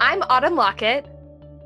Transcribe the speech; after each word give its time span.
I'm 0.00 0.22
Autumn 0.22 0.54
Lockett, 0.56 1.06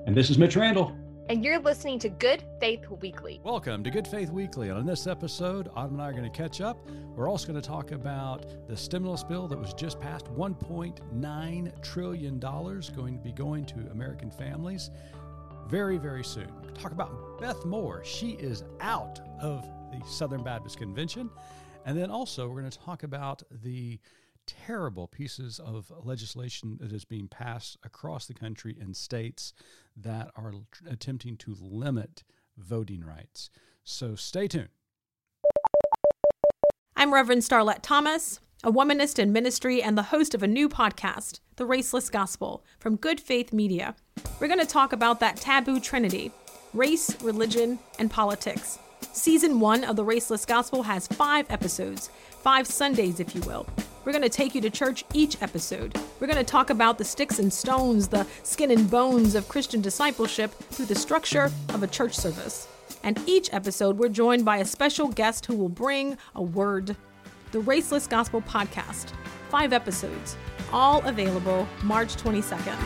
And 0.06 0.16
this 0.16 0.28
is 0.30 0.38
Mitch 0.38 0.56
Randall. 0.56 0.96
and 1.28 1.42
you're 1.44 1.58
listening 1.60 1.98
to 2.00 2.08
Good 2.08 2.42
Faith 2.60 2.84
Weekly. 3.00 3.40
Welcome 3.44 3.82
to 3.84 3.90
Good 3.90 4.06
Faith 4.08 4.30
Weekly. 4.30 4.68
And 4.68 4.78
on 4.78 4.84
this 4.86 5.06
episode, 5.06 5.70
Autumn 5.74 5.94
and 5.94 6.02
I 6.02 6.08
are 6.08 6.12
going 6.12 6.30
to 6.30 6.36
catch 6.36 6.60
up. 6.60 6.84
We're 7.16 7.28
also 7.30 7.46
going 7.46 7.60
to 7.60 7.66
talk 7.66 7.92
about 7.92 8.44
the 8.68 8.76
stimulus 8.76 9.22
bill 9.24 9.46
that 9.48 9.58
was 9.58 9.72
just 9.74 10.00
passed 10.00 10.26
$1.9 10.26 11.82
trillion 11.82 12.38
going 12.38 13.14
to 13.16 13.20
be 13.22 13.32
going 13.32 13.64
to 13.66 13.76
American 13.92 14.30
families 14.30 14.90
very, 15.68 15.96
very 15.96 16.24
soon. 16.24 16.48
Talk 16.74 16.92
about 16.92 17.40
Beth 17.40 17.64
Moore. 17.64 18.04
She 18.04 18.32
is 18.32 18.64
out 18.80 19.20
of 19.40 19.64
the 19.92 20.04
Southern 20.06 20.42
Baptist 20.42 20.76
Convention. 20.76 21.30
And 21.86 21.96
then 21.96 22.10
also, 22.10 22.48
we're 22.48 22.60
going 22.60 22.70
to 22.70 22.78
talk 22.78 23.02
about 23.02 23.42
the 23.62 23.98
terrible 24.46 25.06
pieces 25.06 25.58
of 25.58 25.92
legislation 26.02 26.78
that 26.80 26.92
is 26.92 27.04
being 27.04 27.28
passed 27.28 27.76
across 27.82 28.26
the 28.26 28.34
country 28.34 28.76
in 28.80 28.94
states 28.94 29.52
that 29.96 30.30
are 30.36 30.52
attempting 30.88 31.36
to 31.38 31.56
limit 31.60 32.24
voting 32.56 33.04
rights. 33.04 33.50
So 33.84 34.14
stay 34.14 34.48
tuned. 34.48 34.68
I'm 36.96 37.12
Reverend 37.12 37.42
Starlette 37.42 37.82
Thomas, 37.82 38.40
a 38.62 38.72
womanist 38.72 39.18
in 39.18 39.32
ministry 39.32 39.82
and 39.82 39.98
the 39.98 40.04
host 40.04 40.34
of 40.34 40.42
a 40.42 40.46
new 40.46 40.68
podcast, 40.68 41.40
The 41.56 41.66
Raceless 41.66 42.10
Gospel, 42.10 42.64
from 42.78 42.96
Good 42.96 43.20
Faith 43.20 43.52
Media. 43.52 43.94
We're 44.40 44.48
going 44.48 44.60
to 44.60 44.66
talk 44.66 44.92
about 44.92 45.20
that 45.20 45.36
taboo 45.36 45.80
trinity 45.80 46.32
race, 46.72 47.20
religion, 47.22 47.78
and 47.98 48.10
politics. 48.10 48.78
Season 49.12 49.60
one 49.60 49.84
of 49.84 49.96
The 49.96 50.04
Raceless 50.04 50.46
Gospel 50.46 50.82
has 50.82 51.06
five 51.06 51.46
episodes, 51.50 52.10
five 52.42 52.66
Sundays, 52.66 53.20
if 53.20 53.34
you 53.34 53.40
will. 53.42 53.66
We're 54.04 54.12
going 54.12 54.22
to 54.22 54.28
take 54.28 54.54
you 54.54 54.60
to 54.60 54.68
church 54.68 55.04
each 55.14 55.40
episode. 55.40 55.98
We're 56.20 56.26
going 56.26 56.36
to 56.36 56.44
talk 56.44 56.68
about 56.68 56.98
the 56.98 57.04
sticks 57.04 57.38
and 57.38 57.50
stones, 57.50 58.08
the 58.08 58.26
skin 58.42 58.70
and 58.70 58.90
bones 58.90 59.34
of 59.34 59.48
Christian 59.48 59.80
discipleship 59.80 60.52
through 60.70 60.86
the 60.86 60.94
structure 60.94 61.50
of 61.70 61.82
a 61.82 61.86
church 61.86 62.14
service. 62.14 62.68
And 63.02 63.18
each 63.26 63.52
episode, 63.54 63.96
we're 63.96 64.10
joined 64.10 64.44
by 64.44 64.58
a 64.58 64.64
special 64.64 65.08
guest 65.08 65.46
who 65.46 65.56
will 65.56 65.70
bring 65.70 66.18
a 66.34 66.42
word. 66.42 66.96
The 67.52 67.60
Raceless 67.60 68.08
Gospel 68.08 68.42
Podcast. 68.42 69.12
Five 69.48 69.72
episodes, 69.72 70.36
all 70.70 71.02
available 71.06 71.66
March 71.82 72.16
22nd. 72.16 72.76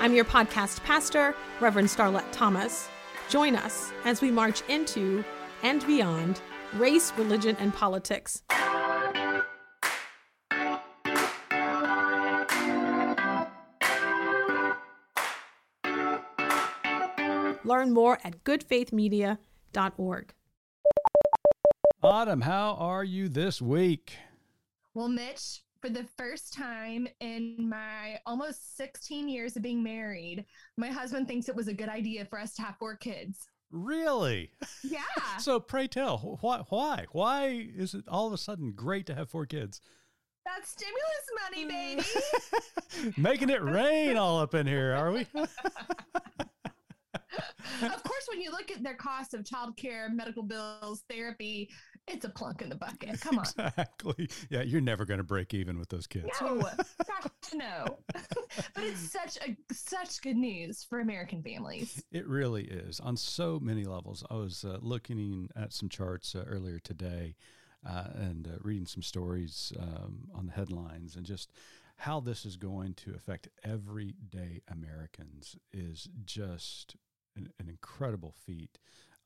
I'm 0.00 0.14
your 0.14 0.24
podcast 0.24 0.82
pastor, 0.82 1.36
Reverend 1.60 1.88
Starlette 1.88 2.32
Thomas. 2.32 2.88
Join 3.28 3.54
us 3.54 3.92
as 4.04 4.20
we 4.20 4.32
march 4.32 4.62
into 4.68 5.24
and 5.62 5.86
beyond 5.86 6.40
race, 6.74 7.12
religion, 7.16 7.56
and 7.58 7.74
politics. 7.74 8.42
Learn 17.64 17.92
more 17.92 18.18
at 18.24 18.44
goodfaithmedia.org. 18.44 20.34
Autumn, 22.02 22.40
how 22.40 22.74
are 22.74 23.04
you 23.04 23.28
this 23.28 23.62
week? 23.62 24.16
Well, 24.94 25.08
Mitch, 25.08 25.62
for 25.80 25.88
the 25.88 26.04
first 26.18 26.52
time 26.52 27.06
in 27.20 27.56
my 27.68 28.18
almost 28.26 28.76
16 28.76 29.28
years 29.28 29.56
of 29.56 29.62
being 29.62 29.82
married, 29.82 30.44
my 30.76 30.88
husband 30.88 31.28
thinks 31.28 31.48
it 31.48 31.56
was 31.56 31.68
a 31.68 31.74
good 31.74 31.88
idea 31.88 32.24
for 32.24 32.38
us 32.38 32.54
to 32.54 32.62
have 32.62 32.76
four 32.78 32.96
kids. 32.96 33.48
Really? 33.72 34.52
Yeah. 34.84 35.00
So 35.38 35.58
pray 35.58 35.88
tell, 35.88 36.38
why? 36.40 36.62
Why? 36.68 37.06
Why 37.10 37.68
is 37.74 37.94
it 37.94 38.04
all 38.06 38.28
of 38.28 38.32
a 38.32 38.38
sudden 38.38 38.72
great 38.76 39.06
to 39.06 39.14
have 39.14 39.30
four 39.30 39.46
kids? 39.46 39.80
That 40.44 40.66
stimulus 40.66 41.26
money, 41.42 41.64
baby. 41.64 42.02
Making 43.20 43.50
it 43.50 43.62
rain 43.62 44.16
all 44.16 44.38
up 44.38 44.54
in 44.54 44.66
here, 44.66 44.92
are 44.92 45.10
we? 45.10 45.20
of 45.34 45.48
course, 48.02 48.28
when 48.30 48.40
you 48.40 48.52
look 48.52 48.70
at 48.70 48.84
their 48.84 48.94
cost 48.94 49.34
of 49.34 49.42
childcare, 49.42 50.12
medical 50.12 50.42
bills, 50.42 51.04
therapy, 51.08 51.70
it's 52.08 52.24
a 52.24 52.28
plunk 52.28 52.62
in 52.62 52.68
the 52.68 52.74
bucket. 52.74 53.20
Come 53.20 53.38
on. 53.38 53.44
exactly. 53.44 54.28
Yeah, 54.50 54.62
you're 54.62 54.80
never 54.80 55.04
going 55.04 55.18
to 55.18 55.24
break 55.24 55.54
even 55.54 55.78
with 55.78 55.88
those 55.88 56.06
kids. 56.06 56.28
No, 56.40 56.56
gosh, 57.06 57.54
no. 57.54 57.98
but 58.12 58.84
it's 58.84 59.10
such 59.10 59.38
a 59.38 59.56
such 59.72 60.20
good 60.22 60.36
news 60.36 60.84
for 60.84 61.00
American 61.00 61.42
families. 61.42 62.02
It 62.10 62.26
really 62.26 62.64
is 62.64 63.00
on 63.00 63.16
so 63.16 63.58
many 63.60 63.84
levels. 63.84 64.24
I 64.30 64.34
was 64.34 64.64
uh, 64.64 64.78
looking 64.80 65.48
at 65.56 65.72
some 65.72 65.88
charts 65.88 66.34
uh, 66.34 66.44
earlier 66.46 66.78
today 66.78 67.36
uh, 67.86 68.08
and 68.14 68.46
uh, 68.46 68.58
reading 68.62 68.86
some 68.86 69.02
stories 69.02 69.72
um, 69.78 70.28
on 70.34 70.46
the 70.46 70.52
headlines 70.52 71.16
and 71.16 71.24
just 71.24 71.52
how 71.96 72.20
this 72.20 72.44
is 72.44 72.56
going 72.56 72.94
to 72.94 73.14
affect 73.14 73.48
everyday 73.62 74.60
Americans 74.68 75.56
is 75.72 76.08
just 76.24 76.96
an, 77.36 77.48
an 77.60 77.68
incredible 77.68 78.34
feat. 78.44 78.78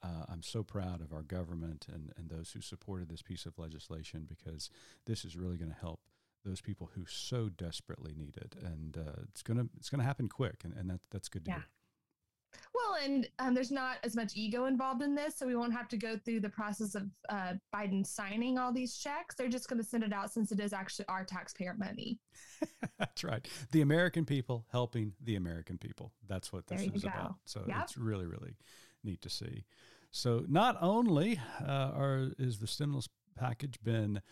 Uh, 0.06 0.24
I'm 0.32 0.42
so 0.42 0.62
proud 0.62 1.00
of 1.00 1.12
our 1.12 1.22
government 1.22 1.86
and, 1.92 2.12
and 2.16 2.28
those 2.30 2.52
who 2.52 2.60
supported 2.60 3.08
this 3.08 3.22
piece 3.22 3.44
of 3.46 3.58
legislation 3.58 4.26
because 4.28 4.70
this 5.06 5.24
is 5.24 5.36
really 5.36 5.56
going 5.56 5.70
to 5.72 5.76
help 5.80 6.00
those 6.44 6.60
people 6.60 6.90
who 6.94 7.04
so 7.06 7.48
desperately 7.48 8.14
need 8.16 8.36
it, 8.36 8.54
and 8.62 8.96
uh, 8.96 9.22
it's 9.28 9.42
gonna 9.42 9.66
it's 9.76 9.90
gonna 9.90 10.04
happen 10.04 10.28
quick, 10.28 10.62
and, 10.64 10.74
and 10.74 10.88
that 10.90 11.00
that's 11.10 11.28
good 11.28 11.44
to 11.46 11.50
Yeah. 11.50 11.56
hear. 11.56 11.66
Well, 12.72 12.96
and 13.04 13.28
um, 13.40 13.52
there's 13.54 13.72
not 13.72 13.96
as 14.04 14.14
much 14.14 14.32
ego 14.36 14.66
involved 14.66 15.02
in 15.02 15.14
this, 15.14 15.36
so 15.36 15.46
we 15.46 15.56
won't 15.56 15.72
have 15.74 15.88
to 15.88 15.96
go 15.96 16.16
through 16.16 16.40
the 16.40 16.48
process 16.48 16.94
of 16.94 17.02
uh, 17.28 17.54
Biden 17.74 18.06
signing 18.06 18.58
all 18.58 18.72
these 18.72 18.96
checks. 18.96 19.34
They're 19.34 19.48
just 19.48 19.68
going 19.68 19.82
to 19.82 19.86
send 19.86 20.04
it 20.04 20.12
out 20.12 20.30
since 20.32 20.52
it 20.52 20.60
is 20.60 20.72
actually 20.72 21.06
our 21.08 21.24
taxpayer 21.24 21.74
money. 21.76 22.18
That's 22.98 23.24
right. 23.24 23.46
The 23.72 23.80
American 23.82 24.24
people 24.24 24.66
helping 24.70 25.12
the 25.20 25.34
American 25.36 25.76
people. 25.78 26.12
That's 26.28 26.52
what 26.52 26.66
this 26.68 26.82
is 26.82 27.02
go. 27.02 27.08
about. 27.08 27.34
So 27.44 27.64
Yep. 27.66 27.76
it's 27.82 27.96
really, 27.98 28.26
really 28.26 28.56
neat 29.04 29.20
to 29.22 29.30
see. 29.30 29.64
So 30.16 30.46
not 30.48 30.78
only 30.80 31.38
uh, 31.60 31.90
are 31.94 32.30
is 32.38 32.58
the 32.58 32.66
stimulus 32.66 33.06
package 33.36 33.78
been 33.84 34.22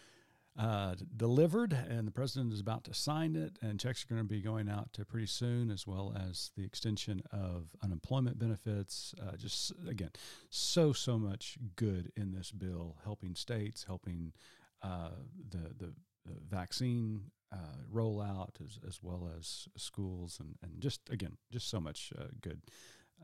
uh, 0.58 0.94
delivered, 1.14 1.74
and 1.74 2.06
the 2.06 2.10
president 2.10 2.54
is 2.54 2.60
about 2.60 2.84
to 2.84 2.94
sign 2.94 3.36
it, 3.36 3.58
and 3.60 3.78
checks 3.78 4.02
are 4.02 4.06
going 4.14 4.22
to 4.22 4.24
be 4.26 4.40
going 4.40 4.70
out 4.70 4.94
to 4.94 5.04
pretty 5.04 5.26
soon, 5.26 5.70
as 5.70 5.86
well 5.86 6.16
as 6.16 6.52
the 6.56 6.64
extension 6.64 7.22
of 7.30 7.66
unemployment 7.82 8.38
benefits. 8.38 9.14
Uh, 9.20 9.36
just 9.36 9.72
again, 9.86 10.08
so 10.48 10.94
so 10.94 11.18
much 11.18 11.58
good 11.76 12.10
in 12.16 12.32
this 12.32 12.50
bill, 12.50 12.96
helping 13.04 13.34
states, 13.34 13.84
helping 13.84 14.32
uh, 14.80 15.10
the 15.50 15.74
the 15.78 15.92
the 16.24 16.40
vaccine 16.48 17.24
uh, 17.52 17.76
rollout 17.92 18.58
as, 18.64 18.78
as 18.88 19.02
well 19.02 19.28
as 19.38 19.68
schools 19.76 20.38
and, 20.40 20.56
and 20.62 20.80
just 20.80 21.02
again 21.10 21.36
just 21.52 21.68
so 21.68 21.78
much 21.78 22.10
uh, 22.18 22.24
good 22.40 22.62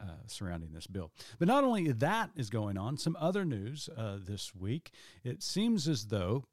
uh, 0.00 0.26
surrounding 0.26 0.72
this 0.72 0.86
bill. 0.86 1.12
But 1.38 1.48
not 1.48 1.64
only 1.64 1.92
that 1.92 2.30
is 2.36 2.50
going 2.50 2.78
on, 2.78 2.96
some 2.96 3.16
other 3.20 3.44
news 3.44 3.88
uh, 3.96 4.18
this 4.20 4.54
week. 4.54 4.90
It 5.24 5.42
seems 5.42 5.88
as 5.88 6.06
though 6.06 6.44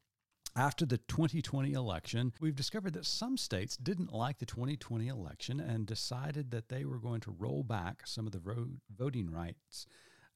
after 0.56 0.86
the 0.86 0.98
2020 0.98 1.74
election, 1.74 2.34
we've 2.42 2.56
discovered 2.56 2.94
that 2.94 3.06
some 3.06 3.38
states 3.38 3.78
didn't 3.78 4.12
like 4.12 4.40
the 4.40 4.46
2020 4.46 5.08
election 5.08 5.60
and 5.60 5.86
decided 5.86 6.50
that 6.52 6.70
they 6.70 6.84
were 6.84 6.98
going 6.98 7.22
to 7.22 7.36
roll 7.38 7.64
back 7.64 8.02
some 8.06 8.26
of 8.26 8.34
the 8.34 8.68
voting 8.98 9.30
rights 9.30 9.86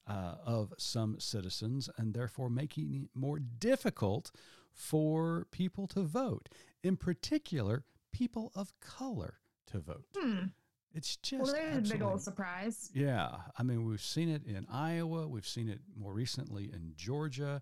uh, 0.08 0.36
of 0.46 0.74
some 0.78 1.20
citizens 1.20 1.90
and 1.98 2.14
therefore 2.14 2.50
making 2.50 2.94
it 2.94 3.10
more 3.20 3.40
difficult 3.40 4.32
for 4.72 5.48
people 5.52 5.88
to 5.88 6.02
vote, 6.02 6.50
in 6.84 6.98
particular, 6.98 7.84
people 8.12 8.52
of 8.56 8.74
color 8.80 9.40
to 9.68 9.80
vote. 9.80 10.06
Hmm. 10.16 10.46
It's 10.94 11.16
just 11.18 11.44
Well, 11.44 11.53
there's 11.53 11.90
a 11.90 11.94
big 11.94 12.02
old 12.02 12.22
surprise. 12.22 12.90
yeah, 12.94 13.29
I 13.57 13.63
mean, 13.63 13.85
we've 13.85 14.02
seen 14.02 14.29
it 14.29 14.46
in 14.46 14.66
Iowa. 14.72 15.28
We've 15.28 15.47
seen 15.47 15.69
it 15.69 15.79
more 15.97 16.13
recently 16.13 16.66
in 16.66 16.94
Georgia. 16.96 17.62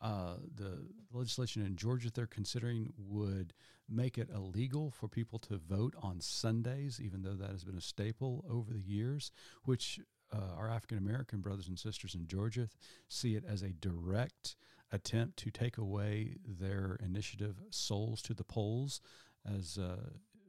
Uh, 0.00 0.34
the 0.54 0.86
legislation 1.12 1.66
in 1.66 1.74
Georgia 1.74 2.08
they're 2.12 2.26
considering 2.26 2.92
would 2.96 3.52
make 3.88 4.16
it 4.16 4.28
illegal 4.32 4.90
for 4.92 5.08
people 5.08 5.40
to 5.40 5.56
vote 5.56 5.94
on 6.00 6.20
Sundays, 6.20 7.00
even 7.02 7.22
though 7.22 7.34
that 7.34 7.50
has 7.50 7.64
been 7.64 7.78
a 7.78 7.80
staple 7.80 8.44
over 8.48 8.72
the 8.72 8.80
years, 8.80 9.32
which 9.64 9.98
uh, 10.32 10.54
our 10.56 10.70
African 10.70 10.98
American 10.98 11.40
brothers 11.40 11.66
and 11.68 11.78
sisters 11.78 12.14
in 12.14 12.26
Georgia 12.28 12.68
see 13.08 13.34
it 13.34 13.44
as 13.48 13.62
a 13.62 13.70
direct 13.70 14.54
attempt 14.92 15.36
to 15.38 15.50
take 15.50 15.78
away 15.78 16.36
their 16.46 16.98
initiative, 17.02 17.56
Souls 17.70 18.22
to 18.22 18.34
the 18.34 18.44
Polls, 18.44 19.00
as 19.44 19.78
uh, 19.78 19.96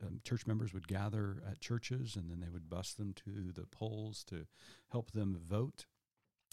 um, 0.05 0.21
church 0.23 0.45
members 0.47 0.73
would 0.73 0.87
gather 0.87 1.41
at 1.49 1.59
churches 1.59 2.15
and 2.15 2.29
then 2.29 2.39
they 2.39 2.49
would 2.49 2.69
bus 2.69 2.93
them 2.93 3.13
to 3.25 3.51
the 3.53 3.65
polls 3.67 4.23
to 4.25 4.45
help 4.91 5.11
them 5.11 5.37
vote 5.41 5.85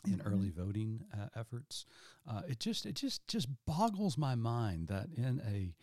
in 0.06 0.20
early 0.24 0.50
voting 0.50 1.04
uh, 1.12 1.28
efforts. 1.34 1.84
Uh, 2.28 2.42
it 2.48 2.58
just 2.60 2.86
it 2.86 2.94
just 2.94 3.26
just 3.28 3.48
boggles 3.66 4.16
my 4.18 4.34
mind 4.34 4.88
that 4.88 5.08
in 5.16 5.40
a 5.46 5.74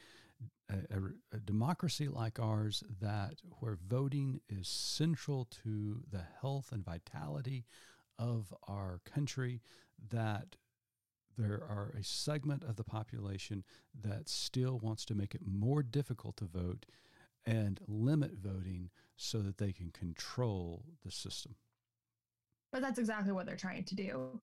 a, 0.70 0.96
a- 0.98 1.36
a 1.38 1.40
democracy 1.40 2.08
like 2.08 2.40
ours, 2.40 2.84
that 3.02 3.42
where 3.60 3.76
voting 3.88 4.40
is 4.50 4.68
central 4.68 5.46
to 5.64 6.04
the 6.12 6.24
health 6.42 6.72
and 6.72 6.84
vitality 6.86 7.66
of 8.18 8.54
our 8.68 9.00
country, 9.06 9.62
that 10.10 10.56
there 11.38 11.64
are 11.68 11.94
a 12.00 12.04
segment 12.04 12.64
of 12.64 12.76
the 12.76 12.84
population 12.84 13.64
that 14.00 14.30
still 14.30 14.80
wants 14.80 15.04
to 15.06 15.16
make 15.16 15.34
it 15.36 15.42
more 15.46 15.82
difficult 15.84 16.38
to 16.38 16.46
vote 16.46 16.86
and 17.46 17.80
limit 17.88 18.32
voting 18.42 18.90
so 19.16 19.40
that 19.40 19.58
they 19.58 19.72
can 19.72 19.92
control 19.92 20.84
the 21.04 21.12
system. 21.12 21.56
But 22.72 22.82
that's 22.82 23.00
exactly 23.00 23.32
what 23.32 23.46
they're 23.46 23.56
trying 23.56 23.84
to 23.86 23.96
do. 23.96 24.42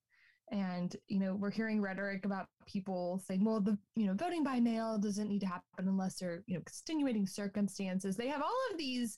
And, 0.51 0.95
you 1.07 1.19
know, 1.19 1.35
we're 1.35 1.51
hearing 1.51 1.81
rhetoric 1.81 2.25
about 2.25 2.47
people 2.65 3.21
saying, 3.25 3.43
well, 3.43 3.61
the, 3.61 3.77
you 3.95 4.05
know, 4.05 4.13
voting 4.13 4.43
by 4.43 4.59
mail 4.59 4.97
doesn't 4.97 5.29
need 5.29 5.39
to 5.41 5.47
happen 5.47 5.87
unless 5.87 6.15
there 6.15 6.31
are, 6.31 6.43
you 6.45 6.55
know, 6.55 6.61
extenuating 6.61 7.25
circumstances. 7.25 8.17
They 8.17 8.27
have 8.27 8.41
all 8.41 8.57
of 8.71 8.77
these 8.77 9.17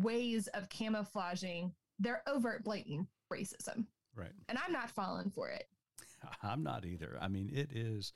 ways 0.00 0.46
of 0.48 0.68
camouflaging 0.68 1.72
their 1.98 2.22
overt, 2.28 2.64
blatant 2.64 3.08
racism. 3.32 3.86
Right. 4.14 4.32
And 4.48 4.58
I'm 4.64 4.72
not 4.72 4.90
falling 4.90 5.30
for 5.30 5.48
it. 5.48 5.64
I'm 6.42 6.62
not 6.62 6.84
either. 6.84 7.18
I 7.20 7.28
mean, 7.28 7.50
it 7.52 7.70
is, 7.72 8.12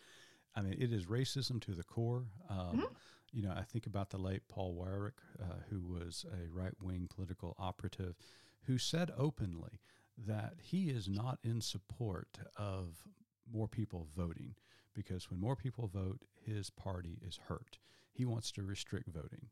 I 0.54 0.62
mean, 0.62 0.76
it 0.78 0.92
is 0.92 1.06
racism 1.06 1.60
to 1.62 1.72
the 1.72 1.84
core. 1.84 2.26
Um, 2.48 2.58
mm-hmm. 2.58 2.84
You 3.32 3.42
know, 3.42 3.52
I 3.56 3.62
think 3.62 3.86
about 3.86 4.10
the 4.10 4.18
late 4.18 4.42
Paul 4.48 4.74
Weyrich, 4.74 5.20
uh, 5.42 5.62
who 5.70 5.80
was 5.80 6.24
a 6.32 6.48
right 6.50 6.72
wing 6.80 7.08
political 7.14 7.54
operative, 7.58 8.16
who 8.62 8.78
said 8.78 9.10
openly 9.16 9.80
that 10.26 10.54
he 10.60 10.84
is 10.90 11.08
not 11.08 11.38
in 11.44 11.60
support 11.60 12.38
of 12.56 13.06
more 13.50 13.68
people 13.68 14.08
voting 14.16 14.54
because 14.94 15.30
when 15.30 15.40
more 15.40 15.56
people 15.56 15.86
vote, 15.86 16.22
his 16.44 16.70
party 16.70 17.18
is 17.26 17.38
hurt. 17.48 17.78
He 18.12 18.24
wants 18.24 18.50
to 18.52 18.62
restrict 18.62 19.08
voting 19.08 19.48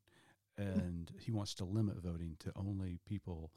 and 0.58 1.12
he 1.20 1.30
wants 1.30 1.54
to 1.54 1.64
limit 1.64 1.96
voting 2.02 2.36
to 2.40 2.52
only 2.56 2.98
people 3.06 3.52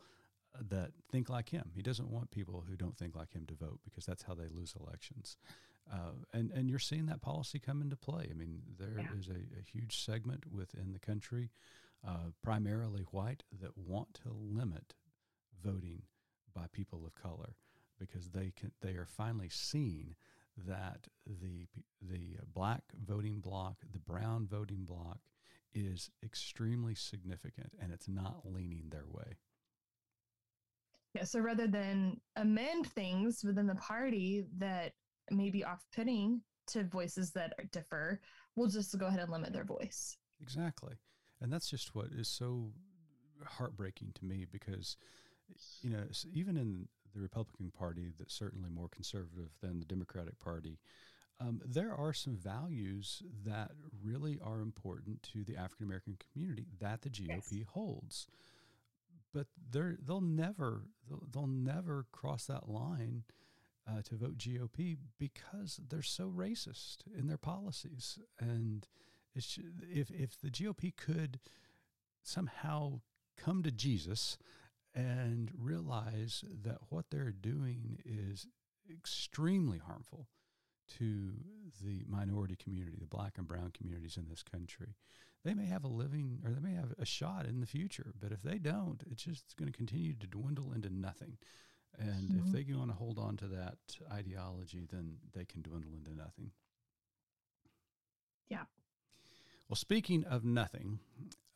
that 0.69 0.91
think 1.11 1.29
like 1.29 1.49
him. 1.49 1.71
He 1.73 1.81
doesn't 1.81 2.09
want 2.09 2.31
people 2.31 2.63
who 2.67 2.75
don't 2.75 2.97
think 2.97 3.15
like 3.15 3.33
him 3.33 3.45
to 3.47 3.55
vote 3.55 3.79
because 3.83 4.05
that's 4.05 4.23
how 4.23 4.33
they 4.33 4.47
lose 4.47 4.75
elections. 4.79 5.37
Uh, 5.91 6.11
and 6.33 6.51
and 6.51 6.69
you're 6.69 6.77
seeing 6.77 7.07
that 7.07 7.21
policy 7.21 7.59
come 7.59 7.81
into 7.81 7.95
play. 7.95 8.27
I 8.29 8.33
mean, 8.33 8.61
there 8.77 8.93
yeah. 8.97 9.07
is 9.17 9.27
a, 9.27 9.59
a, 9.59 9.63
huge 9.63 10.03
segment 10.03 10.43
within 10.51 10.93
the 10.93 10.99
country, 10.99 11.49
uh, 12.07 12.31
primarily 12.43 13.05
white, 13.11 13.43
that 13.59 13.75
want 13.75 14.13
to 14.23 14.29
limit 14.31 14.93
voting 15.63 16.03
by 16.53 16.65
people 16.71 17.05
of 17.05 17.15
color 17.15 17.55
because 17.99 18.29
they 18.29 18.51
can 18.55 18.71
they 18.81 18.91
are 18.91 19.07
finally 19.07 19.49
seeing 19.49 20.15
that 20.67 21.07
the 21.25 21.67
the 22.01 22.37
black 22.53 22.83
voting 23.05 23.39
bloc, 23.39 23.75
the 23.91 23.99
brown 23.99 24.47
voting 24.47 24.85
bloc, 24.85 25.19
is 25.73 26.09
extremely 26.23 26.95
significant, 26.95 27.73
and 27.81 27.91
it's 27.91 28.07
not 28.07 28.41
leaning 28.45 28.89
their 28.89 29.05
way. 29.07 29.37
Yeah. 31.15 31.23
So 31.23 31.39
rather 31.39 31.67
than 31.67 32.21
amend 32.35 32.87
things 32.87 33.43
within 33.43 33.67
the 33.67 33.75
party 33.75 34.45
that 34.57 34.93
may 35.31 35.49
be 35.49 35.63
off-putting 35.63 36.41
to 36.67 36.83
voices 36.83 37.31
that 37.31 37.53
differ, 37.71 38.21
we'll 38.55 38.67
just 38.67 38.97
go 38.97 39.07
ahead 39.07 39.21
and 39.21 39.31
limit 39.31 39.53
their 39.53 39.65
voice. 39.65 40.17
Exactly, 40.41 40.93
and 41.41 41.51
that's 41.51 41.69
just 41.69 41.95
what 41.95 42.07
is 42.15 42.27
so 42.27 42.71
heartbreaking 43.45 44.11
to 44.15 44.25
me 44.25 44.45
because 44.51 44.97
you 45.81 45.89
know, 45.89 46.03
even 46.33 46.57
in 46.57 46.87
the 47.13 47.21
Republican 47.21 47.71
Party, 47.71 48.13
that's 48.17 48.33
certainly 48.33 48.69
more 48.69 48.87
conservative 48.89 49.49
than 49.61 49.79
the 49.79 49.85
Democratic 49.85 50.39
Party, 50.39 50.79
um, 51.41 51.61
there 51.65 51.93
are 51.93 52.13
some 52.13 52.35
values 52.35 53.23
that 53.45 53.71
really 54.03 54.39
are 54.43 54.59
important 54.59 55.23
to 55.33 55.43
the 55.43 55.55
African 55.55 55.85
American 55.85 56.17
community 56.31 56.65
that 56.79 57.01
the 57.01 57.09
GOP 57.09 57.51
yes. 57.51 57.67
holds. 57.69 58.27
But 59.33 59.47
they're, 59.71 59.97
they'll 60.05 60.21
never 60.21 60.83
they'll, 61.07 61.23
they'll 61.31 61.47
never 61.47 62.05
cross 62.11 62.45
that 62.45 62.67
line 62.67 63.23
uh, 63.89 64.01
to 64.03 64.15
vote 64.15 64.37
GOP 64.37 64.97
because 65.17 65.79
they're 65.89 66.01
so 66.01 66.29
racist 66.29 66.97
in 67.17 67.27
their 67.27 67.37
policies. 67.37 68.19
And 68.39 68.87
if 69.35 70.11
if 70.11 70.39
the 70.39 70.49
GOP 70.49 70.95
could 70.95 71.39
somehow 72.23 73.01
come 73.37 73.63
to 73.63 73.71
Jesus 73.71 74.37
and 74.93 75.51
realize 75.57 76.43
that 76.63 76.79
what 76.89 77.05
they're 77.09 77.31
doing 77.31 77.99
is 78.05 78.47
extremely 78.91 79.77
harmful 79.77 80.27
to 80.97 81.33
the 81.83 82.03
minority 82.07 82.55
community, 82.55 82.97
the 82.99 83.05
black 83.05 83.37
and 83.37 83.47
brown 83.47 83.71
communities 83.71 84.17
in 84.17 84.27
this 84.27 84.43
country. 84.43 84.95
They 85.45 85.53
may 85.53 85.65
have 85.65 85.83
a 85.83 85.87
living 85.87 86.39
or 86.43 86.51
they 86.51 86.59
may 86.59 86.75
have 86.75 86.93
a 86.99 87.05
shot 87.05 87.45
in 87.45 87.61
the 87.61 87.67
future, 87.67 88.11
but 88.19 88.31
if 88.31 88.41
they 88.41 88.57
don't, 88.57 89.03
it's 89.09 89.23
just 89.23 89.55
going 89.55 89.71
to 89.71 89.77
continue 89.77 90.13
to 90.13 90.27
dwindle 90.27 90.73
into 90.73 90.89
nothing. 90.89 91.37
And 91.97 92.29
mm-hmm. 92.29 92.55
if 92.55 92.67
they 92.67 92.73
want 92.73 92.89
to 92.91 92.95
hold 92.95 93.17
on 93.17 93.37
to 93.37 93.47
that 93.47 93.77
ideology, 94.11 94.87
then 94.89 95.17
they 95.33 95.45
can 95.45 95.61
dwindle 95.61 95.93
into 95.93 96.15
nothing. 96.15 96.51
Yeah. 98.49 98.63
Well, 99.67 99.75
speaking 99.75 100.23
of 100.23 100.43
nothing, 100.45 100.99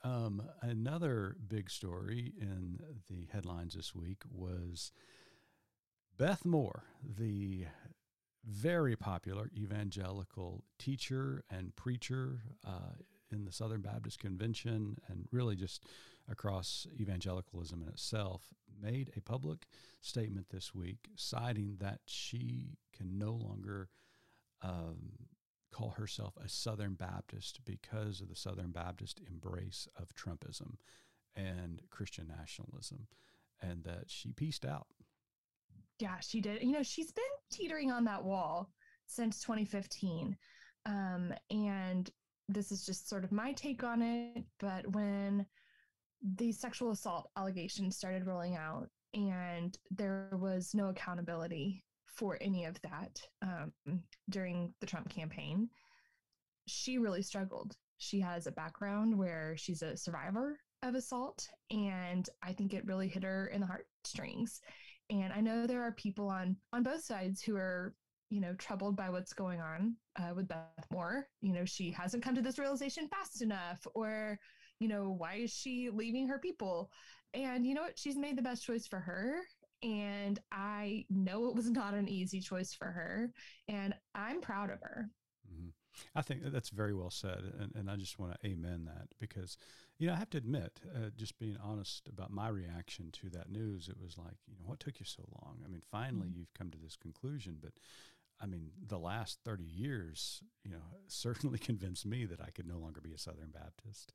um, 0.03 0.43
another 0.61 1.35
big 1.47 1.69
story 1.69 2.33
in 2.39 2.79
the 3.09 3.27
headlines 3.31 3.73
this 3.73 3.95
week 3.95 4.23
was 4.29 4.91
Beth 6.17 6.45
Moore, 6.45 6.83
the 7.03 7.65
very 8.45 8.95
popular 8.95 9.49
evangelical 9.57 10.63
teacher 10.77 11.43
and 11.49 11.75
preacher 11.75 12.41
uh, 12.67 12.93
in 13.31 13.45
the 13.45 13.51
Southern 13.51 13.81
Baptist 13.81 14.19
Convention 14.19 14.97
and 15.07 15.27
really 15.31 15.55
just 15.55 15.85
across 16.29 16.87
evangelicalism 16.99 17.81
in 17.81 17.87
itself, 17.89 18.49
made 18.81 19.11
a 19.15 19.21
public 19.21 19.67
statement 20.01 20.47
this 20.49 20.73
week 20.73 21.09
citing 21.15 21.77
that 21.79 21.99
she 22.05 22.77
can 22.95 23.17
no 23.17 23.31
longer 23.31 23.89
um, 24.61 25.11
call 25.71 25.91
herself 25.91 26.35
a 26.43 26.47
Southern 26.47 26.93
Baptist 26.93 27.59
because 27.65 28.21
of 28.21 28.29
the 28.29 28.35
Southern 28.35 28.71
Baptist 28.71 29.19
embrace 29.27 29.87
of 29.95 30.13
Trumpism 30.15 30.75
and 31.35 31.81
Christian 31.89 32.31
nationalism, 32.37 33.07
and 33.61 33.83
that 33.83 34.05
she 34.07 34.31
pieced 34.31 34.65
out. 34.65 34.87
Yeah, 35.99 36.19
she 36.19 36.41
did. 36.41 36.61
You 36.61 36.71
know, 36.71 36.83
she's 36.83 37.11
been 37.11 37.23
teetering 37.51 37.91
on 37.91 38.03
that 38.05 38.23
wall 38.23 38.69
since 39.05 39.41
2015. 39.41 40.35
Um, 40.85 41.33
and 41.49 42.09
this 42.49 42.71
is 42.71 42.85
just 42.85 43.09
sort 43.09 43.23
of 43.23 43.31
my 43.31 43.53
take 43.53 43.83
on 43.83 44.01
it. 44.01 44.43
But 44.59 44.87
when 44.93 45.45
the 46.37 46.51
sexual 46.51 46.91
assault 46.91 47.29
allegations 47.37 47.97
started 47.97 48.25
rolling 48.25 48.55
out 48.55 48.89
and 49.13 49.77
there 49.91 50.29
was 50.39 50.71
no 50.73 50.89
accountability 50.89 51.83
for 52.07 52.37
any 52.41 52.65
of 52.65 52.79
that 52.81 53.19
um, 53.41 53.71
during 54.29 54.73
the 54.79 54.85
Trump 54.85 55.09
campaign. 55.09 55.69
She 56.67 56.97
really 56.97 57.21
struggled. 57.21 57.75
She 57.97 58.19
has 58.21 58.47
a 58.47 58.51
background 58.51 59.17
where 59.17 59.55
she's 59.57 59.81
a 59.81 59.97
survivor 59.97 60.59
of 60.81 60.95
assault, 60.95 61.47
and 61.71 62.27
I 62.41 62.53
think 62.53 62.73
it 62.73 62.85
really 62.85 63.07
hit 63.07 63.23
her 63.23 63.47
in 63.47 63.61
the 63.61 63.67
heartstrings. 63.67 64.61
And 65.09 65.33
I 65.33 65.41
know 65.41 65.65
there 65.67 65.83
are 65.83 65.91
people 65.93 66.29
on 66.29 66.55
on 66.71 66.83
both 66.83 67.03
sides 67.03 67.41
who 67.41 67.55
are 67.55 67.93
you 68.29 68.41
know 68.41 68.53
troubled 68.55 68.95
by 68.95 69.09
what's 69.09 69.33
going 69.33 69.61
on 69.61 69.95
uh, 70.17 70.33
with 70.35 70.47
Beth 70.47 70.87
Moore. 70.91 71.27
You 71.41 71.53
know, 71.53 71.65
she 71.65 71.91
hasn't 71.91 72.23
come 72.23 72.35
to 72.35 72.41
this 72.41 72.59
realization 72.59 73.07
fast 73.07 73.41
enough, 73.41 73.85
or 73.93 74.39
you 74.79 74.87
know, 74.87 75.15
why 75.17 75.35
is 75.35 75.51
she 75.51 75.89
leaving 75.91 76.27
her 76.27 76.39
people? 76.39 76.91
And 77.33 77.65
you 77.65 77.73
know 77.73 77.83
what? 77.83 77.97
She's 77.97 78.17
made 78.17 78.37
the 78.37 78.41
best 78.41 78.63
choice 78.63 78.85
for 78.85 78.99
her, 78.99 79.41
and 79.83 80.39
I 80.51 81.05
know 81.09 81.47
it 81.47 81.55
was 81.55 81.69
not 81.69 81.93
an 81.93 82.07
easy 82.07 82.39
choice 82.39 82.73
for 82.73 82.87
her. 82.87 83.31
And 83.67 83.93
I'm 84.15 84.39
proud 84.39 84.69
of 84.69 84.79
her. 84.81 85.09
Mm-hmm. 85.51 85.69
I 86.15 86.21
think 86.21 86.41
that's 86.45 86.69
very 86.69 86.93
well 86.93 87.11
said. 87.11 87.41
And, 87.59 87.73
and 87.75 87.91
I 87.91 87.97
just 87.97 88.17
want 88.17 88.33
to 88.33 88.47
amen 88.47 88.85
that 88.85 89.09
because, 89.19 89.57
you 89.99 90.07
know, 90.07 90.13
I 90.13 90.17
have 90.17 90.29
to 90.31 90.37
admit, 90.37 90.79
uh, 90.95 91.09
just 91.15 91.37
being 91.37 91.57
honest 91.63 92.07
about 92.07 92.31
my 92.31 92.47
reaction 92.47 93.11
to 93.21 93.29
that 93.31 93.51
news, 93.51 93.89
it 93.89 93.97
was 94.01 94.17
like, 94.17 94.37
you 94.47 94.55
know, 94.55 94.65
what 94.65 94.79
took 94.79 94.99
you 94.99 95.05
so 95.05 95.23
long? 95.43 95.57
I 95.65 95.69
mean, 95.69 95.83
finally 95.91 96.27
mm-hmm. 96.27 96.39
you've 96.39 96.53
come 96.57 96.71
to 96.71 96.77
this 96.77 96.95
conclusion. 96.95 97.57
But 97.61 97.73
I 98.41 98.45
mean, 98.45 98.71
the 98.87 98.97
last 98.99 99.39
30 99.43 99.63
years, 99.63 100.41
you 100.63 100.71
know, 100.71 100.83
certainly 101.07 101.59
convinced 101.59 102.05
me 102.05 102.25
that 102.25 102.41
I 102.41 102.51
could 102.51 102.67
no 102.67 102.77
longer 102.77 103.01
be 103.01 103.13
a 103.13 103.17
Southern 103.17 103.51
Baptist. 103.51 104.13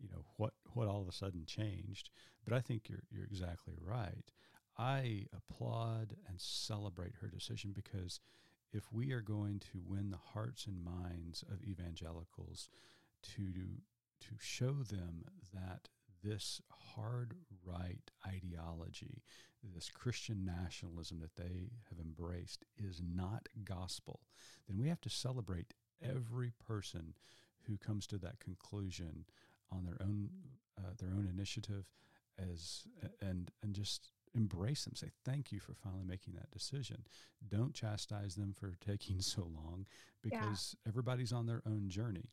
You 0.00 0.08
know, 0.10 0.24
what, 0.36 0.52
what 0.74 0.88
all 0.88 1.02
of 1.02 1.08
a 1.08 1.12
sudden 1.12 1.44
changed. 1.46 2.10
But 2.44 2.52
I 2.56 2.60
think 2.60 2.88
you're, 2.88 3.02
you're 3.10 3.24
exactly 3.24 3.74
right. 3.80 4.30
I 4.78 5.26
applaud 5.36 6.14
and 6.28 6.40
celebrate 6.40 7.14
her 7.20 7.28
decision 7.28 7.72
because 7.74 8.20
if 8.72 8.92
we 8.92 9.12
are 9.12 9.20
going 9.20 9.60
to 9.72 9.82
win 9.84 10.10
the 10.10 10.18
hearts 10.34 10.66
and 10.66 10.84
minds 10.84 11.42
of 11.50 11.62
evangelicals 11.64 12.68
to 13.34 13.52
to 14.20 14.34
show 14.40 14.72
them 14.72 15.24
that 15.54 15.88
this 16.24 16.60
hard 16.70 17.34
right 17.64 18.10
ideology, 18.26 19.22
this 19.62 19.90
Christian 19.90 20.44
nationalism 20.44 21.20
that 21.20 21.36
they 21.36 21.70
have 21.88 21.98
embraced 22.00 22.64
is 22.76 23.00
not 23.00 23.48
gospel, 23.64 24.20
then 24.68 24.78
we 24.78 24.88
have 24.88 25.00
to 25.02 25.10
celebrate 25.10 25.74
every 26.02 26.52
person 26.66 27.14
who 27.62 27.76
comes 27.76 28.06
to 28.08 28.18
that 28.18 28.40
conclusion 28.40 29.24
on 29.72 29.84
their 29.84 29.98
own 30.00 30.30
uh, 30.78 30.92
their 30.98 31.10
own 31.10 31.28
initiative 31.32 31.86
as 32.38 32.84
and 33.20 33.50
and 33.62 33.74
just 33.74 34.10
embrace 34.34 34.84
them. 34.84 34.94
Say, 34.94 35.10
thank 35.24 35.50
you 35.52 35.58
for 35.58 35.74
finally 35.74 36.04
making 36.06 36.34
that 36.34 36.50
decision. 36.50 37.04
Don't 37.48 37.74
chastise 37.74 38.34
them 38.34 38.52
for 38.52 38.74
taking 38.86 39.20
so 39.20 39.42
long 39.42 39.86
because 40.22 40.76
yeah. 40.84 40.88
everybody's 40.90 41.32
on 41.32 41.46
their 41.46 41.62
own 41.66 41.88
journey. 41.88 42.30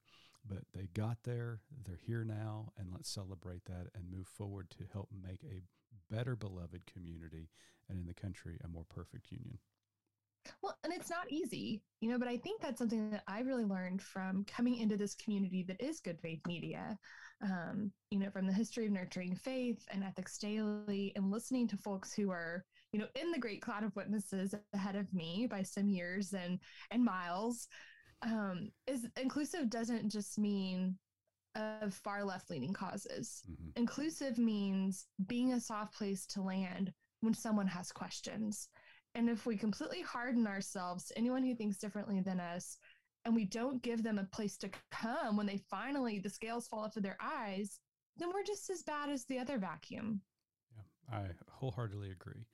but 0.47 0.59
they 0.73 0.87
got 0.93 1.17
there. 1.23 1.61
They're 1.85 1.99
here 2.05 2.23
now, 2.23 2.71
and 2.77 2.89
let's 2.91 3.09
celebrate 3.09 3.65
that 3.65 3.87
and 3.95 4.11
move 4.11 4.27
forward 4.27 4.69
to 4.71 4.83
help 4.93 5.09
make 5.11 5.43
a 5.43 5.61
better 6.13 6.35
beloved 6.35 6.83
community 6.85 7.49
and 7.89 7.99
in 7.99 8.05
the 8.05 8.13
country 8.13 8.57
a 8.63 8.67
more 8.67 8.85
perfect 8.87 9.31
union. 9.31 9.57
Well, 10.61 10.77
and 10.83 10.93
it's 10.93 11.09
not 11.09 11.31
easy, 11.31 11.81
you 12.01 12.09
know, 12.09 12.19
but 12.19 12.27
I 12.27 12.37
think 12.37 12.61
that's 12.61 12.79
something 12.79 13.09
that 13.11 13.23
I 13.27 13.41
really 13.41 13.65
learned 13.65 14.01
from 14.01 14.45
coming 14.45 14.77
into 14.77 14.97
this 14.97 15.15
community 15.15 15.63
that 15.67 15.81
is 15.81 15.99
Good 15.99 16.19
Faith 16.19 16.41
Media, 16.47 16.97
um, 17.41 17.91
you 18.11 18.19
know, 18.19 18.29
from 18.29 18.47
the 18.47 18.53
history 18.53 18.85
of 18.85 18.91
nurturing 18.91 19.35
faith 19.35 19.83
and 19.91 20.03
ethics 20.03 20.37
daily 20.37 21.11
and 21.15 21.31
listening 21.31 21.67
to 21.69 21.77
folks 21.77 22.13
who 22.13 22.31
are, 22.31 22.63
you 22.91 22.99
know, 22.99 23.07
in 23.15 23.31
the 23.31 23.39
great 23.39 23.61
cloud 23.61 23.83
of 23.83 23.95
witnesses 23.95 24.53
ahead 24.73 24.95
of 24.95 25.11
me 25.13 25.47
by 25.49 25.61
some 25.61 25.89
years 25.89 26.33
and 26.33 26.59
and 26.91 27.03
miles. 27.03 27.67
Um, 28.21 28.71
is 28.87 29.05
inclusive 29.21 29.69
doesn't 29.69 30.09
just 30.09 30.39
mean 30.39 30.97
of 31.55 31.93
far 31.93 32.23
left 32.23 32.49
leaning 32.49 32.73
causes. 32.73 33.43
Mm-hmm. 33.49 33.69
Inclusive 33.75 34.37
means 34.37 35.07
being 35.27 35.53
a 35.53 35.59
soft 35.59 35.93
place 35.95 36.25
to 36.27 36.41
land 36.41 36.91
when 37.21 37.33
someone 37.33 37.67
has 37.67 37.91
questions 37.91 38.69
and 39.15 39.29
if 39.29 39.45
we 39.45 39.55
completely 39.55 40.01
harden 40.01 40.45
ourselves 40.45 41.05
to 41.05 41.17
anyone 41.17 41.43
who 41.43 41.55
thinks 41.55 41.77
differently 41.77 42.19
than 42.19 42.39
us, 42.39 42.77
and 43.24 43.34
we 43.34 43.45
don't 43.45 43.81
give 43.81 44.03
them 44.03 44.19
a 44.19 44.25
place 44.25 44.57
to 44.57 44.69
come 44.91 45.38
when 45.38 45.48
they 45.48 45.60
finally, 45.69 46.19
the 46.19 46.29
scales 46.29 46.67
fall 46.67 46.84
off 46.84 46.98
of 46.98 47.03
their 47.03 47.17
eyes, 47.19 47.79
then 48.17 48.29
we're 48.34 48.43
just 48.43 48.69
as 48.69 48.84
bad 48.84 49.10
as 49.10 49.25
the 49.25 49.39
other 49.39 49.57
vacuum. 49.57 50.22
Yeah, 50.75 51.17
I 51.17 51.22
wholeheartedly 51.50 52.12
agree. 52.12 52.45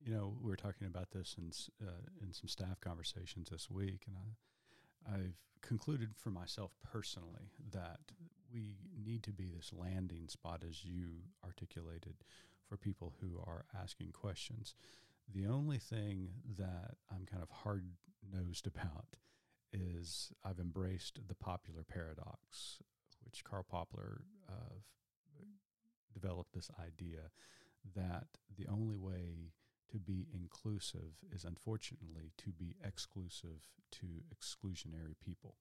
You 0.00 0.14
know, 0.14 0.36
we 0.40 0.50
were 0.50 0.56
talking 0.56 0.86
about 0.86 1.10
this 1.10 1.36
in, 1.38 1.50
uh, 1.86 1.90
in 2.22 2.32
some 2.32 2.48
staff 2.48 2.80
conversations 2.80 3.48
this 3.50 3.70
week, 3.70 4.06
and 4.06 4.16
I, 4.16 5.14
I've 5.16 5.36
concluded 5.62 6.10
for 6.14 6.30
myself 6.30 6.72
personally 6.82 7.50
that 7.72 8.00
we 8.52 8.76
need 9.04 9.22
to 9.24 9.32
be 9.32 9.48
this 9.48 9.72
landing 9.72 10.28
spot, 10.28 10.62
as 10.68 10.84
you 10.84 11.08
articulated, 11.44 12.14
for 12.68 12.76
people 12.76 13.14
who 13.20 13.38
are 13.38 13.64
asking 13.80 14.12
questions. 14.12 14.74
The 15.32 15.46
only 15.46 15.78
thing 15.78 16.28
that 16.58 16.96
I'm 17.10 17.26
kind 17.26 17.42
of 17.42 17.50
hard 17.50 17.84
nosed 18.32 18.66
about 18.74 19.16
is 19.72 20.32
I've 20.44 20.60
embraced 20.60 21.18
the 21.26 21.34
Popper 21.34 21.84
paradox, 21.88 22.78
which 23.24 23.44
Karl 23.44 23.64
Popper 23.68 24.22
uh, 24.48 24.74
developed 26.12 26.54
this 26.54 26.70
idea 26.80 27.30
that 27.94 28.26
the 28.56 28.66
only 28.68 28.96
way 28.96 29.52
to 29.90 29.98
be 29.98 30.26
inclusive 30.32 31.12
is 31.32 31.44
unfortunately 31.44 32.32
to 32.38 32.50
be 32.50 32.76
exclusive 32.84 33.60
to 33.92 34.06
exclusionary 34.34 35.14
people 35.20 35.56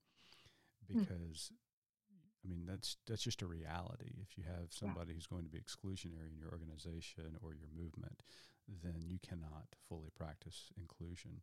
hmm. 0.87 0.99
because 0.99 1.51
I 2.43 2.49
mean 2.49 2.65
that's 2.65 2.97
that's 3.07 3.23
just 3.23 3.41
a 3.41 3.47
reality. 3.47 4.13
If 4.21 4.37
you 4.37 4.43
have 4.43 4.71
somebody 4.71 5.11
yeah. 5.11 5.15
who's 5.15 5.27
going 5.27 5.43
to 5.43 5.49
be 5.49 5.59
exclusionary 5.59 6.31
in 6.31 6.37
your 6.37 6.51
organization 6.51 7.37
or 7.41 7.53
your 7.53 7.69
movement, 7.75 8.21
then 8.67 9.01
you 9.05 9.17
cannot 9.19 9.75
fully 9.87 10.09
practice 10.15 10.71
inclusion. 10.77 11.41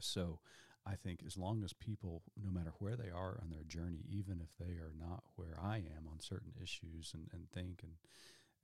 So 0.00 0.40
I 0.86 0.94
think 0.94 1.20
as 1.26 1.36
long 1.36 1.62
as 1.64 1.72
people, 1.72 2.22
no 2.42 2.50
matter 2.50 2.72
where 2.78 2.96
they 2.96 3.10
are 3.10 3.38
on 3.42 3.50
their 3.50 3.64
journey, 3.64 4.04
even 4.08 4.40
if 4.40 4.56
they 4.58 4.74
are 4.74 4.92
not 4.98 5.22
where 5.36 5.58
I 5.60 5.76
am 5.76 6.08
on 6.10 6.20
certain 6.20 6.52
issues 6.60 7.12
and, 7.14 7.28
and 7.32 7.50
think 7.50 7.80
and, 7.82 7.92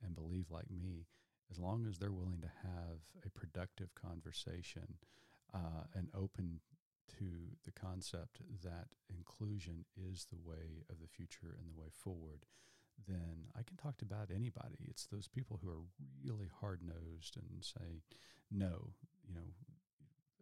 and 0.03 0.15
believe 0.15 0.49
like 0.49 0.71
me, 0.71 1.07
as 1.51 1.59
long 1.59 1.85
as 1.85 1.97
they're 1.97 2.11
willing 2.11 2.41
to 2.41 2.51
have 2.63 2.99
a 3.25 3.29
productive 3.29 3.93
conversation 3.93 4.95
uh, 5.53 5.85
and 5.93 6.09
open 6.15 6.61
to 7.19 7.55
the 7.65 7.71
concept 7.71 8.41
that 8.63 8.87
inclusion 9.09 9.85
is 9.95 10.25
the 10.25 10.49
way 10.49 10.83
of 10.89 10.99
the 10.99 11.07
future 11.07 11.55
and 11.59 11.69
the 11.69 11.79
way 11.79 11.89
forward, 11.91 12.45
then 13.07 13.47
I 13.57 13.63
can 13.63 13.77
talk 13.77 13.97
to 13.97 14.05
about 14.05 14.29
anybody. 14.33 14.85
It's 14.87 15.05
those 15.05 15.27
people 15.27 15.59
who 15.61 15.69
are 15.69 15.83
really 16.23 16.49
hard 16.61 16.81
nosed 16.81 17.37
and 17.37 17.63
say, 17.63 18.01
no, 18.51 18.93
you 19.27 19.35
know, 19.35 19.49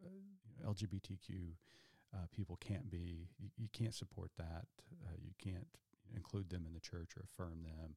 uh, 0.06 0.72
LGBTQ 0.72 1.56
uh, 2.14 2.28
people 2.32 2.58
can't 2.58 2.90
be, 2.92 3.28
you, 3.40 3.50
you 3.58 3.68
can't 3.74 3.94
support 3.94 4.32
that. 4.38 4.66
Uh, 5.06 5.18
you 5.22 5.32
can't 5.44 5.68
include 6.16 6.50
them 6.50 6.66
in 6.68 6.74
the 6.74 6.80
church 6.80 7.12
or 7.18 7.26
affirm 7.26 7.64
them. 7.64 7.96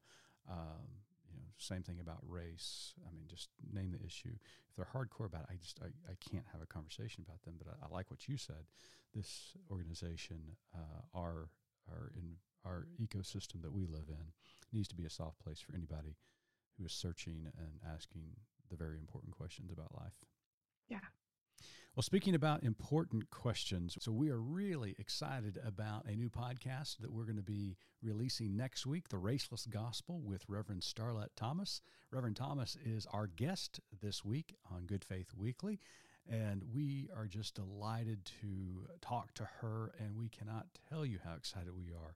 Um, 0.51 1.05
you 1.31 1.37
know, 1.39 1.49
same 1.59 1.83
thing 1.83 1.99
about 2.01 2.19
race. 2.27 2.95
I 3.07 3.13
mean, 3.15 3.27
just 3.29 3.51
name 3.73 3.93
the 3.93 4.05
issue. 4.05 4.39
If 4.71 4.77
they're 4.77 4.89
hardcore 4.95 5.27
about 5.27 5.43
it, 5.43 5.49
I 5.53 5.57
just 5.57 5.79
I, 5.83 5.89
I 6.11 6.15
can't 6.31 6.47
have 6.53 6.63
a 6.63 6.67
conversation 6.67 7.25
about 7.27 7.43
them. 7.43 7.55
But 7.59 7.69
I, 7.69 7.87
I 7.87 7.95
like 7.95 8.11
what 8.11 8.27
you 8.29 8.37
said. 8.39 8.65
This 9.15 9.53
organization, 9.71 10.57
uh, 10.75 11.03
our 11.15 11.49
in 12.17 12.37
our 12.67 12.87
ecosystem 13.01 13.63
that 13.63 13.73
we 13.73 13.87
live 13.87 14.09
in 14.09 14.33
needs 14.73 14.89
to 14.89 14.97
be 14.97 15.05
a 15.05 15.11
soft 15.11 15.39
place 15.39 15.61
for 15.61 15.75
anybody 15.75 16.17
who 16.77 16.85
is 16.85 16.93
searching 16.93 17.47
and 17.57 17.81
asking 17.95 18.25
the 18.69 18.77
very 18.77 18.99
important 18.99 19.37
questions 19.37 19.71
about 19.73 19.95
life. 19.95 20.25
Yeah. 20.89 20.99
Well, 21.95 22.03
speaking 22.03 22.35
about 22.35 22.63
important 22.63 23.31
questions, 23.31 23.97
so 24.01 24.13
we 24.13 24.29
are 24.29 24.39
really 24.39 24.95
excited 24.99 25.59
about 25.65 26.05
a 26.05 26.15
new 26.15 26.29
podcast 26.29 26.99
that 26.99 27.11
we're 27.11 27.25
going 27.25 27.37
to 27.37 27.43
be 27.43 27.79
releasing 28.03 28.55
next 28.55 28.85
week, 28.85 29.09
The 29.09 29.17
Raceless 29.17 29.67
Gospel 29.71 30.21
with 30.21 30.45
Reverend 30.47 30.83
Starlette 30.83 31.35
Thomas. 31.37 31.81
Reverend 32.13 32.37
Thomas 32.37 32.77
is 32.85 33.07
our 33.15 33.27
guest 33.27 33.81
this 34.03 34.23
week 34.23 34.57
on 34.71 34.85
Good 34.85 35.05
Faith 35.05 35.33
Weekly, 35.35 35.81
and 36.31 36.63
we 36.75 37.09
are 37.17 37.27
just 37.27 37.55
delighted 37.55 38.31
to 38.43 38.89
talk 39.01 39.33
to 39.33 39.49
her, 39.63 39.95
and 39.99 40.19
we 40.19 40.29
cannot 40.29 40.67
tell 40.91 41.07
you 41.07 41.19
how 41.25 41.35
excited 41.35 41.75
we 41.75 41.93
are 41.93 42.15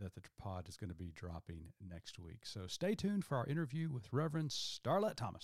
that 0.00 0.14
the 0.14 0.22
pod 0.38 0.68
is 0.68 0.76
going 0.76 0.90
to 0.90 0.96
be 0.96 1.12
dropping 1.14 1.60
next 1.88 2.18
week. 2.18 2.44
So 2.44 2.66
stay 2.66 2.94
tuned 2.94 3.24
for 3.24 3.36
our 3.36 3.46
interview 3.46 3.90
with 3.90 4.08
Reverend 4.12 4.50
Starlette 4.50 5.16
Thomas. 5.16 5.42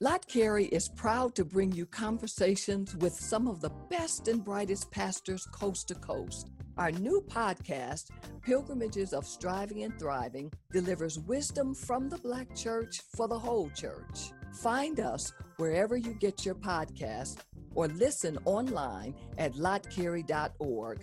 Lott 0.00 0.28
Carey 0.28 0.66
is 0.66 0.88
proud 0.88 1.34
to 1.34 1.44
bring 1.44 1.72
you 1.72 1.84
conversations 1.84 2.94
with 2.96 3.12
some 3.12 3.48
of 3.48 3.60
the 3.60 3.72
best 3.90 4.28
and 4.28 4.44
brightest 4.44 4.90
pastors 4.92 5.44
coast 5.46 5.88
to 5.88 5.96
coast. 5.96 6.50
Our 6.76 6.92
new 6.92 7.20
podcast, 7.28 8.10
Pilgrimages 8.42 9.12
of 9.12 9.26
Striving 9.26 9.82
and 9.82 9.98
Thriving, 9.98 10.52
delivers 10.70 11.18
wisdom 11.18 11.74
from 11.74 12.08
the 12.08 12.18
Black 12.18 12.54
church 12.54 13.00
for 13.16 13.26
the 13.26 13.38
whole 13.38 13.70
church. 13.70 14.30
Find 14.52 15.00
us 15.00 15.32
wherever 15.56 15.96
you 15.96 16.14
get 16.14 16.46
your 16.46 16.54
podcast 16.54 17.38
or 17.74 17.88
listen 17.88 18.38
online 18.44 19.16
at 19.36 19.54
lottcarey.org. 19.54 21.00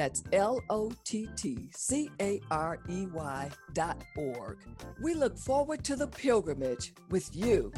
That's 0.00 0.22
L 0.32 0.62
O 0.70 0.90
T 1.04 1.28
T 1.36 1.68
C 1.72 2.08
A 2.22 2.40
R 2.50 2.78
E 2.88 3.04
Y 3.12 3.50
dot 3.74 4.02
org. 4.16 4.56
We 5.02 5.12
look 5.12 5.36
forward 5.36 5.84
to 5.84 5.94
the 5.94 6.06
pilgrimage 6.06 6.94
with 7.10 7.28
you. 7.36 7.70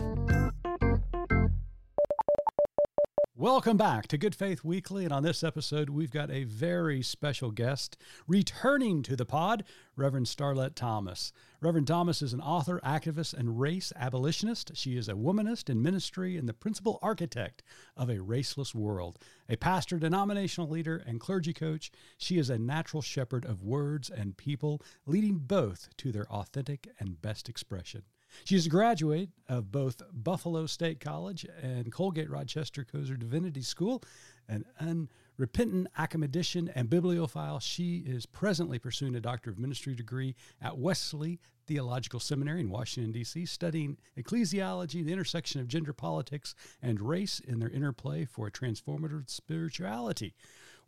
Welcome 3.43 3.77
back 3.77 4.07
to 4.07 4.19
Good 4.19 4.37
Faith 4.37 4.63
Weekly. 4.63 5.03
And 5.03 5.13
on 5.13 5.25
this 5.25 5.43
episode, 5.43 5.91
we've 5.91 6.13
got 6.13 6.31
a 6.31 6.45
very 6.45 7.03
special 7.03 7.51
guest 7.51 7.97
returning 8.29 9.03
to 9.03 9.17
the 9.17 9.27
pod, 9.27 9.65
Reverend 9.97 10.27
Starlette 10.27 10.77
Thomas. 10.77 11.33
Reverend 11.61 11.89
Thomas 11.89 12.23
is 12.23 12.33
an 12.33 12.41
author, 12.41 12.81
activist, 12.85 13.35
and 13.35 13.59
race 13.59 13.93
abolitionist. 13.97 14.77
She 14.77 14.97
is 14.97 15.09
a 15.09 15.15
womanist 15.15 15.69
in 15.69 15.83
ministry 15.83 16.37
and 16.37 16.49
the 16.49 16.55
principal 16.55 17.01
architect 17.03 17.65
of 17.97 18.09
a 18.09 18.19
raceless 18.19 18.77
world. 18.77 19.19
A 19.49 19.57
pastor, 19.57 19.99
denominational 19.99 20.71
leader, 20.71 21.03
and 21.05 21.19
clergy 21.19 21.53
coach, 21.53 21.91
she 22.19 22.39
is 22.39 22.49
a 22.49 22.61
natural 22.61 23.03
shepherd 23.03 23.45
of 23.45 23.65
words 23.65 24.09
and 24.09 24.37
people, 24.37 24.81
leading 25.05 25.39
both 25.39 25.89
to 25.97 26.13
their 26.13 26.31
authentic 26.31 26.87
and 27.01 27.21
best 27.21 27.49
expression. 27.49 28.05
She 28.45 28.57
is 28.57 28.67
a 28.67 28.71
graduate 28.71 29.31
of 29.49 29.71
both 29.71 30.03
Buffalo 30.13 30.67
State 30.67 31.01
College 31.01 31.47
and 31.63 31.93
Colgate 31.93 32.31
Rochester 32.31 32.85
Crozer 32.85 33.19
Divinity 33.19 33.63
School, 33.63 34.03
an 34.49 34.65
unrepentant 34.81 35.89
academician 35.97 36.71
and 36.75 36.91
bibliophile. 36.91 37.61
She 37.61 37.99
is 37.99 38.27
presently 38.27 38.79
pursuing 38.79 39.15
a 39.15 39.21
Doctor 39.21 39.51
of 39.51 39.59
Ministry 39.59 39.95
degree 39.95 40.35
at 40.61 40.79
Wesley 40.79 41.41
Theological 41.67 42.21
Seminary 42.21 42.61
in 42.61 42.71
Washington, 42.71 43.13
D.C., 43.13 43.47
studying 43.47 43.97
ecclesiology, 44.19 45.05
the 45.05 45.13
intersection 45.13 45.61
of 45.61 45.69
gender 45.69 45.93
politics 45.93 46.55
and 46.83 47.01
race 47.01 47.39
in 47.39 47.61
their 47.61 47.71
interplay 47.71 48.25
for 48.25 48.49
a 48.49 48.51
transformative 48.51 49.31
spirituality. 49.31 50.35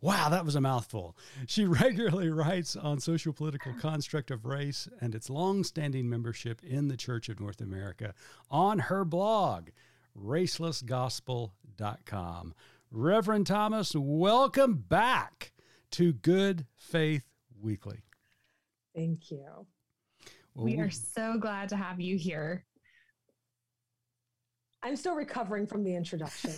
Wow, 0.01 0.29
that 0.29 0.45
was 0.45 0.55
a 0.55 0.61
mouthful. 0.61 1.17
She 1.47 1.65
regularly 1.65 2.29
writes 2.29 2.75
on 2.75 2.99
social 2.99 3.33
political 3.33 3.73
construct 3.73 4.29
of 4.29 4.45
race 4.45 4.87
and 5.01 5.15
its 5.15 5.29
long-standing 5.29 6.09
membership 6.09 6.61
in 6.63 6.87
the 6.87 6.97
Church 6.97 7.29
of 7.29 7.39
North 7.39 7.61
America 7.61 8.13
on 8.51 8.79
her 8.79 9.05
blog, 9.05 9.69
racelessgospel.com. 10.19 12.53
Reverend 12.91 13.47
Thomas, 13.47 13.95
welcome 13.95 14.75
back 14.75 15.53
to 15.91 16.13
Good 16.13 16.65
Faith 16.75 17.25
Weekly. 17.59 18.03
Thank 18.95 19.31
you. 19.31 19.65
Well, 20.53 20.65
we 20.65 20.79
are 20.79 20.89
so 20.89 21.37
glad 21.37 21.69
to 21.69 21.75
have 21.75 21.99
you 21.99 22.17
here. 22.17 22.63
I'm 24.85 24.95
still 24.95 25.15
recovering 25.15 25.65
from 25.65 25.83
the 25.83 25.95
introduction. 25.95 26.51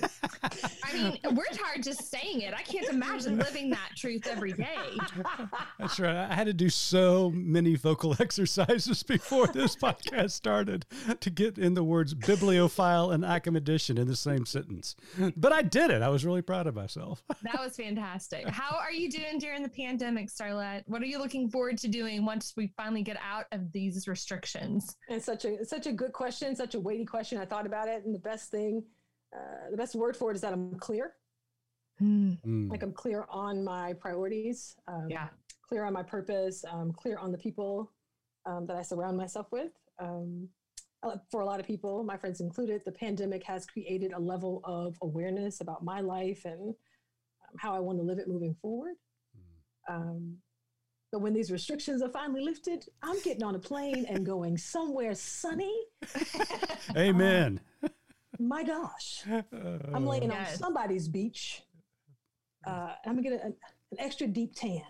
I 0.84 0.94
mean, 0.94 1.18
we're 1.32 1.46
tired 1.46 1.82
just 1.82 2.12
saying 2.12 2.42
it. 2.42 2.54
I 2.54 2.62
can't 2.62 2.90
imagine 2.90 3.38
living 3.38 3.70
that 3.70 3.92
truth 3.96 4.28
every 4.28 4.52
day. 4.52 4.76
That's 5.80 5.98
right. 5.98 6.14
I 6.14 6.34
had 6.34 6.48
to 6.48 6.54
do 6.54 6.70
so 6.70 7.32
many 7.34 7.76
vocal 7.76 8.14
exercises 8.20 9.02
before 9.02 9.48
this 9.48 9.76
podcast 9.82 10.32
started 10.32 10.86
to 11.22 11.30
get 11.30 11.58
in 11.58 11.74
the 11.74 11.86
words 11.86 12.14
bibliophile 12.14 13.12
and 13.12 13.24
academician 13.24 13.98
in 13.98 14.08
the 14.08 14.16
same 14.18 14.46
sentence. 14.46 14.98
But 15.38 15.54
I 15.54 15.62
did 15.62 15.90
it. 15.90 16.02
I 16.02 16.10
was 16.10 16.26
really 16.26 16.42
proud 16.42 16.68
of 16.68 16.76
myself. 16.76 17.24
That 17.44 17.62
was 17.64 17.78
fantastic. 17.78 18.46
How 18.50 18.76
are 18.76 18.92
you 18.92 19.10
doing 19.10 19.40
during 19.40 19.64
the 19.64 19.70
pandemic, 19.70 20.28
Starlette? 20.28 20.84
What 20.88 21.02
are 21.02 21.06
you 21.06 21.18
looking 21.18 21.50
forward 21.50 21.78
to 21.78 21.88
doing 21.88 22.26
once 22.26 22.54
we 22.58 22.74
finally 22.76 23.04
get 23.04 23.16
out 23.24 23.46
of 23.54 23.72
these 23.72 24.06
restrictions? 24.06 24.98
It's 25.08 25.26
such 25.26 25.46
a 25.46 25.64
such 25.64 25.88
a 25.88 25.94
good 25.94 26.12
question, 26.12 26.56
such 26.58 26.76
a 26.76 26.80
weighty 26.80 27.06
question. 27.06 27.38
I 27.38 27.46
thought 27.46 27.66
about 27.66 27.88
it, 27.88 28.04
and 28.04 28.17
the 28.18 28.30
best 28.30 28.50
thing, 28.50 28.84
uh, 29.36 29.70
the 29.72 29.78
best 29.78 29.96
word 29.96 30.16
for 30.16 30.32
it 30.32 30.36
is 30.36 30.42
that 30.42 30.54
I'm 30.54 30.76
clear. 30.76 31.14
Mm. 32.02 32.70
Like 32.70 32.84
I'm 32.84 32.94
clear 32.94 33.26
on 33.30 33.64
my 33.64 33.94
priorities. 33.94 34.76
Um, 34.88 35.08
Yeah. 35.10 35.28
Clear 35.68 35.84
on 35.84 35.94
my 35.94 36.04
purpose. 36.04 36.64
Um, 36.72 36.92
clear 36.94 37.18
on 37.18 37.32
the 37.32 37.38
people 37.38 37.92
um, 38.46 38.66
that 38.68 38.78
I 38.78 38.82
surround 38.82 39.18
myself 39.18 39.48
with. 39.52 39.72
Um, 40.00 40.50
for 41.30 41.42
a 41.42 41.46
lot 41.46 41.60
of 41.60 41.68
people, 41.68 42.04
my 42.04 42.18
friends 42.18 42.42
included, 42.42 42.82
the 42.84 42.92
pandemic 42.92 43.44
has 43.44 43.66
created 43.66 44.14
a 44.14 44.20
level 44.20 44.62
of 44.64 44.98
awareness 45.02 45.62
about 45.62 45.84
my 45.84 46.02
life 46.02 46.44
and 46.46 46.70
um, 46.70 47.56
how 47.60 47.76
I 47.76 47.80
want 47.80 48.00
to 48.00 48.04
live 48.04 48.18
it 48.18 48.28
moving 48.28 48.56
forward. 48.62 48.96
Um, 49.90 50.38
but 51.12 51.20
when 51.20 51.34
these 51.34 51.52
restrictions 51.52 52.02
are 52.02 52.10
finally 52.10 52.42
lifted, 52.42 52.86
I'm 53.02 53.20
getting 53.22 53.44
on 53.44 53.56
a 53.56 53.60
plane 53.60 54.06
and 54.10 54.26
going 54.26 54.58
somewhere 54.58 55.14
sunny. 55.16 55.76
Amen. 56.98 57.62
My 58.40 58.64
gosh, 58.64 59.24
I'm 59.94 60.06
laying 60.06 60.32
on 60.32 60.46
somebody's 60.48 61.08
beach. 61.08 61.64
Uh, 62.66 62.94
I'm 63.06 63.16
gonna 63.16 63.22
get 63.22 63.34
a, 63.34 63.46
an 63.46 63.56
extra 64.00 64.28
deep 64.28 64.54
tan. 64.56 64.82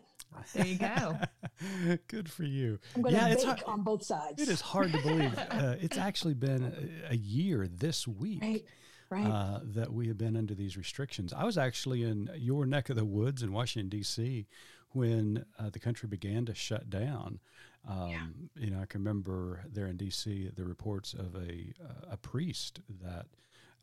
There 0.54 0.66
you 0.66 0.78
go. 0.78 1.18
Good 2.08 2.30
for 2.30 2.44
you. 2.44 2.80
I'm 2.96 3.02
gonna 3.02 3.16
Yeah, 3.16 3.28
it's 3.30 3.46
bake 3.46 3.60
hard- 3.60 3.64
on 3.68 3.84
both 3.84 4.04
sides. 4.04 4.42
It 4.42 4.50
is 4.50 4.62
hard 4.62 4.92
to 4.92 5.02
believe. 5.02 5.38
Uh, 5.52 5.76
it's 5.80 5.98
actually 5.98 6.34
been 6.34 6.64
a, 7.10 7.14
a 7.14 7.16
year 7.16 7.68
this 7.68 8.08
week 8.08 8.42
right, 8.42 8.66
right. 9.10 9.26
uh, 9.26 9.60
that 9.64 9.92
we 9.92 10.08
have 10.08 10.18
been 10.18 10.36
under 10.36 10.54
these 10.54 10.78
restrictions. 10.78 11.34
I 11.34 11.46
was 11.46 11.58
actually 11.58 12.04
in 12.04 12.30
your 12.36 12.66
neck 12.66 12.90
of 12.90 12.96
the 12.96 13.06
woods 13.06 13.42
in 13.42 13.52
Washington, 13.54 13.90
D.C., 13.90 14.46
when 14.92 15.46
uh, 15.60 15.70
the 15.70 15.80
country 15.80 16.08
began 16.08 16.46
to 16.46 16.54
shut 16.54 16.90
down. 16.90 17.40
Um, 17.88 18.50
You 18.56 18.72
know, 18.72 18.82
I 18.82 18.86
can 18.86 19.02
remember 19.02 19.62
there 19.72 19.88
in 19.88 19.98
D.C. 19.98 20.52
the 20.56 20.66
reports 20.66 21.14
of 21.14 21.36
a, 21.36 21.74
uh, 21.82 22.12
a 22.12 22.18
priest 22.18 22.82
that 23.02 23.28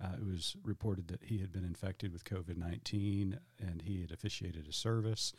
uh, 0.03 0.17
it 0.17 0.27
was 0.27 0.57
reported 0.63 1.09
that 1.09 1.23
he 1.23 1.39
had 1.39 1.53
been 1.53 1.65
infected 1.65 2.13
with 2.13 2.25
COVID 2.25 2.57
19 2.57 3.39
and 3.61 3.83
he 3.83 4.01
had 4.01 4.11
officiated 4.11 4.67
a 4.69 4.73
service. 4.73 5.33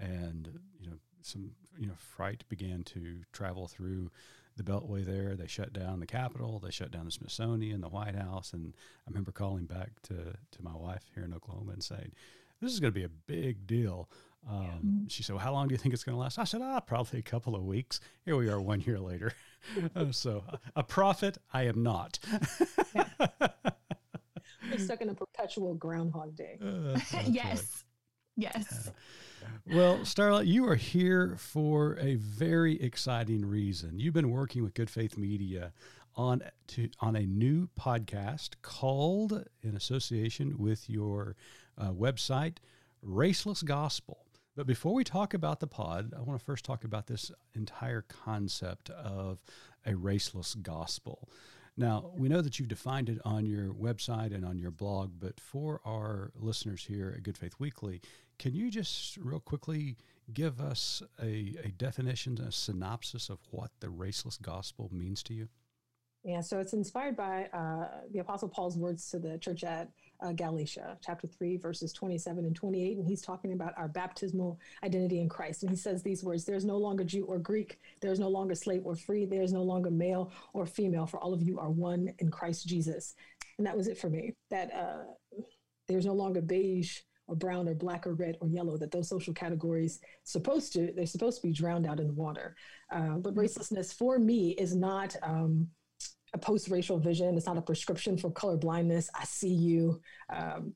And, 0.00 0.60
you 0.80 0.88
know, 0.90 0.96
some, 1.22 1.52
you 1.76 1.86
know, 1.86 1.96
fright 1.96 2.44
began 2.48 2.82
to 2.84 3.20
travel 3.32 3.68
through 3.68 4.10
the 4.56 4.62
Beltway 4.62 5.04
there. 5.04 5.36
They 5.36 5.46
shut 5.46 5.72
down 5.72 6.00
the 6.00 6.06
Capitol, 6.06 6.58
they 6.58 6.70
shut 6.70 6.90
down 6.90 7.04
the 7.04 7.10
Smithsonian, 7.10 7.80
the 7.80 7.88
White 7.88 8.16
House. 8.16 8.52
And 8.52 8.74
I 9.06 9.10
remember 9.10 9.32
calling 9.32 9.66
back 9.66 9.90
to, 10.04 10.14
to 10.14 10.62
my 10.62 10.74
wife 10.74 11.04
here 11.14 11.24
in 11.24 11.34
Oklahoma 11.34 11.72
and 11.72 11.82
saying, 11.84 12.12
this 12.60 12.72
is 12.72 12.80
going 12.80 12.92
to 12.92 12.98
be 12.98 13.04
a 13.04 13.08
big 13.08 13.66
deal. 13.66 14.08
Um, 14.48 15.06
She 15.08 15.22
said, 15.22 15.34
well, 15.36 15.44
how 15.44 15.52
long 15.52 15.68
do 15.68 15.74
you 15.74 15.78
think 15.78 15.92
it's 15.94 16.04
going 16.04 16.14
to 16.16 16.20
last? 16.20 16.38
I 16.38 16.44
said, 16.44 16.60
ah, 16.62 16.80
probably 16.80 17.18
a 17.18 17.22
couple 17.22 17.54
of 17.54 17.64
weeks. 17.64 18.00
Here 18.24 18.36
we 18.36 18.48
are 18.48 18.60
one 18.60 18.80
year 18.80 18.98
later. 18.98 19.32
Uh, 19.96 20.12
so 20.12 20.44
a 20.76 20.84
prophet, 20.84 21.36
I 21.52 21.64
am 21.64 21.82
not. 21.82 22.20
We're 24.70 24.78
stuck 24.78 25.00
in 25.00 25.08
a 25.08 25.14
perpetual 25.14 25.74
Groundhog 25.74 26.36
Day. 26.36 26.58
Uh, 26.62 26.92
that's 26.94 27.12
right. 27.14 27.28
yes. 27.28 27.84
Yes. 28.36 28.90
Well, 29.66 30.04
Starlight, 30.04 30.46
you 30.46 30.66
are 30.68 30.76
here 30.76 31.34
for 31.38 31.98
a 31.98 32.14
very 32.14 32.80
exciting 32.80 33.44
reason. 33.44 33.98
You've 33.98 34.14
been 34.14 34.30
working 34.30 34.62
with 34.62 34.74
Good 34.74 34.90
Faith 34.90 35.16
Media 35.18 35.72
on 36.14 36.42
to, 36.68 36.88
on 37.00 37.16
a 37.16 37.22
new 37.26 37.68
podcast 37.78 38.50
called, 38.62 39.44
in 39.62 39.74
association 39.76 40.56
with 40.58 40.88
your 40.88 41.34
uh, 41.76 41.90
website, 41.90 42.58
Raceless 43.04 43.64
Gospel. 43.64 44.18
But 44.58 44.66
before 44.66 44.92
we 44.92 45.04
talk 45.04 45.34
about 45.34 45.60
the 45.60 45.68
pod, 45.68 46.12
I 46.18 46.20
want 46.20 46.36
to 46.36 46.44
first 46.44 46.64
talk 46.64 46.82
about 46.82 47.06
this 47.06 47.30
entire 47.54 48.02
concept 48.02 48.90
of 48.90 49.40
a 49.86 49.92
raceless 49.92 50.60
gospel. 50.60 51.28
Now, 51.76 52.10
we 52.16 52.28
know 52.28 52.40
that 52.40 52.58
you've 52.58 52.66
defined 52.66 53.08
it 53.08 53.20
on 53.24 53.46
your 53.46 53.72
website 53.72 54.34
and 54.34 54.44
on 54.44 54.58
your 54.58 54.72
blog, 54.72 55.12
but 55.20 55.38
for 55.38 55.80
our 55.84 56.32
listeners 56.34 56.84
here 56.84 57.14
at 57.16 57.22
Good 57.22 57.38
Faith 57.38 57.54
Weekly, 57.60 58.00
can 58.40 58.52
you 58.52 58.68
just 58.68 59.16
real 59.18 59.38
quickly 59.38 59.96
give 60.34 60.60
us 60.60 61.04
a, 61.22 61.54
a 61.62 61.68
definition, 61.76 62.36
a 62.40 62.50
synopsis 62.50 63.28
of 63.28 63.38
what 63.52 63.70
the 63.78 63.86
raceless 63.86 64.42
gospel 64.42 64.90
means 64.92 65.22
to 65.22 65.34
you? 65.34 65.46
Yeah, 66.24 66.40
so 66.40 66.58
it's 66.58 66.72
inspired 66.72 67.16
by 67.16 67.44
uh, 67.52 67.90
the 68.10 68.18
Apostle 68.18 68.48
Paul's 68.48 68.76
words 68.76 69.08
to 69.12 69.20
the 69.20 69.38
church 69.38 69.62
at 69.62 69.92
uh, 70.20 70.32
Galatia, 70.32 70.98
chapter 71.04 71.26
3, 71.26 71.56
verses 71.56 71.92
27 71.92 72.44
and 72.44 72.54
28. 72.54 72.98
And 72.98 73.06
he's 73.06 73.22
talking 73.22 73.52
about 73.52 73.74
our 73.76 73.88
baptismal 73.88 74.58
identity 74.84 75.20
in 75.20 75.28
Christ. 75.28 75.62
And 75.62 75.70
he 75.70 75.76
says 75.76 76.02
these 76.02 76.24
words 76.24 76.44
There's 76.44 76.64
no 76.64 76.76
longer 76.76 77.04
Jew 77.04 77.24
or 77.24 77.38
Greek, 77.38 77.78
there's 78.00 78.18
no 78.18 78.28
longer 78.28 78.54
slave 78.54 78.82
or 78.84 78.94
free, 78.94 79.24
there's 79.24 79.52
no 79.52 79.62
longer 79.62 79.90
male 79.90 80.32
or 80.52 80.66
female, 80.66 81.06
for 81.06 81.18
all 81.18 81.34
of 81.34 81.42
you 81.42 81.58
are 81.58 81.70
one 81.70 82.12
in 82.18 82.30
Christ 82.30 82.66
Jesus. 82.66 83.14
And 83.58 83.66
that 83.66 83.76
was 83.76 83.88
it 83.88 83.98
for 83.98 84.08
me. 84.08 84.34
That 84.50 84.72
uh, 84.74 85.04
there's 85.88 86.06
no 86.06 86.14
longer 86.14 86.40
beige 86.40 86.98
or 87.28 87.36
brown 87.36 87.68
or 87.68 87.74
black 87.74 88.06
or 88.06 88.14
red 88.14 88.36
or 88.40 88.48
yellow 88.48 88.76
that 88.78 88.90
those 88.90 89.08
social 89.08 89.34
categories 89.34 90.00
supposed 90.24 90.72
to 90.72 90.92
they're 90.96 91.06
supposed 91.06 91.40
to 91.40 91.46
be 91.46 91.52
drowned 91.52 91.86
out 91.86 92.00
in 92.00 92.06
the 92.06 92.12
water 92.12 92.56
uh, 92.90 93.16
but 93.18 93.34
racelessness 93.34 93.92
for 93.92 94.18
me 94.18 94.52
is 94.52 94.74
not 94.74 95.14
um, 95.22 95.68
a 96.34 96.38
post-racial 96.38 96.98
vision 96.98 97.36
it's 97.36 97.46
not 97.46 97.56
a 97.56 97.62
prescription 97.62 98.16
for 98.16 98.30
color 98.30 98.56
blindness 98.56 99.10
i 99.14 99.24
see 99.24 99.48
you 99.48 100.00
um, 100.34 100.72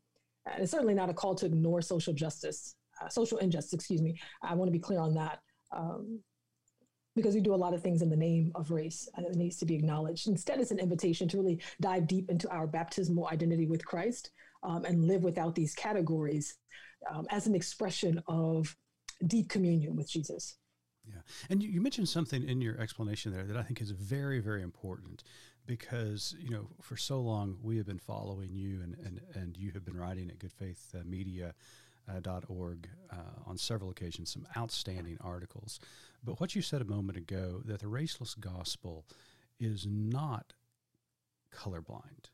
and 0.47 0.63
it's 0.63 0.73
certainly 0.73 0.95
not 0.95 1.11
a 1.11 1.15
call 1.15 1.35
to 1.35 1.47
ignore 1.47 1.81
social 1.81 2.13
justice 2.13 2.75
uh, 3.03 3.09
social 3.09 3.39
injustice 3.39 3.75
excuse 3.75 4.03
me 4.03 4.19
i 4.43 4.55
want 4.55 4.69
to 4.69 4.73
be 4.73 4.79
clear 4.79 4.99
on 4.99 5.15
that 5.15 5.41
um, 5.73 6.21
because 7.15 7.35
we 7.35 7.41
do 7.41 7.55
a 7.55 7.57
lot 7.57 7.75
of 7.75 7.83
things 7.83 8.03
in 8.03 8.09
the 8.09 8.17
name 8.17 8.53
of 8.55 8.71
race 8.71 9.09
and 9.17 9.27
it 9.27 9.35
needs 9.35 9.57
to 9.59 9.67
be 9.67 9.75
acknowledged. 9.75 10.29
Instead, 10.29 10.61
it's 10.61 10.71
an 10.71 10.79
invitation 10.79 11.29
to 11.29 11.37
really 11.37 11.61
dive 11.81 12.07
deep 12.07 12.31
into 12.31 12.49
our 12.51 12.67
baptismal 12.67 13.29
identity 13.29 13.67
with 13.67 13.85
Christ 13.85 14.31
um, 14.63 14.85
and 14.85 15.05
live 15.05 15.23
without 15.23 15.55
these 15.55 15.75
categories 15.75 16.57
um, 17.11 17.27
as 17.31 17.47
an 17.47 17.55
expression 17.55 18.23
of 18.29 18.75
deep 19.27 19.49
communion 19.49 19.97
with 19.97 20.11
Jesus. 20.11 20.57
Yeah. 21.13 21.21
And 21.51 21.63
you, 21.63 21.69
you 21.69 21.81
mentioned 21.81 22.09
something 22.09 22.43
in 22.49 22.61
your 22.61 22.81
explanation 22.81 23.33
there 23.33 23.45
that 23.45 23.57
I 23.57 23.63
think 23.63 23.81
is 23.81 23.91
very, 23.91 24.41
very 24.41 24.63
important 24.63 25.23
because, 25.67 26.35
you 26.41 26.51
know, 26.51 26.69
for 26.81 26.97
so 26.97 27.21
long 27.21 27.59
we 27.63 27.77
have 27.77 27.87
been 27.87 27.99
following 27.99 28.55
you 28.55 28.83
and, 28.83 28.97
and, 29.05 29.21
and 29.35 29.57
you 29.57 29.73
have 29.73 29.85
been 29.85 29.97
writing 29.97 30.31
at 30.31 30.39
Good 30.39 30.53
Faith 30.53 30.95
uh, 30.95 31.53
Uh, 32.09 32.19
dot 32.21 32.45
org 32.49 32.89
uh, 33.13 33.51
on 33.51 33.57
several 33.57 33.89
occasions, 33.89 34.33
some 34.33 34.45
outstanding 34.57 35.17
articles. 35.21 35.79
But 36.25 36.41
what 36.41 36.55
you 36.57 36.63
said 36.63 36.83
a 36.83 36.85
moment 36.97 37.17
ago 37.17 37.63
that 37.65 37.79
the 37.79 37.87
raceless 37.87 38.35
gospel 38.35 39.05
is 39.61 39.87
not 39.87 40.55
colorblind. 41.53 42.31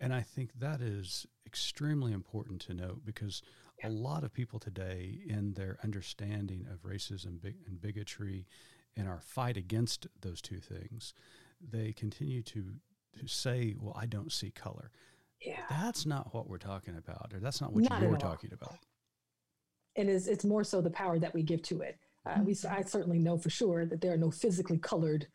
And 0.00 0.12
I 0.12 0.22
think 0.22 0.50
that 0.58 0.80
is 0.80 1.26
extremely 1.46 2.12
important 2.12 2.60
to 2.66 2.74
note 2.74 3.00
because 3.04 3.42
a 3.84 3.88
lot 3.90 4.24
of 4.24 4.32
people 4.32 4.58
today, 4.58 5.20
in 5.26 5.52
their 5.54 5.78
understanding 5.84 6.66
of 6.72 6.82
racism 6.82 7.40
big, 7.40 7.56
and 7.66 7.80
bigotry 7.80 8.46
and 8.96 9.08
our 9.08 9.20
fight 9.20 9.56
against 9.56 10.06
those 10.20 10.40
two 10.40 10.58
things, 10.60 11.14
they 11.60 11.92
continue 11.92 12.42
to, 12.42 12.74
to 13.18 13.26
say, 13.26 13.74
Well, 13.78 13.96
I 13.98 14.06
don't 14.06 14.32
see 14.32 14.50
color. 14.50 14.90
Yeah. 15.40 15.60
That's 15.70 16.06
not 16.06 16.32
what 16.34 16.48
we're 16.48 16.58
talking 16.58 16.96
about, 16.96 17.32
or 17.34 17.40
that's 17.40 17.60
not 17.60 17.72
what 17.72 17.88
Not 17.88 18.00
you're 18.02 18.16
talking 18.16 18.52
about. 18.52 18.78
it 19.96 20.08
is 20.08 20.28
it's 20.28 20.44
more 20.44 20.64
so 20.64 20.80
the 20.80 20.90
power 20.90 21.18
that 21.18 21.34
we 21.34 21.42
give 21.42 21.62
to 21.62 21.80
it. 21.82 21.98
Uh, 22.24 22.38
we 22.44 22.56
I 22.68 22.82
certainly 22.82 23.18
know 23.18 23.36
for 23.36 23.50
sure 23.50 23.84
that 23.86 24.00
there 24.00 24.12
are 24.12 24.16
no 24.18 24.30
physically 24.30 24.78
colored 24.78 25.26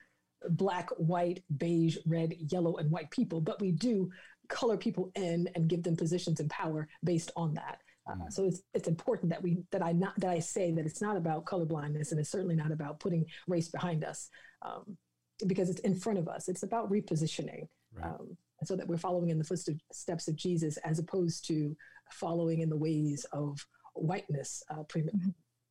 black, 0.51 0.89
white, 0.97 1.43
beige, 1.57 1.97
red, 2.05 2.33
yellow, 2.51 2.77
and 2.77 2.89
white 2.91 3.09
people, 3.11 3.41
but 3.41 3.59
we 3.59 3.71
do 3.71 4.09
color 4.47 4.77
people 4.77 5.11
in 5.15 5.49
and 5.55 5.67
give 5.67 5.83
them 5.83 5.97
positions 5.97 6.39
and 6.39 6.49
power 6.49 6.87
based 7.03 7.31
on 7.35 7.53
that. 7.55 7.81
Uh, 8.09 8.29
so 8.29 8.45
it's 8.45 8.61
it's 8.73 8.87
important 8.87 9.29
that 9.29 9.41
we 9.41 9.63
that 9.71 9.83
I 9.83 9.91
not 9.91 10.19
that 10.19 10.29
I 10.29 10.39
say 10.39 10.71
that 10.71 10.85
it's 10.85 11.01
not 11.01 11.17
about 11.17 11.45
colorblindness 11.45 12.11
and 12.11 12.19
it's 12.19 12.31
certainly 12.31 12.55
not 12.55 12.71
about 12.71 12.99
putting 12.99 13.25
race 13.47 13.69
behind 13.69 14.03
us 14.03 14.29
um, 14.61 14.97
because 15.45 15.69
it's 15.69 15.81
in 15.81 15.95
front 15.95 16.19
of 16.19 16.27
us. 16.27 16.47
It's 16.47 16.63
about 16.63 16.89
repositioning. 16.91 17.67
Right. 17.93 18.05
Um, 18.05 18.37
so 18.63 18.75
that 18.75 18.87
we're 18.87 18.97
following 18.97 19.29
in 19.29 19.37
the 19.37 19.43
footsteps 19.43 20.27
of 20.27 20.35
Jesus 20.35 20.77
as 20.77 20.99
opposed 20.99 21.45
to 21.47 21.75
following 22.11 22.61
in 22.61 22.69
the 22.69 22.77
ways 22.77 23.25
of 23.31 23.63
whiteness 23.93 24.63
uh, 24.71 24.83
pre- 24.83 25.09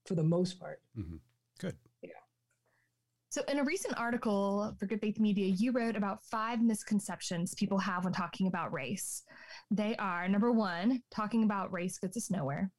for 0.05 0.14
the 0.14 0.22
most 0.22 0.61
part. 0.61 0.81
hmm 0.94 1.16
Good. 1.59 1.77
So, 3.37 3.42
in 3.49 3.59
a 3.59 3.64
recent 3.64 3.99
article 3.99 4.75
for 4.81 4.87
Good 4.87 5.03
Faith 5.03 5.20
Media, 5.20 5.44
you 5.44 5.70
wrote 5.70 5.94
about 5.94 6.25
five 6.25 6.62
misconceptions 6.62 7.53
people 7.55 7.77
have 7.77 8.05
when 8.05 8.14
talking 8.14 8.46
about 8.46 8.72
race. 8.72 9.25
They 9.70 9.94
are 9.96 10.27
number 10.27 10.53
one, 10.53 11.03
talking 11.11 11.42
about 11.42 11.70
race 11.70 11.99
gets 11.99 12.16
us 12.16 12.31
nowhere. 12.31 12.70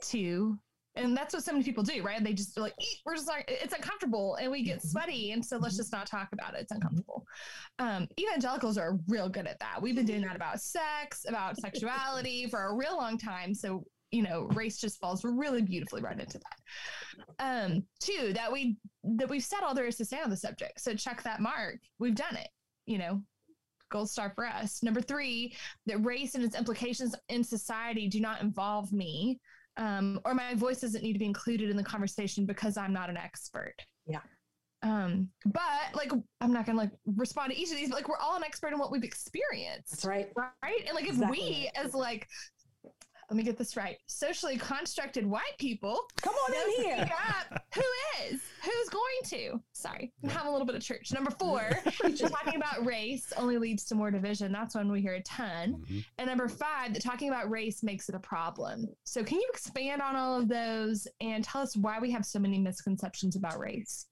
Two, 0.00 0.60
and 0.94 1.16
that's 1.16 1.34
what 1.34 1.42
so 1.42 1.50
many 1.50 1.64
people 1.64 1.82
do, 1.82 2.04
right? 2.04 2.22
They 2.22 2.34
just 2.34 2.56
like, 2.56 2.72
we're 3.04 3.16
just 3.16 3.26
like, 3.26 3.46
it's 3.48 3.74
uncomfortable 3.74 4.36
and 4.36 4.52
we 4.52 4.62
get 4.62 4.78
Mm-hmm. 4.78 4.88
sweaty. 4.90 5.32
And 5.32 5.44
so 5.44 5.56
let's 5.56 5.76
just 5.76 5.90
not 5.90 6.06
talk 6.06 6.28
about 6.32 6.54
it. 6.54 6.60
It's 6.60 6.72
uncomfortable. 6.72 7.26
Um, 7.80 8.06
evangelicals 8.16 8.78
are 8.78 9.00
real 9.08 9.28
good 9.28 9.48
at 9.48 9.58
that. 9.58 9.82
We've 9.82 9.96
been 9.96 10.06
doing 10.06 10.22
that 10.22 10.36
about 10.36 10.60
sex, 10.60 11.26
about 11.26 11.56
sexuality 11.56 12.46
for 12.46 12.66
a 12.68 12.74
real 12.76 12.96
long 12.96 13.18
time. 13.18 13.54
So, 13.54 13.84
you 14.10 14.22
know, 14.22 14.48
race 14.54 14.78
just 14.78 15.00
falls 15.00 15.24
really 15.24 15.62
beautifully 15.62 16.02
right 16.02 16.18
into 16.18 16.38
that. 16.38 17.34
Um, 17.38 17.84
two, 18.00 18.32
that 18.34 18.52
we 18.52 18.76
that 19.04 19.28
we've 19.28 19.44
said 19.44 19.60
all 19.62 19.74
there 19.74 19.86
is 19.86 19.96
to 19.96 20.04
say 20.04 20.20
on 20.22 20.30
the 20.30 20.36
subject. 20.36 20.80
So 20.80 20.94
check 20.94 21.22
that 21.22 21.40
mark. 21.40 21.78
We've 21.98 22.14
done 22.14 22.36
it, 22.36 22.48
you 22.86 22.98
know, 22.98 23.22
gold 23.90 24.10
star 24.10 24.32
for 24.34 24.46
us. 24.46 24.82
Number 24.82 25.00
three, 25.00 25.56
that 25.86 26.04
race 26.04 26.34
and 26.34 26.44
its 26.44 26.56
implications 26.56 27.14
in 27.28 27.42
society 27.42 28.08
do 28.08 28.20
not 28.20 28.42
involve 28.42 28.92
me 28.92 29.40
um, 29.76 30.20
or 30.24 30.34
my 30.34 30.54
voice 30.54 30.80
doesn't 30.80 31.02
need 31.02 31.12
to 31.12 31.18
be 31.18 31.26
included 31.26 31.70
in 31.70 31.76
the 31.76 31.84
conversation 31.84 32.46
because 32.46 32.76
I'm 32.76 32.92
not 32.92 33.10
an 33.10 33.16
expert. 33.16 33.74
Yeah. 34.06 34.20
Um, 34.82 35.28
but 35.44 35.94
like, 35.94 36.12
I'm 36.40 36.52
not 36.52 36.66
gonna 36.66 36.78
like 36.78 36.92
respond 37.06 37.52
to 37.52 37.58
each 37.58 37.70
of 37.70 37.76
these, 37.76 37.88
but 37.88 37.96
like, 37.96 38.08
we're 38.08 38.18
all 38.18 38.36
an 38.36 38.44
expert 38.44 38.72
in 38.72 38.78
what 38.78 38.90
we've 38.90 39.04
experienced, 39.04 39.90
That's 39.90 40.04
right. 40.04 40.28
right? 40.36 40.82
And 40.86 40.94
like, 40.94 41.04
if 41.04 41.14
Exactly 41.14 41.38
we, 41.38 41.70
as 41.74 41.94
like, 41.94 42.26
let 43.30 43.36
me 43.36 43.42
get 43.42 43.56
this 43.58 43.76
right, 43.76 43.96
socially 44.06 44.56
constructed 44.56 45.26
white 45.26 45.56
people, 45.58 45.98
Come 46.22 46.34
on 46.34 46.54
in 46.54 46.84
here. 46.84 47.10
up, 47.28 47.62
who 47.74 47.82
is? 48.24 48.40
Who's 48.62 48.88
going 48.88 49.02
to? 49.52 49.60
Sorry, 49.72 50.12
I'm 50.22 50.30
having 50.30 50.48
a 50.48 50.52
little 50.52 50.66
bit 50.66 50.76
of 50.76 50.82
church. 50.82 51.12
Number 51.12 51.30
four, 51.32 51.68
Preaching. 52.00 52.28
talking 52.28 52.56
about 52.56 52.84
race 52.86 53.32
only 53.36 53.58
leads 53.58 53.84
to 53.86 53.94
more 53.94 54.10
division. 54.10 54.52
That's 54.52 54.74
when 54.74 54.90
we 54.90 55.00
hear 55.00 55.14
a 55.14 55.22
ton. 55.22 55.82
Mhm. 55.90 56.04
And 56.18 56.28
number 56.28 56.48
five, 56.48 56.92
that 56.94 57.02
talking 57.02 57.28
about 57.28 57.50
race 57.50 57.82
makes 57.82 58.08
it 58.08 58.14
a 58.14 58.20
problem. 58.20 58.86
So, 59.04 59.24
can 59.24 59.38
you 59.40 59.48
expand 59.52 60.02
on 60.02 60.14
all 60.16 60.38
of 60.38 60.48
those 60.48 61.08
and 61.20 61.42
tell 61.44 61.62
us 61.62 61.76
why 61.76 61.98
we 61.98 62.10
have 62.12 62.24
so 62.24 62.38
many 62.38 62.58
misconceptions 62.58 63.36
about 63.36 63.58
race? 63.58 64.06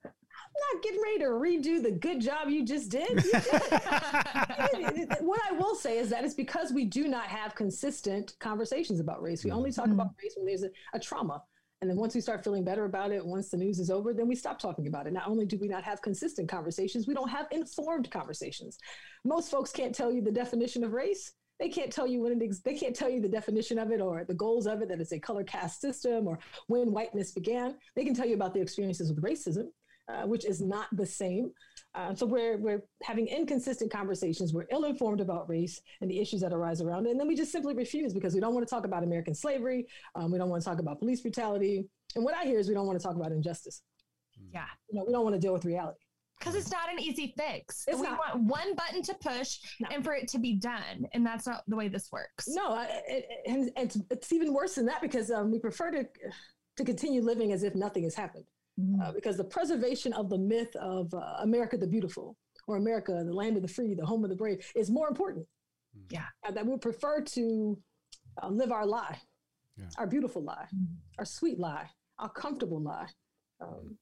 Not 0.72 0.82
getting 0.82 1.00
ready 1.02 1.18
to 1.18 1.24
redo 1.26 1.82
the 1.82 1.90
good 1.90 2.20
job 2.20 2.48
you 2.48 2.64
just 2.64 2.90
did. 2.90 3.08
You 3.10 3.32
did. 4.90 5.08
what 5.20 5.40
I 5.48 5.52
will 5.52 5.74
say 5.74 5.98
is 5.98 6.08
that 6.10 6.24
it's 6.24 6.34
because 6.34 6.72
we 6.72 6.84
do 6.84 7.08
not 7.08 7.26
have 7.26 7.54
consistent 7.54 8.34
conversations 8.40 9.00
about 9.00 9.22
race. 9.22 9.44
We 9.44 9.50
only 9.50 9.72
talk 9.72 9.86
mm-hmm. 9.86 9.94
about 9.94 10.10
race 10.22 10.34
when 10.36 10.46
there's 10.46 10.62
a, 10.62 10.70
a 10.94 11.00
trauma. 11.00 11.42
And 11.80 11.90
then 11.90 11.98
once 11.98 12.14
we 12.14 12.22
start 12.22 12.42
feeling 12.42 12.64
better 12.64 12.86
about 12.86 13.12
it, 13.12 13.24
once 13.24 13.50
the 13.50 13.58
news 13.58 13.78
is 13.78 13.90
over, 13.90 14.14
then 14.14 14.26
we 14.26 14.34
stop 14.34 14.58
talking 14.58 14.86
about 14.86 15.06
it. 15.06 15.12
Not 15.12 15.28
only 15.28 15.44
do 15.44 15.58
we 15.58 15.68
not 15.68 15.84
have 15.84 16.00
consistent 16.00 16.48
conversations, 16.48 17.06
we 17.06 17.12
don't 17.12 17.28
have 17.28 17.46
informed 17.50 18.10
conversations. 18.10 18.78
Most 19.24 19.50
folks 19.50 19.70
can't 19.70 19.94
tell 19.94 20.10
you 20.10 20.22
the 20.22 20.32
definition 20.32 20.82
of 20.82 20.92
race. 20.92 21.32
They 21.60 21.68
can't 21.68 21.92
tell 21.92 22.06
you 22.06 22.22
when 22.22 22.32
it 22.32 22.42
ex- 22.42 22.60
they 22.60 22.74
can't 22.74 22.96
tell 22.96 23.10
you 23.10 23.20
the 23.20 23.28
definition 23.28 23.78
of 23.78 23.92
it 23.92 24.00
or 24.00 24.24
the 24.24 24.34
goals 24.34 24.66
of 24.66 24.80
it 24.82 24.88
that 24.88 25.00
it's 25.00 25.12
a 25.12 25.20
color 25.20 25.44
caste 25.44 25.80
system 25.80 26.26
or 26.26 26.38
when 26.68 26.90
whiteness 26.90 27.32
began. 27.32 27.76
They 27.94 28.04
can 28.04 28.14
tell 28.14 28.26
you 28.26 28.34
about 28.34 28.54
the 28.54 28.60
experiences 28.60 29.12
with 29.12 29.22
racism, 29.22 29.66
uh, 30.08 30.22
which 30.26 30.44
is 30.44 30.60
not 30.60 30.86
the 30.92 31.06
same. 31.06 31.50
Uh, 31.94 32.14
so 32.14 32.26
we're 32.26 32.58
we're 32.58 32.82
having 33.02 33.26
inconsistent 33.28 33.90
conversations. 33.90 34.52
We're 34.52 34.66
ill-informed 34.70 35.20
about 35.20 35.48
race 35.48 35.80
and 36.00 36.10
the 36.10 36.18
issues 36.20 36.40
that 36.40 36.52
arise 36.52 36.80
around 36.82 37.06
it, 37.06 37.10
and 37.10 37.20
then 37.20 37.28
we 37.28 37.36
just 37.36 37.52
simply 37.52 37.74
refuse 37.74 38.12
because 38.12 38.34
we 38.34 38.40
don't 38.40 38.54
want 38.54 38.66
to 38.66 38.70
talk 38.74 38.84
about 38.84 39.02
American 39.04 39.34
slavery. 39.34 39.86
Um, 40.14 40.32
we 40.32 40.38
don't 40.38 40.48
want 40.50 40.62
to 40.62 40.68
talk 40.68 40.80
about 40.80 40.98
police 40.98 41.20
brutality, 41.20 41.84
and 42.16 42.24
what 42.24 42.34
I 42.34 42.44
hear 42.44 42.58
is 42.58 42.68
we 42.68 42.74
don't 42.74 42.86
want 42.86 42.98
to 42.98 43.02
talk 43.06 43.16
about 43.16 43.32
injustice. 43.32 43.82
Yeah. 44.52 44.64
You 44.90 44.98
know, 44.98 45.04
we 45.06 45.12
don't 45.12 45.22
want 45.24 45.34
to 45.34 45.40
deal 45.40 45.52
with 45.52 45.64
reality. 45.64 45.98
Because 46.40 46.56
it's 46.56 46.70
not 46.72 46.92
an 46.92 46.98
easy 47.00 47.32
fix. 47.38 47.84
It's 47.86 47.96
we 47.98 48.02
not. 48.02 48.18
want 48.18 48.42
one 48.44 48.74
button 48.74 49.02
to 49.02 49.14
push 49.14 49.58
No. 49.80 49.88
and 49.92 50.04
for 50.04 50.14
it 50.14 50.26
to 50.28 50.38
be 50.38 50.56
done. 50.56 51.06
And 51.14 51.24
that's 51.24 51.46
not 51.46 51.62
the 51.68 51.76
way 51.76 51.86
this 51.88 52.10
works. 52.10 52.46
No, 52.48 52.70
I, 52.72 52.84
it, 52.86 53.26
it- 53.28 53.50
and 53.50 53.70
it's, 53.76 53.96
it's 54.10 54.32
even 54.32 54.52
worse 54.52 54.74
than 54.74 54.84
that 54.86 55.00
because 55.00 55.30
um, 55.30 55.52
we 55.52 55.58
prefer 55.60 55.92
to 55.92 56.04
to 56.76 56.84
continue 56.84 57.22
living 57.22 57.52
as 57.52 57.62
if 57.62 57.76
nothing 57.76 58.02
has 58.02 58.16
happened. 58.16 58.44
Uh, 59.02 59.12
because 59.12 59.36
the 59.36 59.44
preservation 59.44 60.12
of 60.14 60.28
the 60.28 60.38
myth 60.38 60.74
of 60.76 61.12
uh, 61.14 61.36
America 61.40 61.76
the 61.76 61.86
Beautiful 61.86 62.36
or 62.66 62.76
America, 62.76 63.12
the 63.24 63.32
land 63.32 63.54
of 63.56 63.62
the 63.62 63.68
free, 63.68 63.94
the 63.94 64.04
home 64.04 64.24
of 64.24 64.30
the 64.30 64.36
brave, 64.36 64.66
is 64.74 64.90
more 64.90 65.06
important. 65.08 65.46
Yeah. 66.10 66.24
Uh, 66.44 66.50
that 66.50 66.66
we 66.66 66.76
prefer 66.78 67.20
to 67.20 67.78
uh, 68.42 68.48
live 68.48 68.72
our 68.72 68.84
lie, 68.84 69.16
Yeah. 69.78 69.86
our 69.96 70.08
beautiful 70.08 70.42
lie, 70.42 70.66
our 71.18 71.24
sweet 71.24 71.58
lie, 71.60 71.88
our 72.18 72.28
comfortable 72.30 72.80
lie, 72.82 73.06
um, 73.60 73.96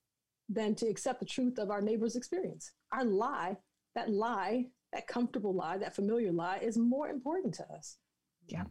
than 0.49 0.75
to 0.77 0.87
accept 0.89 1.21
the 1.21 1.27
truth 1.27 1.59
of 1.59 1.71
our 1.71 1.83
neighbor's 1.83 2.17
experience. 2.17 2.73
Our 2.93 3.05
lie, 3.05 3.57
that 3.95 4.11
lie, 4.11 4.69
that 4.95 5.07
comfortable 5.07 5.55
lie, 5.55 5.77
that 5.79 5.95
familiar 5.95 6.33
lie, 6.33 6.59
is 6.63 6.79
more 6.79 7.09
important 7.09 7.53
to 7.55 7.65
us. 7.75 7.99
Yeah. 8.47 8.65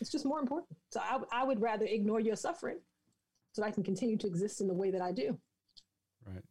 It's 0.00 0.10
just 0.10 0.24
more 0.24 0.40
important. 0.40 0.76
So 0.90 1.00
I, 1.00 1.20
I 1.32 1.44
would 1.44 1.60
rather 1.60 1.84
ignore 1.84 2.20
your 2.20 2.36
suffering 2.36 2.78
so 3.58 3.62
that 3.62 3.68
I 3.68 3.70
can 3.72 3.82
continue 3.82 4.16
to 4.16 4.26
exist 4.28 4.60
in 4.60 4.68
the 4.68 4.74
way 4.74 4.92
that 4.92 5.02
I 5.02 5.10
do. 5.10 5.36
Right. 6.24 6.44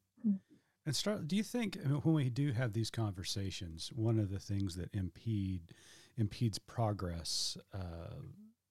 And 0.86 0.96
start. 0.96 1.28
Do 1.28 1.38
you 1.38 1.44
think 1.44 1.78
when 2.04 2.14
we 2.14 2.30
do 2.30 2.52
have 2.52 2.74
these 2.74 2.90
conversations, 2.90 3.92
one 3.96 4.20
of 4.20 4.30
the 4.30 4.40
things 4.40 4.76
that 4.76 4.90
impede 4.94 5.62
impedes 6.18 6.60
progress 6.60 7.58
uh, 7.74 8.16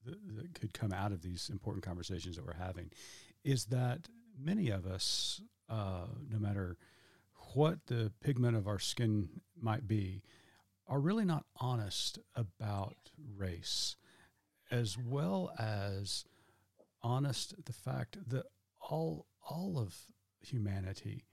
that, 0.05 0.37
that 0.37 0.55
could 0.55 0.75
come 0.75 0.93
out 0.93 1.13
of 1.13 1.23
these 1.23 1.49
important 1.51 1.83
conversations 1.85 2.37
that 2.37 2.45
we're 2.45 2.53
having 2.53 2.91
is 3.45 3.67
that 3.67 4.09
many 4.39 4.69
of 4.69 4.85
us, 4.85 5.41
uh, 5.71 6.07
no 6.29 6.39
matter 6.39 6.77
what 7.55 7.79
the 7.87 8.13
pigment 8.21 8.57
of 8.57 8.67
our 8.67 8.79
skin 8.79 9.29
might 9.59 9.87
be, 9.87 10.23
are 10.89 11.01
really 11.01 11.25
not 11.25 11.45
honest 11.59 12.19
about 12.35 12.97
race, 13.37 13.97
as 14.71 14.99
well 14.99 15.53
as 15.59 16.25
honest 17.07 17.55
the 17.65 17.73
fact 17.73 18.19
that 18.29 18.45
all 18.81 19.27
all 19.49 19.79
of 19.79 19.95
humanity 20.41 21.25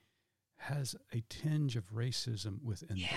has 0.57 0.95
a 1.11 1.23
tinge 1.29 1.75
of 1.75 1.85
racism 1.91 2.61
within 2.63 2.97
them. 2.99 3.09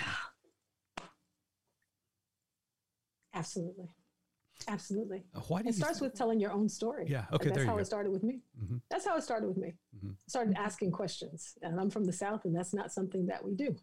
Absolutely. 3.34 3.90
Absolutely. 4.68 5.22
Uh, 5.34 5.40
Why 5.48 5.60
do 5.62 5.68
It 5.68 5.72
you 5.74 5.82
starts 5.82 5.98
thi- 5.98 6.06
with 6.06 6.14
telling 6.14 6.40
your 6.40 6.50
own 6.50 6.68
story. 6.68 7.04
Yeah. 7.08 7.26
And 7.30 7.34
Okay. 7.36 7.44
that's 7.44 7.56
There 7.56 7.64
you 7.64 7.70
how 7.70 7.76
go. 7.76 7.82
it 7.82 7.84
started 7.84 8.10
with 8.10 8.22
me. 8.22 8.40
Mhm. 8.58 8.80
That's 8.88 9.04
how 9.06 9.16
it 9.18 9.22
started 9.22 9.48
with 9.48 9.58
me. 9.58 9.76
Mhm. 9.94 10.16
Started 10.26 10.54
asking 10.56 10.92
questions. 10.92 11.58
And 11.60 11.78
I'm 11.78 11.90
from 11.90 12.04
the 12.04 12.12
South, 12.12 12.46
and 12.46 12.56
that's 12.56 12.72
not 12.72 12.90
something 12.90 13.26
that 13.26 13.44
we 13.44 13.54
do. 13.54 13.76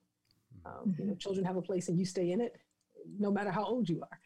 Um, 0.65 0.95
you 0.97 1.05
know, 1.05 1.15
children 1.15 1.45
have 1.45 1.57
a 1.57 1.61
place 1.61 1.89
and 1.89 1.99
you 1.99 2.05
stay 2.05 2.31
in 2.31 2.41
it, 2.41 2.55
no 3.19 3.29
matter 3.31 3.51
how 3.51 3.65
old 3.65 3.87
you 3.87 4.01
are. 4.01 4.19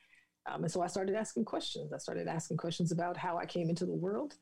Um, 0.47 0.63
and 0.63 0.71
so 0.71 0.81
I 0.81 0.87
started 0.87 1.15
asking 1.15 1.45
questions. 1.45 1.91
I 1.93 1.97
started 1.97 2.27
asking 2.27 2.57
questions 2.57 2.91
about 2.91 3.17
how 3.17 3.37
I 3.37 3.45
came 3.45 3.69
into 3.69 3.85
the 3.85 3.93
world, 3.93 4.35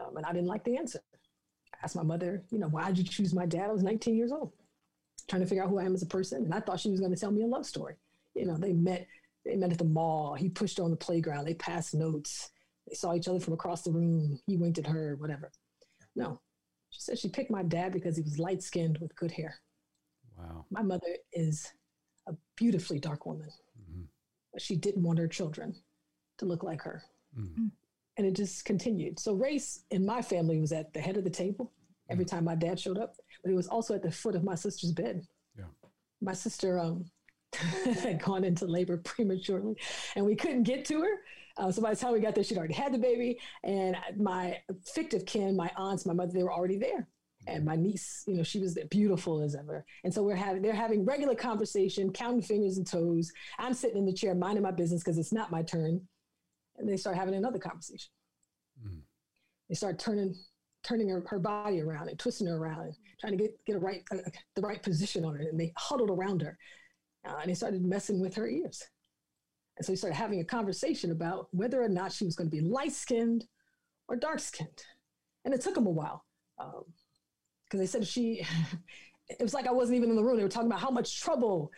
um, 0.00 0.16
and 0.16 0.24
I 0.24 0.32
didn't 0.32 0.48
like 0.48 0.64
the 0.64 0.76
answer. 0.76 1.00
I 1.74 1.78
asked 1.84 1.96
my 1.96 2.02
mother, 2.02 2.44
you 2.50 2.58
know, 2.58 2.68
why 2.68 2.86
did 2.88 2.98
you 2.98 3.04
choose 3.04 3.34
my 3.34 3.46
dad? 3.46 3.68
I 3.68 3.72
was 3.72 3.82
19 3.82 4.16
years 4.16 4.32
old, 4.32 4.52
trying 5.28 5.42
to 5.42 5.48
figure 5.48 5.62
out 5.62 5.68
who 5.68 5.78
I 5.78 5.84
am 5.84 5.94
as 5.94 6.02
a 6.02 6.06
person, 6.06 6.44
and 6.44 6.54
I 6.54 6.60
thought 6.60 6.80
she 6.80 6.90
was 6.90 7.00
going 7.00 7.12
to 7.12 7.20
tell 7.20 7.30
me 7.30 7.42
a 7.42 7.46
love 7.46 7.66
story. 7.66 7.94
You 8.34 8.46
know, 8.46 8.56
they 8.56 8.72
met. 8.72 9.06
They 9.44 9.56
met 9.56 9.72
at 9.72 9.78
the 9.78 9.84
mall. 9.84 10.34
He 10.34 10.48
pushed 10.48 10.78
her 10.78 10.84
on 10.84 10.92
the 10.92 10.96
playground. 10.96 11.46
They 11.46 11.54
passed 11.54 11.94
notes. 11.94 12.50
They 12.88 12.94
saw 12.94 13.12
each 13.14 13.26
other 13.26 13.40
from 13.40 13.54
across 13.54 13.82
the 13.82 13.90
room. 13.90 14.38
He 14.46 14.56
winked 14.56 14.78
at 14.78 14.86
her, 14.86 15.16
whatever. 15.18 15.50
No, 16.14 16.40
she 16.90 17.00
said 17.00 17.18
she 17.18 17.28
picked 17.28 17.50
my 17.50 17.62
dad 17.62 17.92
because 17.92 18.16
he 18.16 18.22
was 18.22 18.38
light 18.38 18.62
skinned 18.62 18.98
with 18.98 19.16
good 19.16 19.32
hair. 19.32 19.60
Wow. 20.38 20.66
My 20.70 20.82
mother 20.82 21.16
is 21.32 21.72
a 22.28 22.34
beautifully 22.56 22.98
dark 22.98 23.26
woman, 23.26 23.48
she 24.58 24.76
didn't 24.76 25.02
want 25.02 25.18
her 25.18 25.28
children 25.28 25.74
to 26.38 26.44
look 26.44 26.62
like 26.62 26.82
her. 26.82 27.02
Mhm. 27.36 27.70
And 28.16 28.26
it 28.26 28.34
just 28.34 28.64
continued. 28.64 29.18
So 29.18 29.32
race 29.34 29.84
in 29.90 30.04
my 30.04 30.20
family 30.20 30.60
was 30.60 30.72
at 30.72 30.92
the 30.92 31.00
head 31.00 31.16
of 31.16 31.24
the 31.24 31.30
table 31.30 31.72
every 32.10 32.24
time 32.24 32.44
my 32.44 32.54
dad 32.54 32.78
showed 32.78 32.98
up, 32.98 33.16
but 33.42 33.50
it 33.50 33.54
was 33.54 33.68
also 33.68 33.94
at 33.94 34.02
the 34.02 34.10
foot 34.10 34.34
of 34.34 34.44
my 34.44 34.54
sister's 34.54 34.92
bed. 34.92 35.26
Yeah. 35.56 35.64
My 36.20 36.34
sister 36.34 36.78
um, 36.78 37.10
had 37.52 38.22
gone 38.22 38.44
into 38.44 38.66
labor 38.66 38.98
prematurely, 38.98 39.76
and 40.16 40.24
we 40.26 40.36
couldn't 40.36 40.64
get 40.64 40.84
to 40.86 41.00
her. 41.00 41.20
Uh, 41.56 41.70
so 41.70 41.82
by 41.82 41.90
the 41.90 41.96
time 41.96 42.12
we 42.12 42.20
got 42.20 42.34
there, 42.34 42.44
she'd 42.44 42.58
already 42.58 42.74
had 42.74 42.92
the 42.92 42.98
baby, 42.98 43.38
and 43.62 43.96
my 44.16 44.58
fictive 44.94 45.24
kin, 45.26 45.56
my 45.56 45.70
aunts, 45.76 46.06
my 46.06 46.14
mother, 46.14 46.32
they 46.32 46.42
were 46.42 46.52
already 46.52 46.78
there. 46.78 47.08
And 47.46 47.64
my 47.64 47.74
niece, 47.76 48.22
you 48.26 48.34
know, 48.36 48.42
she 48.42 48.60
was 48.60 48.78
beautiful 48.90 49.42
as 49.42 49.56
ever. 49.56 49.84
And 50.04 50.14
so 50.14 50.22
we're 50.22 50.36
having, 50.36 50.62
they're 50.62 50.72
having 50.72 51.04
regular 51.04 51.34
conversation, 51.34 52.12
counting 52.12 52.42
fingers 52.42 52.78
and 52.78 52.86
toes. 52.86 53.32
I'm 53.58 53.74
sitting 53.74 53.98
in 53.98 54.06
the 54.06 54.12
chair, 54.12 54.34
minding 54.34 54.62
my 54.62 54.70
business 54.70 55.02
because 55.02 55.18
it's 55.18 55.32
not 55.32 55.50
my 55.50 55.62
turn. 55.62 56.00
And 56.76 56.88
they 56.88 56.96
start 56.96 57.16
having 57.16 57.34
another 57.34 57.58
conversation. 57.58 58.10
Mhm. 58.80 59.00
They 59.68 59.74
start 59.74 59.98
turning, 59.98 60.34
turning 60.84 61.08
her, 61.08 61.24
her 61.28 61.38
body 61.38 61.80
around 61.80 62.08
and 62.08 62.18
twisting 62.18 62.46
her 62.46 62.56
around 62.56 62.80
and 62.80 62.94
trying 63.20 63.36
to 63.36 63.42
get, 63.42 63.64
get 63.64 63.76
a 63.76 63.80
right, 63.80 64.02
uh, 64.12 64.18
the 64.54 64.62
right 64.62 64.82
position 64.82 65.24
on 65.24 65.34
her. 65.34 65.42
And 65.42 65.58
they 65.58 65.72
huddled 65.76 66.10
around 66.10 66.42
her 66.42 66.56
uh, 67.26 67.36
and 67.40 67.50
they 67.50 67.54
started 67.54 67.84
messing 67.84 68.20
with 68.20 68.34
her 68.36 68.48
ears. 68.48 68.82
And 69.76 69.86
so 69.86 69.92
we 69.92 69.96
started 69.96 70.16
having 70.16 70.40
a 70.40 70.44
conversation 70.44 71.10
about 71.10 71.48
whether 71.50 71.82
or 71.82 71.88
not 71.88 72.12
she 72.12 72.24
was 72.24 72.36
going 72.36 72.50
to 72.50 72.56
be 72.56 72.62
light 72.62 72.92
skinned 72.92 73.46
or 74.06 74.16
dark 74.16 74.38
skinned. 74.38 74.84
And 75.44 75.52
it 75.54 75.60
took 75.60 75.74
them 75.74 75.86
a 75.86 75.90
while. 75.90 76.24
Um, 76.58 76.84
because 77.72 77.80
they 77.80 77.98
said 77.98 78.06
she 78.06 78.46
it 79.28 79.42
was 79.42 79.54
like 79.54 79.66
I 79.66 79.72
wasn't 79.72 79.96
even 79.96 80.10
in 80.10 80.16
the 80.16 80.22
room. 80.22 80.36
They 80.36 80.42
were 80.42 80.48
talking 80.48 80.68
about 80.68 80.80
how 80.80 80.90
much 80.90 81.20
trouble 81.20 81.72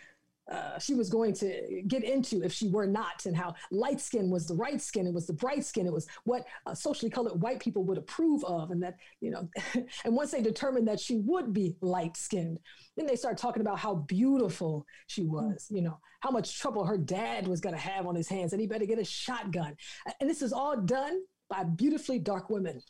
uh, 0.50 0.78
she 0.78 0.94
was 0.94 1.08
going 1.08 1.32
to 1.32 1.82
get 1.86 2.04
into 2.04 2.42
if 2.42 2.52
she 2.52 2.68
were 2.68 2.86
not, 2.86 3.24
and 3.24 3.34
how 3.34 3.54
light 3.70 3.98
skin 3.98 4.28
was 4.28 4.46
the 4.46 4.54
right 4.54 4.80
skin, 4.80 5.06
it 5.06 5.14
was 5.14 5.26
the 5.26 5.32
bright 5.32 5.64
skin, 5.64 5.86
it 5.86 5.92
was 5.92 6.06
what 6.24 6.44
uh, 6.66 6.74
socially 6.74 7.08
colored 7.08 7.40
white 7.40 7.60
people 7.60 7.82
would 7.84 7.96
approve 7.96 8.44
of, 8.44 8.70
and 8.70 8.82
that 8.82 8.96
you 9.20 9.30
know, 9.30 9.48
and 10.04 10.14
once 10.14 10.32
they 10.32 10.42
determined 10.42 10.86
that 10.86 11.00
she 11.00 11.16
would 11.18 11.54
be 11.54 11.76
light 11.80 12.16
skinned, 12.16 12.58
then 12.96 13.06
they 13.06 13.16
start 13.16 13.38
talking 13.38 13.62
about 13.62 13.78
how 13.78 13.94
beautiful 13.94 14.84
she 15.06 15.22
hmm. 15.22 15.32
was, 15.32 15.66
you 15.70 15.80
know, 15.80 15.98
how 16.20 16.30
much 16.30 16.58
trouble 16.58 16.84
her 16.84 16.98
dad 16.98 17.48
was 17.48 17.60
going 17.60 17.74
to 17.74 17.80
have 17.80 18.06
on 18.06 18.14
his 18.14 18.28
hands, 18.28 18.52
and 18.52 18.60
he 18.60 18.66
better 18.66 18.86
get 18.86 18.98
a 18.98 19.04
shotgun, 19.04 19.74
and 20.20 20.28
this 20.28 20.42
is 20.42 20.52
all 20.52 20.76
done 20.76 21.22
by 21.48 21.64
beautifully 21.64 22.18
dark 22.18 22.50
women, 22.50 22.82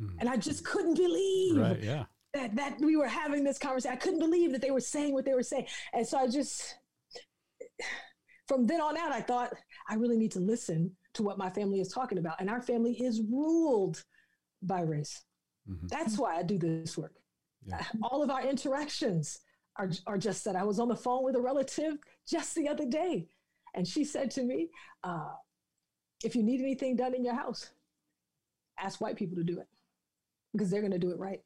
mm. 0.00 0.10
and 0.18 0.28
I 0.28 0.36
just 0.36 0.64
couldn't 0.64 0.94
believe, 0.94 1.56
right, 1.58 1.80
yeah. 1.80 2.04
That, 2.34 2.54
that 2.56 2.78
we 2.80 2.96
were 2.96 3.08
having 3.08 3.42
this 3.42 3.58
conversation. 3.58 3.96
I 3.96 4.00
couldn't 4.00 4.18
believe 4.18 4.52
that 4.52 4.60
they 4.60 4.70
were 4.70 4.80
saying 4.80 5.14
what 5.14 5.24
they 5.24 5.34
were 5.34 5.42
saying. 5.42 5.66
And 5.94 6.06
so 6.06 6.18
I 6.18 6.28
just, 6.28 6.76
from 8.46 8.66
then 8.66 8.80
on 8.80 8.98
out, 8.98 9.12
I 9.12 9.22
thought 9.22 9.54
I 9.88 9.94
really 9.94 10.18
need 10.18 10.32
to 10.32 10.40
listen 10.40 10.90
to 11.14 11.22
what 11.22 11.38
my 11.38 11.48
family 11.48 11.80
is 11.80 11.88
talking 11.88 12.18
about. 12.18 12.40
And 12.40 12.50
our 12.50 12.60
family 12.60 12.92
is 12.92 13.22
ruled 13.22 14.04
by 14.62 14.82
race. 14.82 15.24
Mm-hmm. 15.68 15.86
That's 15.86 16.18
why 16.18 16.36
I 16.36 16.42
do 16.42 16.58
this 16.58 16.98
work. 16.98 17.14
Yeah. 17.66 17.82
All 18.02 18.22
of 18.22 18.30
our 18.30 18.46
interactions 18.46 19.40
are, 19.76 19.90
are 20.06 20.18
just 20.18 20.44
that. 20.44 20.56
I 20.56 20.64
was 20.64 20.78
on 20.78 20.88
the 20.88 20.96
phone 20.96 21.24
with 21.24 21.36
a 21.36 21.40
relative 21.40 21.94
just 22.28 22.54
the 22.54 22.68
other 22.68 22.84
day, 22.86 23.26
and 23.74 23.86
she 23.86 24.04
said 24.04 24.30
to 24.32 24.42
me, 24.42 24.68
uh, 25.04 25.30
If 26.24 26.34
you 26.34 26.42
need 26.42 26.60
anything 26.60 26.96
done 26.96 27.14
in 27.14 27.24
your 27.24 27.34
house, 27.34 27.70
ask 28.78 29.00
white 29.00 29.16
people 29.16 29.36
to 29.36 29.44
do 29.44 29.60
it 29.60 29.66
because 30.52 30.70
they're 30.70 30.80
going 30.80 30.92
to 30.92 30.98
do 30.98 31.10
it 31.10 31.18
right. 31.18 31.40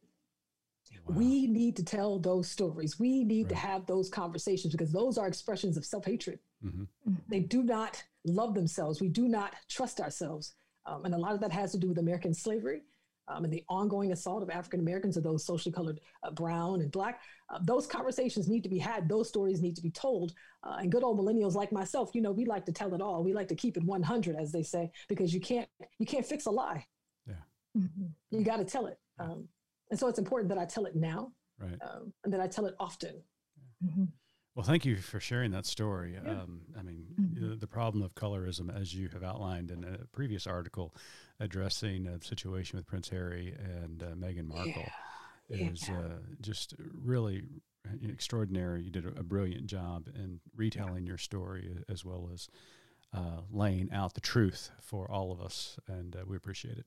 Wow. 1.07 1.17
We 1.17 1.47
need 1.47 1.77
to 1.77 1.85
tell 1.85 2.19
those 2.19 2.49
stories. 2.49 2.99
We 2.99 3.25
need 3.25 3.45
right. 3.45 3.51
to 3.51 3.57
have 3.57 3.87
those 3.87 4.09
conversations 4.09 4.73
because 4.73 4.93
those 4.93 5.19
are 5.19 5.27
expressions 5.27 5.77
of 5.77 5.85
self 5.85 6.05
hatred. 6.05 6.39
Mm-hmm. 6.65 6.85
They 7.29 7.41
do 7.41 7.63
not 7.63 8.03
love 8.25 8.55
themselves. 8.55 9.01
We 9.01 9.09
do 9.09 9.29
not 9.29 9.55
trust 9.69 10.01
ourselves. 10.01 10.55
Um, 10.87 11.05
and 11.05 11.15
a 11.15 11.19
lot 11.19 11.35
of 11.35 11.41
that 11.41 11.53
has 11.53 11.73
to 11.73 11.79
do 11.79 11.89
with 11.89 11.99
American 11.99 12.35
slavery 12.35 12.83
um, 13.29 13.45
and 13.45 13.53
the 13.53 13.65
ongoing 13.69 14.13
assault 14.13 14.43
of 14.43 14.51
African 14.51 14.81
Americans 14.81 15.17
or 15.17 15.21
those 15.21 15.45
socially 15.45 15.73
colored 15.73 16.01
uh, 16.23 16.31
brown 16.31 16.81
and 16.81 16.91
black. 16.91 17.21
Uh, 17.51 17.59
those 17.63 17.87
conversations 17.87 18.49
need 18.49 18.63
to 18.63 18.69
be 18.69 18.79
had. 18.79 19.09
Those 19.09 19.29
stories 19.29 19.63
need 19.63 19.77
to 19.77 19.83
be 19.83 19.91
told. 19.91 20.35
Uh, 20.65 20.77
and 20.81 20.91
good 20.93 21.03
old 21.03 21.19
millennials 21.19 21.55
like 21.55 21.73
myself, 21.73 22.11
you 22.15 22.23
know, 22.23 22.33
we 22.33 22.45
like 22.45 22.65
to 22.67 22.73
tell 22.73 22.95
it 22.95 23.01
all. 23.01 23.23
We 23.23 23.33
like 23.33 23.49
to 23.49 23.55
keep 23.55 23.77
it 23.77 23.85
100, 23.85 24.37
as 24.37 24.53
they 24.53 24.63
say, 24.63 24.91
because 25.09 25.33
you 25.33 25.41
can't 25.41 25.69
you 25.99 26.07
can't 26.07 26.27
fix 26.27 26.47
a 26.47 26.51
lie. 26.51 26.87
Yeah, 27.27 27.35
mm-hmm. 27.77 28.07
you 28.31 28.45
got 28.45 28.59
to 28.59 28.65
tell 28.65 28.87
it. 28.87 28.99
Um, 29.19 29.49
and 29.93 30.01
so 30.01 30.09
it's 30.09 30.19
important 30.19 30.49
that 30.49 30.57
I 30.57 30.65
tell 30.65 30.87
it 30.87 30.97
now, 30.97 31.33
right? 31.61 31.79
Um, 31.83 32.15
and 32.25 32.33
that 32.33 32.41
I 32.41 32.47
tell 32.49 32.65
it 32.65 32.75
often. 32.81 33.23
Mm-hmm. 33.85 34.05
Well, 34.55 34.65
thank 34.65 34.87
you 34.87 34.97
for 34.97 35.21
sharing 35.21 35.51
that 35.51 35.67
story. 35.67 36.15
Yeah. 36.15 36.31
Um, 36.31 36.63
I 36.79 36.83
mean, 36.83 37.05
mm-hmm. 37.21 37.51
the, 37.51 37.57
the, 37.57 37.67
problem 37.67 38.03
of 38.03 38.15
colorism, 38.15 38.75
as 38.75 38.95
you 38.95 39.11
have 39.13 39.23
outlined 39.23 39.71
in 39.71 39.85
a 39.85 40.07
previous 40.07 40.47
article 40.47 40.95
addressing 41.41 42.07
a 42.07 42.23
situation 42.23 42.79
with 42.79 42.87
Prince 42.87 43.11
Harry 43.11 43.55
and 43.59 44.03
uh, 44.03 44.07
Meghan 44.15 44.49
Markle, 44.49 44.87
yeah. 45.49 45.69
is 45.69 45.89
yeah. 45.89 45.99
Uh, 45.99 46.09
just 46.41 46.75
really 47.05 47.43
extraordinary. 48.03 48.85
You 48.85 48.91
did 48.91 49.05
a, 49.05 49.21
a, 49.21 49.23
brilliant 49.23 49.67
job 49.67 50.09
in 50.15 50.41
retelling 50.57 51.07
your 51.07 51.19
story 51.19 51.71
as 51.91 52.03
well 52.03 52.31
as 52.33 52.49
uh, 53.15 53.43
laying 53.51 53.93
out 53.93 54.15
the 54.15 54.23
truth 54.23 54.71
for 54.81 55.11
all 55.11 55.33
of 55.33 55.43
us, 55.43 55.79
and 55.87 56.17
uh, 56.17 56.21
we 56.27 56.37
appreciate 56.37 56.79
it. 56.79 56.87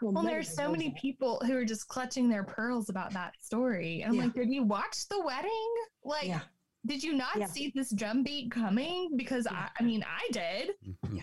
Well, 0.00 0.24
there's 0.24 0.54
so 0.54 0.70
many 0.70 0.94
people 1.00 1.40
who 1.46 1.56
are 1.56 1.64
just 1.64 1.88
clutching 1.88 2.28
their 2.28 2.44
pearls 2.44 2.88
about 2.88 3.12
that 3.12 3.34
story. 3.40 4.02
And 4.02 4.12
I'm 4.12 4.16
yeah. 4.16 4.24
like, 4.24 4.34
did 4.34 4.50
you 4.50 4.62
watch 4.62 5.08
the 5.08 5.20
wedding? 5.24 5.74
Like, 6.04 6.28
yeah. 6.28 6.40
did 6.86 7.02
you 7.02 7.14
not 7.14 7.36
yeah. 7.36 7.46
see 7.46 7.72
this 7.74 7.90
drum 7.92 8.22
beat 8.22 8.50
coming? 8.50 9.10
Because 9.16 9.46
I, 9.46 9.68
I 9.78 9.82
mean, 9.82 10.04
I 10.06 10.28
did. 10.32 10.70
Yeah. 11.12 11.22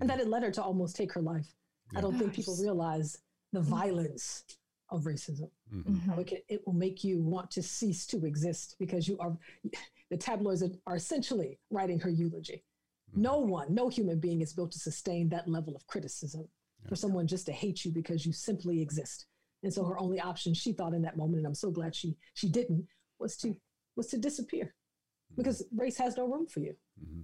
And 0.00 0.10
that 0.10 0.20
it 0.20 0.28
led 0.28 0.42
her 0.42 0.50
to 0.50 0.62
almost 0.62 0.96
take 0.96 1.12
her 1.14 1.22
life. 1.22 1.46
I 1.96 2.00
don't 2.00 2.18
think 2.18 2.34
people 2.34 2.56
realize 2.60 3.16
the 3.52 3.60
mm-hmm. 3.60 3.70
violence 3.70 4.44
of 4.90 5.04
racism. 5.04 5.50
Mm-hmm. 5.74 6.10
mm-hmm. 6.10 6.20
It, 6.20 6.44
it, 6.48 6.66
will 6.66 6.74
make 6.74 7.02
you 7.02 7.22
want 7.22 7.50
to 7.52 7.62
cease 7.62 8.06
to 8.08 8.24
exist 8.26 8.76
because 8.78 9.08
you 9.08 9.16
are, 9.18 9.36
the 10.10 10.16
tabloids 10.16 10.62
are, 10.62 10.70
are 10.86 10.96
essentially 10.96 11.58
writing 11.70 11.98
her 12.00 12.10
eulogy. 12.10 12.64
Mm-hmm. 13.10 13.22
No 13.22 13.38
one, 13.38 13.74
no 13.74 13.88
human 13.88 14.20
being 14.20 14.42
is 14.42 14.52
built 14.52 14.72
to 14.72 14.78
sustain 14.78 15.28
that 15.30 15.48
level 15.48 15.74
of 15.74 15.86
criticism 15.86 16.48
for 16.88 16.96
someone 16.96 17.26
just 17.26 17.46
to 17.46 17.52
hate 17.52 17.84
you 17.84 17.92
because 17.92 18.24
you 18.24 18.32
simply 18.32 18.80
exist. 18.80 19.26
And 19.62 19.72
so 19.72 19.84
her 19.84 19.98
only 19.98 20.20
option, 20.20 20.54
she 20.54 20.72
thought 20.72 20.94
in 20.94 21.02
that 21.02 21.16
moment, 21.16 21.38
and 21.38 21.46
I'm 21.46 21.54
so 21.54 21.70
glad 21.70 21.94
she 21.94 22.16
she 22.34 22.48
didn't, 22.48 22.86
was 23.18 23.36
to 23.38 23.56
was 23.96 24.06
to 24.08 24.18
disappear 24.18 24.64
mm-hmm. 24.64 25.36
because 25.36 25.64
race 25.74 25.96
has 25.98 26.16
no 26.16 26.28
room 26.28 26.46
for 26.46 26.60
you. 26.60 26.74
Mm-hmm. 27.02 27.22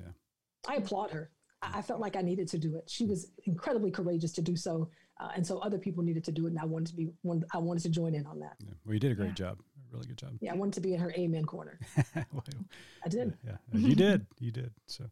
Yeah, 0.00 0.12
I 0.68 0.76
applaud 0.76 1.10
her. 1.10 1.30
I, 1.60 1.78
I, 1.78 1.82
felt 1.82 2.00
like 2.00 2.16
I 2.16 2.22
needed 2.22 2.48
to 2.48 2.58
do 2.58 2.76
it. 2.76 2.88
She 2.88 3.04
was 3.04 3.32
incredibly 3.44 3.90
courageous 3.90 4.32
to 4.32 4.42
do 4.42 4.56
so, 4.56 4.88
uh, 5.20 5.28
and 5.34 5.46
so 5.46 5.58
other 5.58 5.78
people 5.78 6.02
needed 6.02 6.24
to 6.24 6.32
do 6.32 6.46
it. 6.46 6.50
And 6.50 6.58
I 6.58 6.64
wanted 6.64 6.88
to 6.88 6.94
be 6.94 7.08
one. 7.22 7.44
I 7.52 7.58
wanted 7.58 7.82
to 7.82 7.90
join 7.90 8.14
in 8.14 8.24
on 8.26 8.38
that. 8.40 8.56
Yeah. 8.60 8.72
Well, 8.86 8.94
you 8.94 9.00
did 9.00 9.12
a 9.12 9.16
great 9.16 9.28
yeah. 9.28 9.34
job 9.34 9.58
really 9.92 10.06
good 10.06 10.18
job. 10.18 10.30
Yeah, 10.40 10.52
I 10.52 10.56
wanted 10.56 10.74
to 10.74 10.80
be 10.80 10.94
in 10.94 11.00
her 11.00 11.12
amen 11.16 11.44
corner. 11.44 11.78
well, 12.32 12.44
I 13.04 13.08
did. 13.08 13.36
Yeah, 13.44 13.56
yeah. 13.72 13.88
you 13.88 13.94
did. 13.94 14.26
You 14.38 14.50
did. 14.50 14.70
So, 14.86 15.04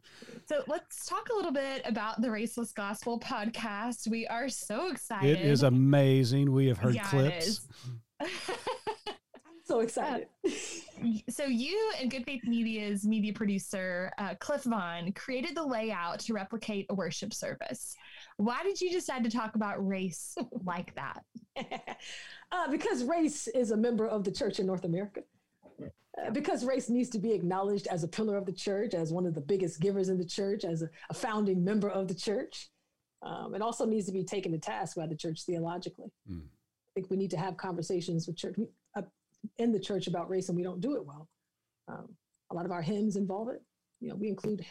so 0.47 0.62
let's 0.66 1.07
talk 1.07 1.29
a 1.31 1.35
little 1.35 1.53
bit 1.53 1.83
about 1.85 2.21
the 2.21 2.29
Raceless 2.29 2.75
Gospel 2.75 3.19
podcast. 3.21 4.09
We 4.09 4.27
are 4.27 4.49
so 4.49 4.90
excited. 4.90 5.38
It 5.38 5.47
is 5.47 5.62
amazing. 5.62 6.53
We 6.53 6.66
have 6.66 6.79
heard 6.79 6.95
yeah, 6.95 7.09
clips. 7.09 7.69
I'm 8.21 8.29
so 9.64 9.81
excited. 9.81 10.29
Uh, 10.45 10.51
so 11.29 11.45
you 11.45 11.93
and 12.01 12.11
Good 12.11 12.25
Faith 12.25 12.43
Media's 12.45 13.07
media 13.07 13.33
producer 13.33 14.12
uh, 14.19 14.35
Cliff 14.38 14.64
Vaughn 14.64 15.12
created 15.12 15.57
the 15.57 15.64
layout 15.64 16.21
to 16.21 16.35
replicate 16.35 16.87
a 16.90 16.95
worship 16.95 17.33
service. 17.33 17.97
Why 18.40 18.62
did 18.62 18.81
you 18.81 18.90
decide 18.90 19.22
to 19.24 19.31
talk 19.31 19.55
about 19.55 19.87
race 19.87 20.35
like 20.64 20.94
that? 20.94 21.24
uh, 22.53 22.70
because 22.70 23.05
race 23.05 23.48
is 23.48 23.70
a 23.70 23.76
member 23.76 24.07
of 24.07 24.24
the 24.24 24.33
church 24.33 24.59
in 24.59 24.66
North 24.66 24.85
America. 24.85 25.20
Uh, 25.83 26.31
because 26.33 26.64
race 26.64 26.88
needs 26.88 27.11
to 27.11 27.18
be 27.18 27.33
acknowledged 27.33 27.87
as 27.87 28.03
a 28.03 28.09
pillar 28.09 28.37
of 28.37 28.46
the 28.46 28.53
church, 28.53 28.94
as 28.94 29.12
one 29.12 29.26
of 29.26 29.35
the 29.35 29.40
biggest 29.40 29.79
givers 29.79 30.09
in 30.09 30.16
the 30.16 30.24
church, 30.24 30.64
as 30.64 30.83
a, 30.83 30.88
a 31.11 31.14
founding 31.14 31.62
member 31.62 31.88
of 31.88 32.09
the 32.09 32.14
church. 32.14 32.70
Um, 33.22 33.55
it 33.55 33.61
also 33.61 33.85
needs 33.85 34.07
to 34.07 34.12
be 34.12 34.24
taken 34.24 34.53
to 34.53 34.59
task 34.59 34.96
by 34.96 35.07
the 35.07 35.14
church 35.14 35.42
theologically. 35.44 36.11
Mm. 36.31 36.40
I 36.40 36.90
think 36.94 37.11
we 37.11 37.18
need 37.18 37.31
to 37.33 37.37
have 37.37 37.59
conversations 37.59 38.26
with 38.26 38.37
church 38.37 38.57
uh, 38.96 39.03
in 39.59 39.70
the 39.70 39.79
church 39.79 40.07
about 40.07 40.31
race, 40.31 40.48
and 40.48 40.57
we 40.57 40.64
don't 40.64 40.81
do 40.81 40.96
it 40.96 41.05
well. 41.05 41.29
Um, 41.88 42.09
a 42.50 42.55
lot 42.55 42.64
of 42.64 42.72
our 42.72 42.83
hymns 42.83 43.16
involve 43.16 43.50
it. 43.50 43.62
You 44.00 44.09
know, 44.09 44.16
we 44.16 44.29
include 44.29 44.64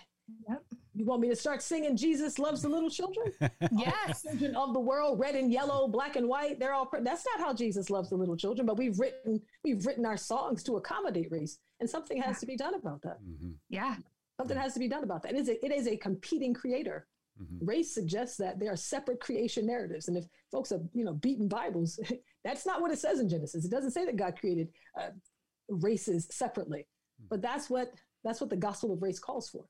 Yep. 0.48 0.64
You 0.96 1.06
want 1.06 1.22
me 1.22 1.30
to 1.30 1.36
start 1.36 1.62
singing 1.62 1.96
Jesus 1.96 2.40
loves 2.40 2.62
the 2.62 2.70
little 2.70 2.90
children? 2.90 3.32
yes. 3.72 4.24
children 4.24 4.56
of 4.56 4.74
the 4.74 4.80
world, 4.80 5.20
red 5.20 5.36
and 5.36 5.52
yellow, 5.52 5.88
black 5.88 6.16
and 6.16 6.28
white, 6.28 6.60
they're 6.60 6.74
all 6.74 6.90
that's 7.02 7.26
not 7.26 7.46
how 7.46 7.54
Jesus 7.54 7.90
loves 7.90 8.10
the 8.10 8.16
little 8.16 8.36
children, 8.36 8.66
but 8.66 8.78
we've 8.78 9.00
written 9.00 9.42
we've 9.64 9.86
written 9.86 10.06
our 10.06 10.18
songs 10.18 10.64
to 10.64 10.78
accommodate 10.78 11.32
race. 11.32 11.60
And 11.80 11.90
something 11.90 12.22
has 12.22 12.38
yeah. 12.38 12.40
to 12.40 12.46
be 12.46 12.58
done 12.58 12.76
about 12.76 13.02
that. 13.04 13.18
Mm-hmm. 13.24 13.52
Yeah. 13.70 13.96
Something 14.38 14.58
has 14.58 14.74
to 14.74 14.80
be 14.80 14.88
done 14.88 15.04
about 15.04 15.24
that. 15.24 15.34
It 15.34 15.38
is 15.38 15.50
a, 15.50 15.66
it 15.66 15.72
is 15.72 15.88
a 15.88 15.98
competing 15.98 16.54
creator. 16.54 17.08
Mm-hmm. 17.42 17.66
Race 17.66 17.94
suggests 17.94 18.38
that 18.38 18.60
there 18.60 18.72
are 18.72 18.78
separate 18.78 19.20
creation 19.20 19.66
narratives. 19.66 20.08
And 20.08 20.18
if 20.18 20.26
folks 20.52 20.72
are, 20.72 20.82
you 20.94 21.06
know, 21.06 21.14
beating 21.14 21.48
Bibles, 21.48 22.00
that's 22.44 22.66
not 22.66 22.82
what 22.82 22.92
it 22.92 23.00
says 23.00 23.20
in 23.20 23.30
Genesis. 23.30 23.66
It 23.66 23.72
doesn't 23.72 23.92
say 23.92 24.06
that 24.06 24.16
God 24.16 24.38
created 24.40 24.70
uh, 25.00 25.10
races 25.70 26.28
separately. 26.32 26.80
Mm-hmm. 26.80 27.28
But 27.30 27.42
that's 27.42 27.70
what 27.70 27.92
that's 28.24 28.42
what 28.42 28.50
the 28.50 28.58
gospel 28.58 28.94
of 28.94 29.02
race 29.02 29.20
calls 29.20 29.50
for. 29.50 29.66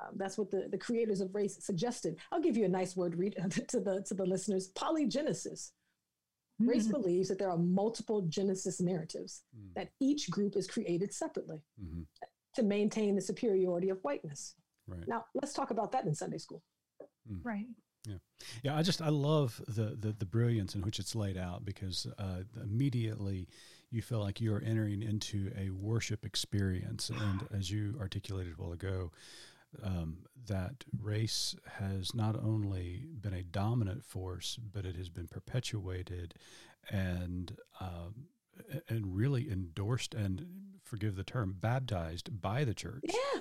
Um, 0.00 0.14
that's 0.16 0.38
what 0.38 0.50
the, 0.50 0.68
the 0.70 0.78
creators 0.78 1.20
of 1.20 1.34
race 1.34 1.56
suggested. 1.60 2.16
I'll 2.32 2.40
give 2.40 2.56
you 2.56 2.64
a 2.64 2.68
nice 2.68 2.96
word 2.96 3.16
read 3.16 3.36
to 3.68 3.80
the 3.80 4.02
to 4.06 4.14
the 4.14 4.24
listeners. 4.24 4.70
Polygenesis. 4.74 5.72
Mm-hmm. 6.60 6.68
Race 6.68 6.86
believes 6.86 7.28
that 7.28 7.38
there 7.38 7.50
are 7.50 7.58
multiple 7.58 8.22
Genesis 8.22 8.80
narratives, 8.80 9.42
mm-hmm. 9.56 9.72
that 9.76 9.92
each 10.00 10.30
group 10.30 10.56
is 10.56 10.66
created 10.66 11.12
separately 11.12 11.62
mm-hmm. 11.82 12.02
to 12.54 12.62
maintain 12.62 13.14
the 13.14 13.22
superiority 13.22 13.88
of 13.88 13.98
whiteness. 14.02 14.54
Right. 14.86 15.06
Now, 15.08 15.24
let's 15.34 15.54
talk 15.54 15.70
about 15.70 15.92
that 15.92 16.04
in 16.04 16.14
Sunday 16.14 16.38
school. 16.38 16.62
Mm. 17.30 17.40
Right. 17.42 17.66
Yeah, 18.06 18.16
yeah. 18.62 18.76
I 18.76 18.82
just 18.82 19.02
I 19.02 19.08
love 19.08 19.60
the 19.68 19.96
the, 19.98 20.14
the 20.18 20.24
brilliance 20.24 20.74
in 20.74 20.82
which 20.82 20.98
it's 20.98 21.14
laid 21.14 21.36
out 21.36 21.64
because 21.64 22.06
uh, 22.18 22.42
immediately 22.62 23.48
you 23.90 24.00
feel 24.02 24.20
like 24.20 24.40
you 24.40 24.54
are 24.54 24.60
entering 24.60 25.02
into 25.02 25.52
a 25.58 25.70
worship 25.70 26.24
experience, 26.24 27.10
and 27.10 27.46
as 27.56 27.70
you 27.70 27.96
articulated 28.00 28.54
a 28.58 28.62
while 28.62 28.72
ago, 28.72 29.10
um, 29.82 30.18
that 30.46 30.84
race 31.00 31.54
has 31.78 32.14
not 32.14 32.36
only 32.36 33.06
been 33.20 33.34
a 33.34 33.42
dominant 33.42 34.04
force, 34.04 34.58
but 34.72 34.84
it 34.84 34.96
has 34.96 35.08
been 35.08 35.28
perpetuated 35.28 36.34
and 36.90 37.56
um, 37.80 38.26
and 38.88 39.16
really 39.16 39.50
endorsed 39.50 40.14
and 40.14 40.46
forgive 40.84 41.16
the 41.16 41.24
term 41.24 41.56
baptized 41.58 42.40
by 42.40 42.64
the 42.64 42.74
church 42.74 43.04
yeah. 43.04 43.40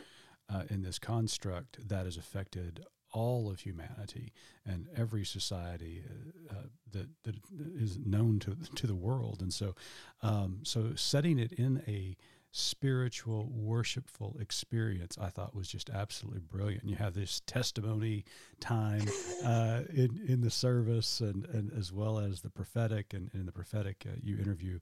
uh, 0.50 0.64
in 0.70 0.82
this 0.82 1.00
construct 1.00 1.88
that 1.88 2.06
has 2.06 2.16
affected 2.16 2.86
all 3.12 3.50
of 3.50 3.62
humanity 3.62 4.32
and 4.66 4.88
every 4.96 5.26
society 5.26 6.04
uh, 6.08 6.54
uh, 6.54 6.64
that 6.92 7.08
that 7.24 7.36
is 7.76 7.98
known 7.98 8.40
to 8.40 8.56
to 8.76 8.88
the 8.88 8.96
world. 8.96 9.42
And 9.42 9.54
so, 9.54 9.76
um, 10.22 10.60
so 10.64 10.94
setting 10.96 11.40
it 11.40 11.52
in 11.54 11.84
a 11.88 12.16
spiritual, 12.52 13.50
worshipful 13.52 14.38
experience, 14.40 15.18
I 15.20 15.30
thought 15.30 15.56
was 15.56 15.68
just 15.68 15.90
absolutely 15.90 16.42
brilliant. 16.42 16.88
You 16.88 16.96
have 16.96 17.14
this 17.14 17.42
testimony 17.46 18.26
time 18.60 19.08
uh, 19.46 19.82
in 19.94 20.20
in 20.28 20.42
the 20.42 20.50
service, 20.50 21.22
and, 21.22 21.46
and 21.48 21.72
as 21.78 21.92
well 21.94 22.20
as 22.20 22.42
the 22.42 22.50
prophetic. 22.50 23.14
And 23.14 23.30
in 23.34 23.46
the 23.46 23.52
prophetic, 23.52 24.06
uh, 24.08 24.16
you 24.22 24.38
interview 24.38 24.80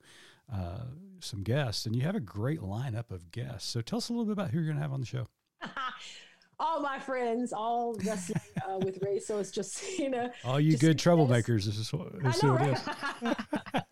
uh, 0.53 0.85
some 1.19 1.43
guests, 1.43 1.85
and 1.85 1.95
you 1.95 2.03
have 2.03 2.15
a 2.15 2.21
great 2.21 2.61
lineup 2.61 3.11
of 3.11 3.31
guests. 3.31 3.69
So 3.69 3.81
tell 3.81 3.97
us 3.97 4.09
a 4.09 4.13
little 4.13 4.25
bit 4.25 4.33
about 4.33 4.51
who 4.51 4.59
you're 4.59 4.67
going 4.67 4.77
to 4.77 4.81
have 4.81 4.93
on 4.93 5.01
the 5.01 5.05
show. 5.05 5.27
all 6.59 6.81
my 6.81 6.99
friends, 6.99 7.53
all 7.53 7.95
wrestling 8.05 8.41
uh, 8.67 8.77
with 8.79 8.99
race. 9.01 9.27
So 9.27 9.37
it's 9.39 9.51
just 9.51 9.81
you 9.99 10.09
know, 10.09 10.29
all 10.43 10.59
you 10.59 10.77
good 10.77 10.97
troublemakers. 10.97 11.65
This 11.65 11.77
is 11.77 11.93
what, 11.93 12.21
this 12.23 12.43
I 12.43 12.47
know, 12.47 12.53
right? 12.55 13.37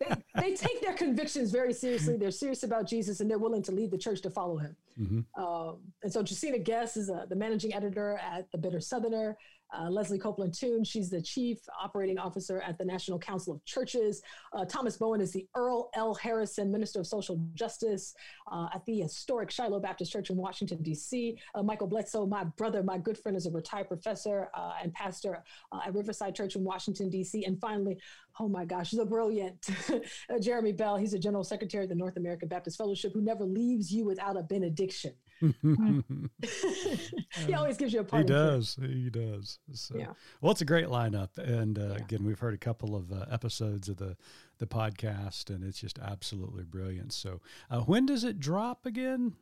they, 0.00 0.40
they, 0.40 0.54
take 0.54 0.80
their 0.80 0.94
convictions 0.94 1.50
very 1.50 1.72
seriously. 1.72 2.16
They're 2.16 2.30
serious 2.30 2.62
about 2.62 2.86
Jesus, 2.88 3.20
and 3.20 3.30
they're 3.30 3.38
willing 3.38 3.62
to 3.64 3.72
leave 3.72 3.90
the 3.90 3.98
church 3.98 4.20
to 4.22 4.30
follow 4.30 4.56
him. 4.56 4.76
Mm-hmm. 5.00 5.42
Um, 5.42 5.78
and 6.02 6.12
so, 6.12 6.22
Josina 6.22 6.58
Guess 6.58 6.96
is 6.96 7.10
uh, 7.10 7.26
the 7.28 7.36
managing 7.36 7.74
editor 7.74 8.18
at 8.22 8.50
the 8.52 8.58
Bitter 8.58 8.80
Southerner. 8.80 9.36
Uh, 9.76 9.90
Leslie 9.90 10.18
Copeland 10.18 10.54
Tune, 10.54 10.84
she's 10.84 11.10
the 11.10 11.20
chief 11.20 11.58
operating 11.80 12.18
officer 12.18 12.60
at 12.60 12.78
the 12.78 12.84
National 12.84 13.18
Council 13.18 13.54
of 13.54 13.64
Churches. 13.64 14.22
Uh, 14.52 14.64
Thomas 14.64 14.96
Bowen 14.96 15.20
is 15.20 15.32
the 15.32 15.46
Earl 15.54 15.90
L. 15.94 16.14
Harrison, 16.14 16.70
Minister 16.70 17.00
of 17.00 17.06
Social 17.06 17.40
Justice 17.54 18.14
uh, 18.50 18.68
at 18.74 18.84
the 18.86 19.00
historic 19.00 19.50
Shiloh 19.50 19.80
Baptist 19.80 20.12
Church 20.12 20.30
in 20.30 20.36
Washington, 20.36 20.82
D.C. 20.82 21.38
Uh, 21.54 21.62
Michael 21.62 21.86
Bledsoe, 21.86 22.26
my 22.26 22.44
brother, 22.44 22.82
my 22.82 22.98
good 22.98 23.18
friend, 23.18 23.36
is 23.36 23.46
a 23.46 23.50
retired 23.50 23.88
professor 23.88 24.50
uh, 24.54 24.72
and 24.82 24.92
pastor 24.94 25.42
uh, 25.72 25.80
at 25.86 25.94
Riverside 25.94 26.34
Church 26.34 26.56
in 26.56 26.64
Washington, 26.64 27.10
D.C. 27.10 27.44
And 27.44 27.60
finally, 27.60 27.98
oh 28.38 28.48
my 28.48 28.64
gosh, 28.64 28.90
the 28.90 29.04
brilliant 29.04 29.68
Jeremy 30.40 30.72
Bell. 30.72 30.96
He's 30.96 31.14
a 31.14 31.18
general 31.18 31.44
secretary 31.44 31.84
of 31.84 31.90
the 31.90 31.96
North 31.96 32.16
American 32.16 32.48
Baptist 32.48 32.78
Fellowship 32.78 33.12
who 33.12 33.20
never 33.20 33.44
leaves 33.44 33.90
you 33.90 34.04
without 34.04 34.36
a 34.36 34.42
benediction. 34.42 35.12
he 37.46 37.54
always 37.54 37.76
gives 37.76 37.92
you 37.92 38.00
a 38.00 38.04
party. 38.04 38.24
He 38.24 38.28
does. 38.28 38.76
He 38.80 39.10
does. 39.10 39.58
So, 39.72 39.96
yeah. 39.96 40.12
Well, 40.40 40.52
it's 40.52 40.62
a 40.62 40.66
great 40.66 40.86
lineup, 40.86 41.38
and 41.38 41.78
uh, 41.78 41.88
yeah. 41.88 41.96
again, 41.96 42.24
we've 42.24 42.38
heard 42.38 42.54
a 42.54 42.58
couple 42.58 42.96
of 42.96 43.12
uh, 43.12 43.26
episodes 43.30 43.88
of 43.88 43.96
the 43.96 44.16
the 44.58 44.66
podcast, 44.66 45.50
and 45.50 45.62
it's 45.62 45.78
just 45.78 45.98
absolutely 45.98 46.64
brilliant. 46.64 47.12
So, 47.12 47.42
uh, 47.70 47.80
when 47.80 48.06
does 48.06 48.24
it 48.24 48.40
drop 48.40 48.86
again? 48.86 49.34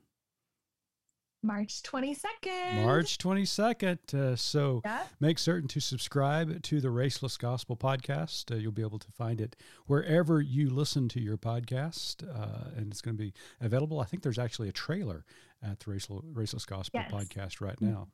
March 1.44 1.82
22nd. 1.82 2.84
March 2.84 3.18
22nd. 3.18 4.14
Uh, 4.14 4.34
so 4.34 4.80
yeah. 4.82 5.02
make 5.20 5.38
certain 5.38 5.68
to 5.68 5.80
subscribe 5.80 6.62
to 6.62 6.80
the 6.80 6.88
Raceless 6.88 7.38
Gospel 7.38 7.76
podcast. 7.76 8.50
Uh, 8.50 8.56
you'll 8.56 8.72
be 8.72 8.80
able 8.80 8.98
to 8.98 9.12
find 9.12 9.42
it 9.42 9.54
wherever 9.86 10.40
you 10.40 10.70
listen 10.70 11.06
to 11.10 11.20
your 11.20 11.36
podcast, 11.36 12.26
uh, 12.26 12.70
and 12.76 12.90
it's 12.90 13.02
going 13.02 13.16
to 13.16 13.22
be 13.22 13.34
available. 13.60 14.00
I 14.00 14.06
think 14.06 14.22
there's 14.22 14.38
actually 14.38 14.70
a 14.70 14.72
trailer 14.72 15.26
at 15.64 15.80
the 15.80 15.90
Racial, 15.90 16.22
Raceless 16.32 16.66
Gospel 16.66 17.00
yes. 17.00 17.12
podcast 17.12 17.60
right 17.60 17.80
now. 17.80 18.08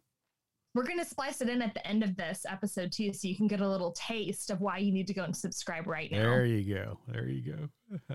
We're 0.74 0.86
going 0.86 1.00
to 1.00 1.04
splice 1.04 1.40
it 1.40 1.48
in 1.48 1.62
at 1.62 1.74
the 1.74 1.84
end 1.84 2.04
of 2.04 2.16
this 2.16 2.46
episode 2.48 2.92
too, 2.92 3.12
so 3.12 3.26
you 3.26 3.36
can 3.36 3.48
get 3.48 3.60
a 3.60 3.68
little 3.68 3.92
taste 3.92 4.50
of 4.50 4.60
why 4.60 4.78
you 4.78 4.92
need 4.92 5.08
to 5.08 5.14
go 5.14 5.24
and 5.24 5.36
subscribe 5.36 5.88
right 5.88 6.10
now. 6.12 6.18
There 6.18 6.44
you 6.44 6.74
go. 6.74 6.98
There 7.08 7.28
you 7.28 7.68
go. 8.08 8.14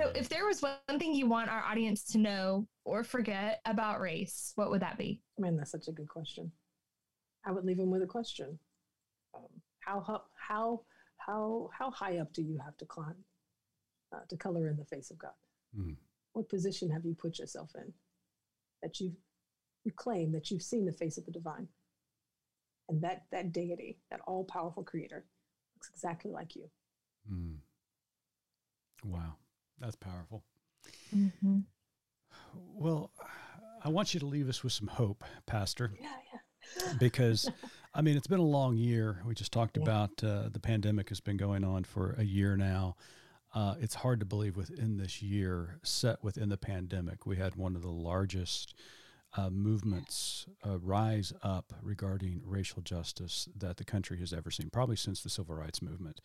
so, 0.00 0.10
if 0.14 0.30
there 0.30 0.46
was 0.46 0.62
one 0.62 0.98
thing 0.98 1.14
you 1.14 1.28
want 1.28 1.50
our 1.50 1.62
audience 1.62 2.04
to 2.12 2.18
know 2.18 2.66
or 2.86 3.04
forget 3.04 3.60
about 3.66 4.00
race, 4.00 4.52
what 4.54 4.70
would 4.70 4.80
that 4.80 4.96
be? 4.96 5.20
Man, 5.38 5.56
that's 5.56 5.70
such 5.70 5.88
a 5.88 5.92
good 5.92 6.08
question. 6.08 6.50
I 7.44 7.52
would 7.52 7.66
leave 7.66 7.76
them 7.76 7.90
with 7.90 8.02
a 8.02 8.06
question: 8.06 8.58
um, 9.34 9.48
How 9.80 10.22
how 10.34 10.80
how 11.18 11.68
how 11.78 11.90
high 11.90 12.18
up 12.18 12.32
do 12.32 12.42
you 12.42 12.58
have 12.64 12.76
to 12.78 12.86
climb 12.86 13.16
uh, 14.14 14.20
to 14.30 14.36
color 14.38 14.68
in 14.68 14.78
the 14.78 14.84
face 14.86 15.10
of 15.10 15.18
God? 15.18 15.32
Mm. 15.78 15.96
What 16.32 16.48
position 16.48 16.90
have 16.90 17.04
you 17.04 17.14
put 17.14 17.38
yourself 17.38 17.70
in 17.74 17.92
that 18.82 19.00
you 19.00 19.12
you 19.84 19.92
claim 19.92 20.32
that 20.32 20.50
you've 20.50 20.62
seen 20.62 20.84
the 20.84 20.92
face 20.92 21.18
of 21.18 21.24
the 21.26 21.32
divine, 21.32 21.68
and 22.88 23.02
that 23.02 23.24
that 23.32 23.52
deity, 23.52 23.98
that 24.10 24.20
all 24.26 24.44
powerful 24.44 24.82
creator, 24.82 25.24
looks 25.76 25.90
exactly 25.92 26.30
like 26.30 26.54
you. 26.54 26.68
Mm. 27.30 27.56
Wow, 29.04 29.34
that's 29.80 29.96
powerful. 29.96 30.44
Mm-hmm. 31.14 31.60
Well, 32.54 33.10
I 33.84 33.88
want 33.88 34.14
you 34.14 34.20
to 34.20 34.26
leave 34.26 34.48
us 34.48 34.62
with 34.62 34.72
some 34.72 34.88
hope, 34.88 35.24
Pastor. 35.46 35.92
Yeah, 36.00 36.08
yeah. 36.32 36.92
because, 37.00 37.50
I 37.94 38.02
mean, 38.02 38.16
it's 38.16 38.26
been 38.26 38.40
a 38.40 38.44
long 38.44 38.76
year. 38.76 39.20
We 39.24 39.34
just 39.34 39.52
talked 39.52 39.76
yeah. 39.76 39.82
about 39.82 40.10
uh, 40.22 40.48
the 40.50 40.60
pandemic 40.60 41.08
has 41.08 41.20
been 41.20 41.36
going 41.36 41.64
on 41.64 41.84
for 41.84 42.14
a 42.18 42.24
year 42.24 42.56
now 42.56 42.96
uh, 43.54 43.74
it's 43.80 43.96
hard 43.96 44.20
to 44.20 44.26
believe 44.26 44.56
within 44.56 44.96
this 44.96 45.20
year, 45.22 45.78
set 45.82 46.22
within 46.22 46.48
the 46.48 46.56
pandemic, 46.56 47.26
we 47.26 47.36
had 47.36 47.54
one 47.54 47.76
of 47.76 47.82
the 47.82 47.88
largest 47.88 48.74
uh, 49.36 49.50
movements 49.50 50.46
uh, 50.66 50.78
rise 50.78 51.32
up 51.42 51.72
regarding 51.82 52.42
racial 52.44 52.82
justice 52.82 53.48
that 53.56 53.76
the 53.76 53.84
country 53.84 54.18
has 54.18 54.32
ever 54.32 54.50
seen, 54.50 54.70
probably 54.70 54.96
since 54.96 55.22
the 55.22 55.30
civil 55.30 55.54
rights 55.54 55.82
movement. 55.82 56.20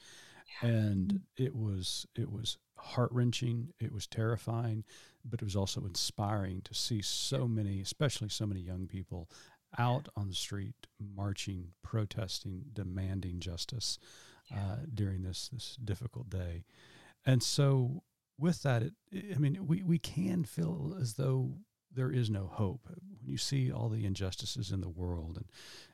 Yeah. 0.62 0.70
And 0.70 1.22
it 1.36 1.56
was 1.56 2.06
it 2.16 2.32
was 2.32 2.58
heart 2.78 3.12
wrenching. 3.12 3.74
It 3.80 3.92
was 3.92 4.08
terrifying, 4.08 4.84
but 5.26 5.42
it 5.42 5.46
was 5.46 5.56
also 5.56 5.86
inspiring 5.86 6.62
to 6.64 6.74
see 6.74 7.02
so 7.02 7.48
many, 7.48 7.82
especially 7.82 8.30
so 8.30 8.46
many 8.46 8.62
young 8.62 8.88
people, 8.88 9.30
out 9.78 10.08
on 10.16 10.30
the 10.30 10.36
street 10.36 10.88
marching, 11.16 11.70
protesting, 11.84 12.66
demanding 12.74 13.40
justice 13.40 14.00
uh, 14.54 14.78
during 14.94 15.24
this 15.24 15.50
this 15.52 15.78
difficult 15.84 16.30
day. 16.30 16.64
And 17.28 17.44
so 17.44 18.04
with 18.40 18.64
that, 18.64 18.82
it, 18.82 18.94
I 19.36 19.38
mean, 19.38 19.68
we, 19.68 19.84
we 19.84 20.00
can 20.00 20.46
feel 20.46 20.98
as 21.00 21.14
though 21.14 21.58
there 21.94 22.12
is 22.12 22.30
no 22.30 22.48
hope 22.48 22.88
when 22.88 23.32
you 23.32 23.38
see 23.38 23.72
all 23.72 23.90
the 23.90 24.06
injustices 24.06 24.72
in 24.72 24.82
the 24.82 24.90
world 24.90 25.44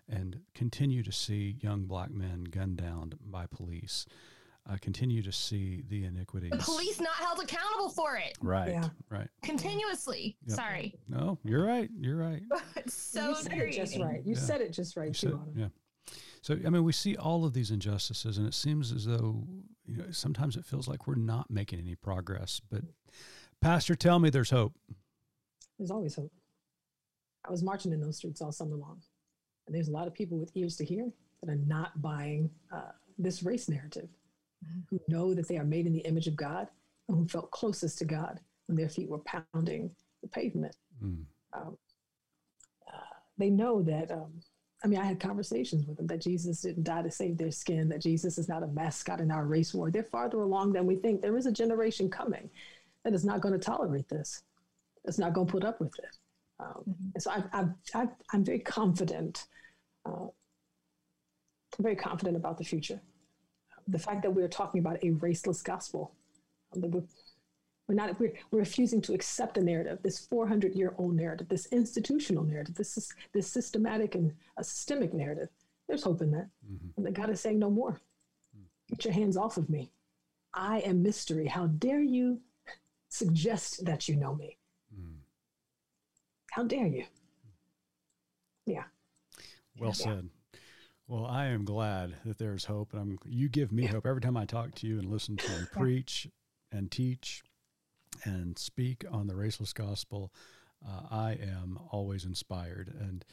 and, 0.07 0.17
and 0.17 0.41
continue 0.53 1.01
to 1.01 1.11
see 1.11 1.57
young 1.59 1.85
black 1.85 2.11
men 2.11 2.43
gunned 2.43 2.77
down 2.77 3.13
by 3.19 3.47
police. 3.47 4.05
Uh, 4.69 4.77
continue 4.79 5.21
to 5.21 5.31
see 5.31 5.83
the 5.89 6.05
iniquities. 6.05 6.51
The 6.51 6.57
police 6.57 7.01
not 7.01 7.15
held 7.15 7.39
accountable 7.43 7.89
for 7.89 8.15
it. 8.15 8.37
Right. 8.41 8.69
Yeah. 8.69 8.89
Right. 9.09 9.27
Continuously. 9.41 10.37
Yep. 10.45 10.55
Sorry. 10.55 10.95
No, 11.09 11.37
you're 11.43 11.65
right. 11.65 11.89
You're 11.99 12.15
right. 12.15 12.41
it's 12.77 12.93
so 12.93 13.29
you 13.29 13.35
said 13.35 13.57
it 13.57 13.71
just 13.73 13.99
right. 13.99 14.21
You 14.25 14.35
yeah. 14.35 14.39
said 14.39 14.61
it 14.61 14.71
just 14.71 14.95
right 14.95 15.07
you 15.07 15.13
too. 15.13 15.41
Said, 15.53 15.53
yeah. 15.57 15.67
So 16.41 16.57
I 16.65 16.69
mean, 16.69 16.85
we 16.85 16.93
see 16.93 17.17
all 17.17 17.43
of 17.43 17.53
these 17.53 17.71
injustices, 17.71 18.37
and 18.37 18.47
it 18.47 18.53
seems 18.53 18.93
as 18.93 19.05
though 19.05 19.43
you 19.85 19.97
know 19.97 20.05
sometimes 20.11 20.55
it 20.55 20.65
feels 20.65 20.87
like 20.87 21.07
we're 21.07 21.15
not 21.15 21.49
making 21.49 21.79
any 21.79 21.95
progress. 21.95 22.61
But 22.69 22.83
Pastor, 23.61 23.95
tell 23.95 24.19
me, 24.19 24.29
there's 24.29 24.49
hope. 24.49 24.73
There's 25.77 25.91
always 25.91 26.15
hope. 26.15 26.31
I 27.45 27.51
was 27.51 27.63
marching 27.63 27.91
in 27.91 27.99
those 27.99 28.17
streets 28.17 28.41
all 28.41 28.51
summer 28.51 28.75
long, 28.75 29.01
and 29.67 29.75
there's 29.75 29.87
a 29.89 29.91
lot 29.91 30.07
of 30.07 30.13
people 30.13 30.37
with 30.37 30.51
ears 30.55 30.77
to 30.77 30.85
hear 30.85 31.09
that 31.41 31.51
are 31.51 31.55
not 31.55 32.01
buying 32.01 32.49
uh, 32.71 32.91
this 33.17 33.43
race 33.43 33.67
narrative, 33.67 34.07
mm-hmm. 34.65 34.79
who 34.89 34.99
know 35.07 35.33
that 35.33 35.47
they 35.47 35.57
are 35.57 35.65
made 35.65 35.85
in 35.85 35.93
the 35.93 35.99
image 35.99 36.27
of 36.27 36.35
God, 36.35 36.67
and 37.07 37.17
who 37.17 37.27
felt 37.27 37.51
closest 37.51 37.97
to 37.99 38.05
God 38.05 38.39
when 38.67 38.77
their 38.77 38.89
feet 38.89 39.09
were 39.09 39.19
pounding 39.19 39.91
the 40.21 40.29
pavement. 40.29 40.75
Mm. 41.03 41.25
Um, 41.53 41.77
uh, 42.87 43.15
they 43.37 43.49
know 43.49 43.81
that 43.83 44.11
um, 44.11 44.39
I 44.83 44.87
mean, 44.87 44.99
I 44.99 45.05
had 45.05 45.19
conversations 45.19 45.85
with 45.87 45.97
them 45.97 46.07
that 46.07 46.19
Jesus 46.19 46.61
didn't 46.61 46.83
die 46.83 47.01
to 47.01 47.11
save 47.11 47.37
their 47.37 47.51
skin, 47.51 47.87
that 47.89 48.01
Jesus 48.01 48.37
is 48.37 48.49
not 48.49 48.63
a 48.63 48.67
mascot 48.67 49.21
in 49.21 49.31
our 49.31 49.45
race 49.45 49.73
war. 49.73 49.89
They're 49.89 50.03
farther 50.03 50.41
along 50.41 50.73
than 50.73 50.85
we 50.85 50.97
think. 50.97 51.21
There 51.21 51.37
is 51.37 51.45
a 51.45 51.51
generation 51.51 52.09
coming 52.09 52.49
that 53.03 53.13
is 53.13 53.23
not 53.23 53.39
going 53.39 53.53
to 53.53 53.59
tolerate 53.59 54.09
this, 54.09 54.43
that's 55.05 55.19
not 55.19 55.33
going 55.33 55.47
to 55.47 55.51
put 55.51 55.63
up 55.63 55.79
with 55.79 55.97
it. 55.99 56.17
Um, 56.59 56.67
mm-hmm. 56.67 57.09
And 57.13 57.23
so 57.23 57.31
I, 57.31 58.07
am 58.33 58.43
very 58.43 58.59
confident. 58.59 59.45
Uh, 60.05 60.27
very 61.79 61.95
confident 61.95 62.35
about 62.35 62.57
the 62.57 62.63
future. 62.63 63.01
The 63.87 63.99
fact 63.99 64.21
that 64.23 64.31
we're 64.31 64.47
talking 64.47 64.79
about 64.79 64.97
a 65.03 65.11
raceless 65.11 65.63
gospel, 65.63 66.13
um, 66.73 66.81
that 66.81 66.89
we're 66.89 67.03
we're 67.87 67.95
not 67.95 68.17
we're, 68.19 68.33
we're 68.51 68.59
refusing 68.59 69.01
to 69.01 69.13
accept 69.13 69.55
the 69.55 69.61
narrative, 69.61 69.99
this 70.03 70.19
400 70.19 70.73
year 70.73 70.93
old 70.97 71.15
narrative, 71.15 71.49
this 71.49 71.67
institutional 71.67 72.43
narrative, 72.43 72.75
this 72.75 72.97
is 72.97 73.13
this 73.33 73.47
systematic 73.47 74.15
and 74.15 74.33
a 74.57 74.63
systemic 74.63 75.13
narrative. 75.13 75.49
There's 75.87 76.03
hope 76.03 76.21
in 76.21 76.31
that. 76.31 76.47
Mm-hmm. 76.65 76.87
And 76.97 77.05
that 77.05 77.13
God 77.13 77.29
is 77.29 77.41
saying 77.41 77.59
no 77.59 77.69
more. 77.69 77.99
Mm. 78.57 78.63
Get 78.89 79.05
your 79.05 79.13
hands 79.13 79.35
off 79.35 79.57
of 79.57 79.69
me. 79.69 79.91
I 80.53 80.79
am 80.79 81.03
mystery. 81.03 81.47
How 81.47 81.67
dare 81.67 82.01
you 82.01 82.39
suggest 83.09 83.83
that 83.85 84.07
you 84.07 84.15
know 84.15 84.33
me? 84.33 84.57
Mm. 84.97 85.15
How 86.51 86.63
dare 86.63 86.87
you? 86.87 87.03
Yeah. 88.65 88.83
Well 89.77 89.89
yeah. 89.89 90.05
said. 90.05 90.29
Well, 91.05 91.25
I 91.25 91.47
am 91.47 91.65
glad 91.65 92.15
that 92.23 92.37
there's 92.37 92.63
hope, 92.63 92.93
and 92.93 93.01
I'm, 93.01 93.19
you 93.25 93.49
give 93.49 93.73
me 93.73 93.85
hope 93.85 94.07
every 94.07 94.21
time 94.21 94.37
I 94.37 94.45
talk 94.45 94.73
to 94.75 94.87
you 94.87 94.99
and 94.99 95.11
listen 95.11 95.35
to 95.35 95.51
you 95.51 95.65
preach 95.73 96.29
and 96.71 96.89
teach 96.89 97.43
and 98.25 98.57
speak 98.57 99.05
on 99.11 99.27
the 99.27 99.33
raceless 99.33 99.73
gospel, 99.73 100.31
uh, 100.85 101.07
I 101.09 101.31
am 101.41 101.79
always 101.91 102.25
inspired, 102.25 102.93
and 102.99 103.25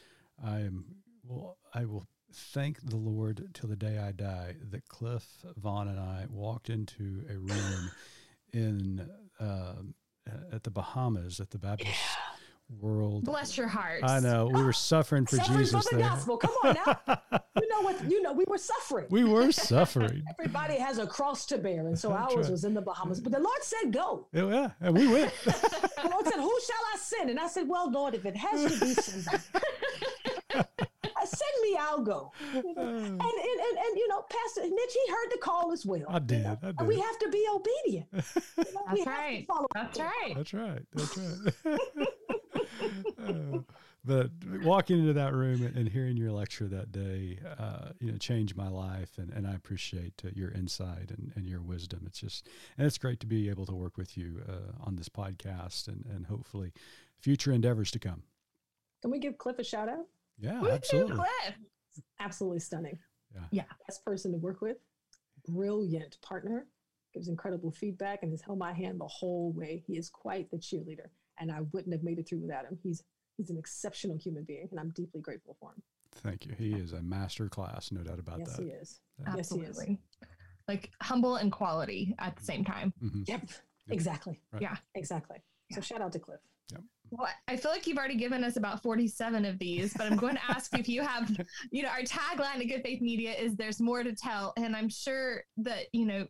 I 0.43 0.59
am 0.59 0.85
Well, 1.23 1.57
I 1.73 1.85
will 1.85 2.07
thank 2.33 2.81
the 2.81 2.95
Lord 2.95 3.49
till 3.53 3.69
the 3.69 3.75
day 3.75 3.97
I 3.97 4.11
die 4.11 4.55
that 4.71 4.87
Cliff 4.87 5.25
Vaughn 5.57 5.87
and 5.87 5.99
I 5.99 6.25
walked 6.29 6.69
into 6.69 7.25
a 7.29 7.37
room 7.37 7.91
in 8.53 9.09
uh, 9.39 9.75
at 10.51 10.63
the 10.63 10.71
Bahamas 10.71 11.39
at 11.39 11.49
the 11.49 11.57
Baptist 11.57 11.99
World. 12.79 13.25
Bless 13.25 13.57
your 13.57 13.67
hearts. 13.67 14.03
I 14.03 14.19
know 14.19 14.47
we 14.47 14.63
were 14.63 14.73
suffering 14.73 15.25
for 15.25 15.35
suffering 15.37 15.59
Jesus 15.59 15.83
for 15.87 15.95
the 15.95 16.01
there. 16.01 16.09
gospel. 16.09 16.37
Come 16.37 16.51
on 16.63 16.73
now. 16.85 17.21
you 17.61 17.67
know 17.69 17.81
what? 17.81 18.09
You 18.09 18.21
know 18.21 18.33
we 18.33 18.45
were 18.47 18.57
suffering. 18.57 19.07
we 19.09 19.23
were 19.23 19.51
suffering. 19.51 20.23
Everybody 20.39 20.75
has 20.75 20.97
a 20.97 21.05
cross 21.05 21.45
to 21.47 21.57
bear, 21.57 21.87
and 21.87 21.97
so 21.97 22.11
ours 22.11 22.33
right. 22.35 22.49
was 22.49 22.63
in 22.63 22.73
the 22.73 22.81
Bahamas. 22.81 23.19
But 23.19 23.33
the 23.33 23.39
Lord 23.39 23.61
said, 23.61 23.91
"Go." 23.91 24.27
Yeah, 24.33 24.45
yeah, 24.47 24.69
and 24.79 24.97
we 24.97 25.07
went. 25.07 25.33
The 26.01 26.09
Lord 26.09 26.25
said, 26.25 26.39
"Who 26.39 26.59
shall 26.65 26.83
I 26.93 26.97
send?" 26.97 27.29
And 27.29 27.39
I 27.39 27.47
said, 27.47 27.67
"Well, 27.67 27.91
Lord, 27.91 28.15
if 28.15 28.25
it 28.25 28.35
has 28.35 28.73
to 28.73 28.79
be 28.79 28.93
somebody, 28.95 29.43
uh, 30.55 30.63
send 31.25 31.61
me. 31.61 31.77
I'll 31.79 32.01
go." 32.01 32.31
You 32.53 32.73
know? 32.73 32.81
and, 32.81 33.21
and 33.21 33.21
and 33.21 33.77
and 33.77 33.97
you 33.97 34.07
know, 34.07 34.23
Pastor 34.29 34.61
Mitch, 34.61 34.93
he 34.93 35.11
heard 35.11 35.29
the 35.31 35.37
call 35.39 35.71
as 35.71 35.85
well. 35.85 36.05
I 36.09 36.17
did, 36.19 36.37
You 36.39 36.43
know? 36.45 36.57
I 36.63 36.73
And 36.79 36.87
we 36.87 36.99
have 36.99 37.19
to 37.19 37.29
be 37.29 37.45
obedient. 37.53 38.07
You 38.13 38.21
know, 38.21 38.23
we 38.57 38.63
That's 38.63 38.87
have 38.87 39.03
to 39.03 39.09
right. 39.09 39.45
follow 39.47 39.67
That's 39.75 39.99
right. 39.99 40.33
That's 40.35 40.53
right. 40.53 40.81
That's 40.93 41.17
right. 41.17 42.07
Uh, 43.17 43.59
but 44.05 44.29
walking 44.63 44.99
into 44.99 45.13
that 45.13 45.33
room 45.33 45.63
and 45.75 45.87
hearing 45.87 46.17
your 46.17 46.31
lecture 46.31 46.67
that 46.67 46.91
day, 46.91 47.39
uh, 47.59 47.89
you 47.99 48.11
know, 48.11 48.17
changed 48.17 48.55
my 48.55 48.67
life, 48.67 49.17
and, 49.17 49.31
and 49.31 49.47
I 49.47 49.53
appreciate 49.53 50.21
uh, 50.25 50.29
your 50.33 50.51
insight 50.51 51.11
and, 51.11 51.31
and 51.35 51.47
your 51.47 51.61
wisdom. 51.61 52.03
It's 52.05 52.19
just, 52.19 52.47
and 52.77 52.87
it's 52.87 52.97
great 52.97 53.19
to 53.21 53.27
be 53.27 53.49
able 53.49 53.65
to 53.67 53.73
work 53.73 53.97
with 53.97 54.17
you 54.17 54.41
uh, 54.47 54.85
on 54.85 54.95
this 54.95 55.09
podcast, 55.09 55.87
and 55.87 56.05
and 56.13 56.25
hopefully, 56.27 56.73
future 57.19 57.51
endeavors 57.51 57.91
to 57.91 57.99
come. 57.99 58.23
Can 59.01 59.11
we 59.11 59.19
give 59.19 59.37
Cliff 59.37 59.59
a 59.59 59.63
shout 59.63 59.89
out? 59.89 60.07
Yeah, 60.39 60.59
Woo-hoo, 60.59 60.71
absolutely. 60.71 61.15
Cliff. 61.15 61.55
Absolutely 62.19 62.59
stunning. 62.59 62.97
Yeah. 63.33 63.41
Yeah. 63.51 63.63
Best 63.87 64.03
person 64.05 64.31
to 64.31 64.37
work 64.37 64.61
with. 64.61 64.77
Brilliant 65.47 66.17
partner. 66.21 66.67
Gives 67.13 67.27
incredible 67.27 67.71
feedback 67.71 68.23
and 68.23 68.31
has 68.31 68.41
held 68.41 68.57
my 68.57 68.73
hand 68.73 68.99
the 68.99 69.07
whole 69.07 69.51
way. 69.51 69.83
He 69.85 69.97
is 69.97 70.09
quite 70.09 70.49
the 70.49 70.57
cheerleader, 70.57 71.09
and 71.41 71.51
I 71.51 71.61
wouldn't 71.73 71.93
have 71.93 72.03
made 72.03 72.19
it 72.19 72.29
through 72.29 72.39
without 72.39 72.65
him. 72.65 72.77
He's 72.81 73.03
he's 73.37 73.49
an 73.49 73.57
exceptional 73.57 74.17
human 74.17 74.43
being, 74.43 74.67
and 74.71 74.79
I'm 74.79 74.91
deeply 74.91 75.19
grateful 75.19 75.57
for 75.59 75.71
him. 75.71 75.81
Thank 76.15 76.45
you. 76.45 76.53
He 76.57 76.73
is 76.73 76.93
a 76.93 77.01
master 77.01 77.49
class, 77.49 77.91
no 77.91 78.01
doubt 78.01 78.19
about 78.19 78.39
yes, 78.39 78.55
that. 78.55 78.61
he 78.63 78.69
is. 78.69 78.99
Yeah. 79.19 79.33
Yes, 79.37 79.49
he 79.51 79.59
is. 79.59 79.67
Absolutely. 79.69 79.99
Like 80.67 80.91
humble 81.01 81.37
and 81.37 81.51
quality 81.51 82.15
at 82.19 82.35
the 82.37 82.43
same 82.43 82.63
time. 82.63 82.93
Mhm. 83.03 83.27
Yep. 83.27 83.49
Exactly. 83.89 84.39
Right. 84.53 84.61
Yeah. 84.61 84.77
Exactly. 84.95 85.37
So 85.71 85.77
Yeah. 85.77 85.81
shout 85.83 86.01
out 86.01 86.11
to 86.13 86.19
Cliff. 86.19 86.39
Yep. 86.71 86.81
Well, 87.11 87.27
I 87.47 87.57
feel 87.57 87.71
like 87.71 87.87
you've 87.87 87.97
already 87.97 88.15
given 88.15 88.43
us 88.43 88.55
about 88.55 88.81
47 88.81 89.43
of 89.43 89.57
these, 89.59 89.93
but 89.93 90.05
I'm 90.09 90.17
going 90.17 90.35
to 90.35 90.41
ask 90.49 90.77
if 90.77 90.87
you 90.87 91.01
have, 91.01 91.29
you 91.71 91.83
know, 91.83 91.89
our 91.89 92.01
tagline 92.03 92.61
at 92.61 92.67
Good 92.67 92.83
Faith 92.83 93.01
Media 93.01 93.33
is 93.33 93.55
there's 93.55 93.81
more 93.81 94.03
to 94.03 94.13
tell. 94.13 94.53
And 94.55 94.75
I'm 94.75 94.87
sure 94.87 95.43
that, 95.57 95.87
you 95.91 96.05
know, 96.05 96.27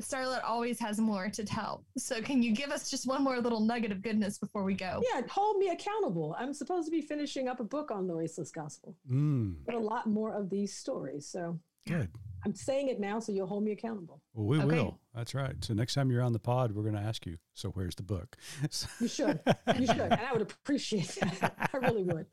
Starlette 0.00 0.44
always 0.44 0.78
has 0.80 0.98
more 0.98 1.28
to 1.30 1.44
tell. 1.44 1.84
So 1.96 2.20
can 2.20 2.42
you 2.42 2.52
give 2.52 2.70
us 2.70 2.90
just 2.90 3.06
one 3.06 3.22
more 3.22 3.38
little 3.40 3.60
nugget 3.60 3.92
of 3.92 4.02
goodness 4.02 4.38
before 4.38 4.64
we 4.64 4.74
go? 4.74 5.02
Yeah, 5.14 5.22
hold 5.28 5.56
me 5.58 5.68
accountable. 5.70 6.34
I'm 6.38 6.52
supposed 6.52 6.86
to 6.86 6.90
be 6.90 7.00
finishing 7.02 7.48
up 7.48 7.60
a 7.60 7.64
book 7.64 7.90
on 7.90 8.06
the 8.06 8.14
raceless 8.14 8.52
gospel, 8.52 8.96
Mm, 9.10 9.56
but 9.64 9.74
a 9.74 9.78
lot 9.78 10.06
more 10.06 10.32
of 10.32 10.50
these 10.50 10.74
stories. 10.76 11.26
So 11.26 11.58
good. 11.86 12.08
I'm 12.44 12.54
saying 12.54 12.88
it 12.88 12.98
now, 13.00 13.20
so 13.20 13.32
you'll 13.32 13.46
hold 13.46 13.64
me 13.64 13.72
accountable. 13.72 14.22
Well, 14.34 14.46
we 14.46 14.58
Okay. 14.58 14.66
will. 14.66 14.98
That's 15.14 15.34
right. 15.34 15.56
So 15.64 15.74
next 15.74 15.94
time 15.94 16.10
you're 16.10 16.22
on 16.22 16.32
the 16.32 16.38
pod, 16.38 16.72
we're 16.72 16.82
going 16.84 16.94
to 16.94 17.00
ask 17.00 17.26
you. 17.26 17.36
So 17.54 17.70
where's 17.70 17.94
the 17.96 18.02
book? 18.02 18.36
You 19.00 19.08
should. 19.08 19.40
You 19.78 19.86
should, 19.86 19.98
and 19.98 20.14
I 20.14 20.32
would 20.32 20.42
appreciate 20.42 21.08
that. 21.20 21.70
I 21.72 21.76
really 21.78 22.02
would. 22.04 22.26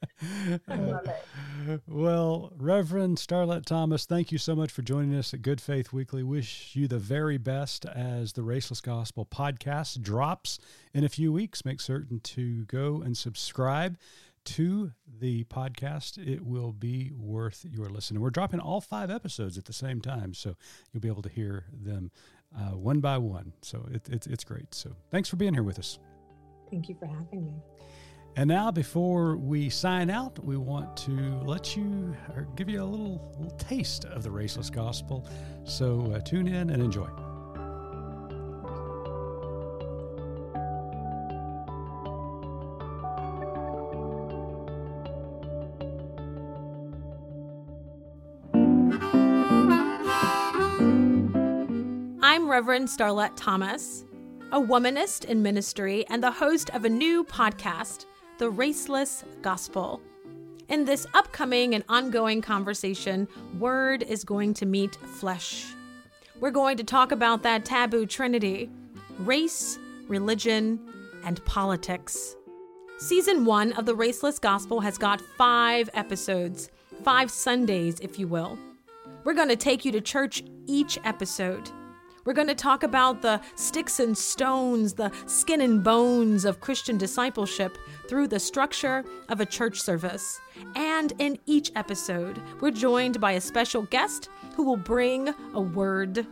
I 0.68 0.76
love 0.76 1.08
it. 1.08 1.82
Well, 1.88 2.54
Reverend 2.56 3.18
Starlette 3.18 3.66
Thomas, 3.66 4.06
thank 4.06 4.32
you 4.32 4.38
so 4.38 4.56
much 4.56 4.72
for 4.72 4.82
joining 4.84 5.16
us 5.16 5.34
at 5.34 5.42
Good 5.42 5.60
Faith 5.60 5.92
Weekly. 5.92 6.24
Wish 6.24 6.76
you 6.76 6.88
the 6.88 7.00
very 7.00 7.38
best 7.38 7.86
as 7.86 8.34
the 8.34 8.42
Raceless 8.44 8.82
Gospel 8.82 9.26
podcast 9.26 10.02
drops 10.02 10.60
in 10.94 11.04
a 11.04 11.10
few 11.10 11.34
weeks. 11.34 11.66
Make 11.66 11.82
certain 11.82 12.20
to 12.22 12.64
go 12.66 13.02
and 13.02 13.18
subscribe 13.18 13.98
to 14.48 14.92
the 15.20 15.44
podcast. 15.46 16.18
It 16.18 16.46
will 16.46 16.72
be 16.72 17.12
worth 17.14 17.66
your 17.70 17.90
listen. 17.90 18.20
We're 18.22 18.30
dropping 18.30 18.60
all 18.60 18.82
five 18.82 19.12
episodes 19.12 19.58
at 19.58 19.66
the 19.66 19.74
same 19.74 20.00
time, 20.02 20.34
so 20.34 20.56
you'll 20.92 21.02
be 21.02 21.10
able 21.10 21.22
to 21.24 21.30
hear 21.30 21.66
them 21.72 22.12
uh, 22.56 22.76
one 22.78 23.02
by 23.02 23.18
one. 23.18 23.54
So 23.62 23.86
it, 23.92 24.08
it's 24.10 24.26
it's 24.28 24.44
great. 24.44 24.74
So 24.74 24.96
thanks 25.12 25.28
for 25.28 25.36
being 25.36 25.54
here 25.54 25.64
with 25.64 25.80
us. 25.80 26.00
Thank 26.72 26.88
you 26.90 26.96
for 27.00 27.06
having 27.06 27.46
me. 27.46 27.54
And 28.38 28.48
now, 28.48 28.70
before 28.70 29.36
we 29.36 29.70
sign 29.70 30.10
out, 30.10 30.38
we 30.46 30.58
want 30.58 30.96
to 30.98 31.12
let 31.44 31.76
you 31.76 32.16
or 32.36 32.48
give 32.56 32.70
you 32.70 32.84
a 32.84 32.86
little, 32.86 33.34
little 33.40 33.58
taste 33.58 34.06
of 34.06 34.22
the 34.22 34.30
raceless 34.30 34.72
gospel. 34.72 35.28
So 35.64 36.14
uh, 36.14 36.20
tune 36.20 36.48
in 36.48 36.70
and 36.70 36.82
enjoy. 36.84 37.10
Reverend 52.58 52.88
Starlette 52.88 53.34
Thomas, 53.36 54.04
a 54.52 54.60
womanist 54.60 55.26
in 55.26 55.44
ministry 55.44 56.04
and 56.10 56.24
the 56.24 56.32
host 56.32 56.72
of 56.72 56.86
a 56.86 56.90
new 56.90 57.24
podcast, 57.24 58.08
The 58.40 58.52
Raceless 58.52 59.24
Gospel. 59.44 60.02
In 60.68 60.84
this 60.84 61.06
upcoming 61.14 61.76
and 61.76 61.84
ongoing 61.88 62.42
conversation, 62.42 63.28
word 63.60 64.02
is 64.02 64.24
going 64.24 64.56
to 64.56 64.66
meet 64.66 64.96
flesh. 64.96 65.68
We're 66.40 66.50
going 66.50 66.78
to 66.78 66.84
talk 66.84 67.12
about 67.12 67.44
that 67.44 67.64
taboo 67.64 68.08
trinity 68.08 68.72
race, 69.20 69.78
religion, 70.08 70.80
and 71.24 71.46
politics. 71.46 72.36
Season 72.98 73.46
one 73.46 73.72
of 73.74 73.86
The 73.86 73.96
Raceless 73.96 74.42
Gospel 74.42 74.80
has 74.80 74.98
got 74.98 75.22
five 75.38 75.92
episodes, 75.94 76.72
five 77.04 77.30
Sundays, 77.30 78.00
if 78.00 78.18
you 78.18 78.28
will. 78.28 78.58
We're 79.26 79.36
going 79.36 79.50
to 79.50 79.56
take 79.56 79.86
you 79.86 79.92
to 79.92 80.02
church 80.02 80.42
each 80.66 80.98
episode. 81.04 81.70
We're 82.28 82.34
going 82.34 82.50
to 82.50 82.56
talk 82.56 82.84
about 82.84 83.22
the 83.22 83.40
sticks 83.56 84.02
and 84.02 84.18
stones, 84.18 84.96
the 84.96 85.14
skin 85.28 85.62
and 85.62 85.82
bones 85.82 86.44
of 86.44 86.60
Christian 86.60 86.98
discipleship 86.98 87.78
through 88.10 88.28
the 88.28 88.38
structure 88.38 89.06
of 89.30 89.40
a 89.40 89.46
church 89.46 89.80
service. 89.80 90.42
And 90.76 91.14
in 91.20 91.40
each 91.46 91.72
episode, 91.78 92.42
we're 92.60 92.72
joined 92.72 93.22
by 93.22 93.32
a 93.32 93.40
special 93.40 93.84
guest 93.84 94.28
who 94.58 94.64
will 94.64 94.76
bring 94.76 95.34
a 95.54 95.62
word. 95.62 96.28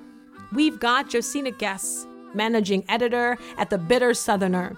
We've 0.52 0.82
got 0.82 1.10
Josina 1.10 1.52
Guess, 1.52 2.06
managing 2.34 2.84
editor 2.90 3.38
at 3.58 3.70
the 3.70 3.78
Bitter 3.78 4.14
Southerner. 4.14 4.76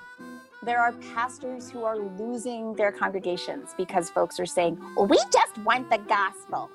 there 0.61 0.79
are 0.79 0.91
pastors 1.15 1.67
who 1.67 1.83
are 1.83 1.97
losing 1.97 2.75
their 2.75 2.91
congregations 2.91 3.73
because 3.75 4.11
folks 4.11 4.39
are 4.39 4.45
saying, 4.45 4.79
well, 4.95 5.07
we 5.07 5.17
just 5.31 5.57
want 5.65 5.89
the 5.89 5.97
gospel. 5.97 6.69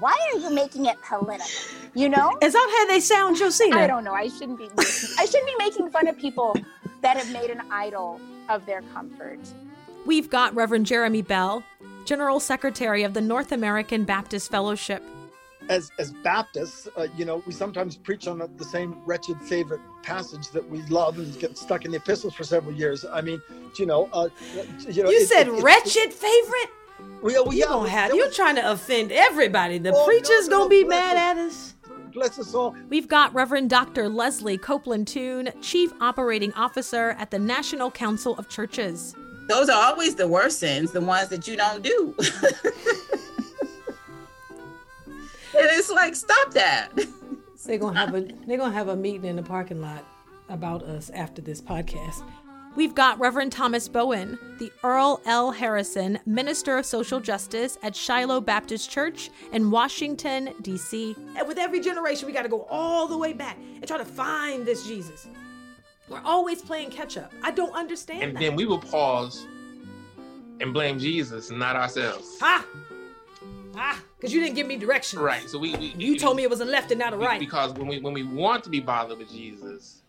Why 0.00 0.16
are 0.32 0.38
you 0.38 0.50
making 0.50 0.86
it 0.86 0.96
political? 1.02 1.46
You 1.94 2.08
know? 2.08 2.36
Is 2.42 2.52
that 2.54 2.68
how 2.78 2.92
they 2.92 3.00
sound, 3.00 3.36
Josina? 3.36 3.76
I 3.76 3.86
don't 3.86 4.04
know. 4.04 4.14
I 4.14 4.28
shouldn't 4.28 4.58
be 4.58 4.64
making, 4.68 5.08
I 5.18 5.24
shouldn't 5.26 5.46
be 5.46 5.54
making 5.58 5.90
fun 5.90 6.08
of 6.08 6.18
people 6.18 6.56
that 7.02 7.16
have 7.16 7.30
made 7.32 7.50
an 7.50 7.62
idol 7.70 8.20
of 8.48 8.64
their 8.66 8.82
comfort. 8.94 9.38
We've 10.06 10.28
got 10.30 10.54
Reverend 10.54 10.86
Jeremy 10.86 11.22
Bell, 11.22 11.62
General 12.04 12.40
Secretary 12.40 13.02
of 13.04 13.14
the 13.14 13.20
North 13.20 13.52
American 13.52 14.04
Baptist 14.04 14.50
Fellowship. 14.50 15.02
as 15.68 15.90
as 16.00 16.12
Baptists, 16.24 16.88
uh, 16.96 17.06
you 17.16 17.24
know, 17.24 17.40
we 17.46 17.52
sometimes 17.52 17.96
preach 17.96 18.26
on 18.26 18.38
the, 18.38 18.48
the 18.56 18.64
same 18.64 18.96
wretched 19.06 19.40
favorite 19.42 19.80
passage 20.02 20.48
that 20.50 20.68
we 20.68 20.82
love 20.88 21.18
and 21.18 21.38
get 21.38 21.56
stuck 21.56 21.84
in 21.84 21.92
the 21.92 21.98
epistles 21.98 22.34
for 22.34 22.42
several 22.42 22.74
years. 22.74 23.04
I 23.04 23.20
mean, 23.20 23.40
you 23.78 23.86
know, 23.86 24.08
uh, 24.12 24.28
you 24.88 25.04
know. 25.04 25.10
You 25.10 25.18
it- 25.18 25.28
said 25.28 25.46
it- 25.46 25.54
it- 25.54 25.62
wretched 25.62 26.12
favorite? 26.12 26.70
We, 27.22 27.36
uh, 27.36 27.42
we, 27.44 27.56
You 27.56 27.60
yeah, 27.62 27.66
gonna 27.68 27.88
have 27.88 28.10
there 28.10 28.18
you 28.18 28.26
was- 28.26 28.36
trying 28.36 28.56
to 28.56 28.70
offend 28.72 29.12
everybody. 29.12 29.78
The 29.78 29.92
Oh, 29.94 30.04
preacher's 30.06 30.48
no, 30.48 30.58
gonna 30.58 30.68
be 30.70 30.84
mad 30.84 31.16
us. 31.16 31.20
at 31.22 31.36
us. 31.38 31.74
Bless 32.12 32.38
us 32.38 32.54
all. 32.54 32.74
We've 32.90 33.08
got 33.08 33.32
Reverend 33.32 33.70
Dr. 33.70 34.08
Leslie 34.08 34.58
Copeland 34.58 35.06
Tune, 35.08 35.50
Chief 35.62 35.92
Operating 36.00 36.52
Officer 36.54 37.10
at 37.18 37.30
the 37.30 37.38
National 37.38 37.90
Council 37.90 38.36
of 38.38 38.48
Churches. 38.50 39.14
Those 39.48 39.68
are 39.68 39.90
always 39.90 40.14
the 40.14 40.28
worst 40.28 40.58
sins, 40.58 40.92
the 40.92 41.00
ones 41.00 41.28
that 41.30 41.48
you 41.48 41.56
don't 41.56 41.82
do. 41.82 42.14
and 45.06 45.16
it's 45.54 45.90
like, 45.90 46.14
stop 46.14 46.52
that. 46.52 46.90
They're 47.64 47.78
gonna 47.78 47.98
have 47.98 48.14
a 48.14 48.22
they're 48.46 48.58
gonna 48.58 48.72
have 48.74 48.88
a 48.88 48.96
meeting 48.96 49.24
in 49.24 49.36
the 49.36 49.42
parking 49.42 49.80
lot 49.80 50.04
about 50.48 50.82
us 50.82 51.10
after 51.10 51.40
this 51.40 51.60
podcast. 51.60 52.22
We've 52.74 52.94
got 52.94 53.20
Reverend 53.20 53.52
Thomas 53.52 53.86
Bowen, 53.86 54.38
the 54.58 54.72
Earl 54.82 55.20
L. 55.26 55.50
Harrison 55.50 56.18
Minister 56.24 56.78
of 56.78 56.86
Social 56.86 57.20
Justice 57.20 57.76
at 57.82 57.94
Shiloh 57.94 58.40
Baptist 58.40 58.90
Church 58.90 59.30
in 59.52 59.70
Washington, 59.70 60.54
D.C. 60.62 61.14
And 61.36 61.46
with 61.46 61.58
every 61.58 61.80
generation, 61.80 62.26
we 62.26 62.32
got 62.32 62.42
to 62.44 62.48
go 62.48 62.62
all 62.70 63.06
the 63.06 63.16
way 63.18 63.34
back 63.34 63.58
and 63.58 63.86
try 63.86 63.98
to 63.98 64.04
find 64.06 64.64
this 64.64 64.86
Jesus. 64.86 65.26
We're 66.08 66.22
always 66.24 66.62
playing 66.62 66.90
catch 66.90 67.18
up. 67.18 67.30
I 67.42 67.50
don't 67.50 67.74
understand 67.74 68.22
and 68.22 68.36
that. 68.36 68.40
then 68.40 68.56
we 68.56 68.64
will 68.64 68.78
pause 68.78 69.46
and 70.60 70.72
blame 70.72 70.98
Jesus 70.98 71.50
and 71.50 71.58
not 71.58 71.76
ourselves. 71.76 72.38
ah, 72.40 72.64
Ah, 73.74 74.02
because 74.18 74.32
you 74.34 74.40
didn't 74.40 74.54
give 74.54 74.66
me 74.66 74.76
direction. 74.76 75.18
Right. 75.18 75.48
So 75.48 75.58
we, 75.58 75.74
we 75.76 75.94
You 75.98 76.18
told 76.18 76.36
me 76.36 76.42
it 76.42 76.50
was 76.50 76.60
a 76.60 76.64
left 76.64 76.90
and 76.90 76.98
not 76.98 77.12
a 77.14 77.16
right. 77.16 77.40
Because 77.40 77.72
when 77.72 77.86
we 77.86 78.00
when 78.00 78.12
we 78.12 78.22
want 78.22 78.62
to 78.64 78.70
be 78.70 78.80
bothered 78.80 79.16
with 79.18 79.30
Jesus, 79.30 80.02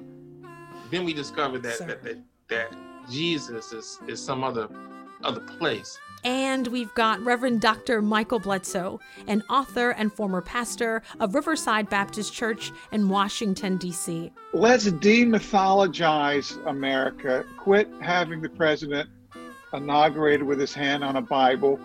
then 0.92 1.06
we 1.06 1.14
discover 1.14 1.60
that 1.60 1.78
Sir. 1.78 1.86
that, 1.88 2.04
that 2.04 2.18
that 2.50 2.74
Jesus 3.10 3.74
is 3.74 4.00
is 4.08 4.24
some 4.24 4.44
other 4.44 4.68
other 5.24 5.42
place. 5.42 5.98
And 6.26 6.68
we've 6.68 6.94
got 6.94 7.20
Reverend 7.20 7.60
Dr. 7.60 8.02
Michael 8.02 8.40
Bledsoe, 8.40 9.00
an 9.28 9.44
author 9.50 9.90
and 9.92 10.12
former 10.12 10.42
pastor 10.42 11.02
of 11.20 11.36
Riverside 11.36 11.90
Baptist 11.90 12.34
Church 12.34 12.72
in 12.94 13.10
Washington, 13.10 13.76
D.C. 13.76 14.32
Let's 14.54 14.88
demythologize 14.88 16.66
America. 16.66 17.44
Quit 17.58 17.90
having 18.00 18.42
the 18.42 18.48
president 18.48 19.10
inaugurated 19.74 20.44
with 20.44 20.60
his 20.60 20.74
hand 20.74 21.04
on 21.04 21.18
a 21.18 21.22
Bible. 21.22 21.78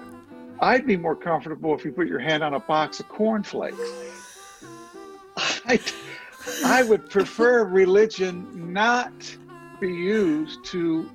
I'd 0.60 0.86
be 0.86 0.96
more 0.96 1.16
comfortable 1.16 1.74
if 1.74 1.84
you 1.84 1.90
put 1.90 2.06
your 2.06 2.20
hand 2.20 2.44
on 2.44 2.54
a 2.54 2.60
box 2.60 3.00
of 3.00 3.08
cornflakes. 3.08 3.78
I, 5.36 5.80
I 6.64 6.82
would 6.84 7.10
prefer 7.10 7.64
religion 7.64 8.72
not 8.72 9.12
be 9.80 9.92
used 9.92 10.64
to 10.66 11.10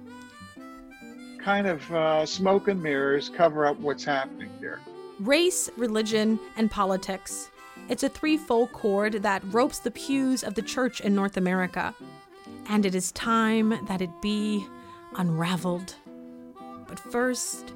kind 1.39 1.67
of 1.67 1.91
uh, 1.93 2.25
smoke 2.25 2.67
and 2.67 2.81
mirrors 2.81 3.29
cover 3.29 3.65
up 3.65 3.77
what's 3.79 4.03
happening 4.03 4.49
here. 4.59 4.79
Race, 5.19 5.69
religion, 5.77 6.39
and 6.55 6.71
politics. 6.71 7.49
It's 7.89 8.03
a 8.03 8.09
threefold 8.09 8.71
cord 8.71 9.23
that 9.23 9.43
ropes 9.47 9.79
the 9.79 9.91
pews 9.91 10.43
of 10.43 10.55
the 10.55 10.61
church 10.61 11.01
in 11.01 11.13
North 11.13 11.35
America. 11.35 11.93
And 12.69 12.85
it 12.85 12.95
is 12.95 13.11
time 13.11 13.77
that 13.87 14.01
it 14.01 14.21
be 14.21 14.65
unraveled. 15.17 15.95
But 16.87 16.99
first, 16.99 17.73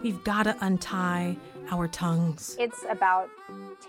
we've 0.00 0.22
got 0.22 0.44
to 0.44 0.56
untie 0.60 1.36
our 1.70 1.88
tongues. 1.88 2.56
It's 2.58 2.84
about 2.90 3.28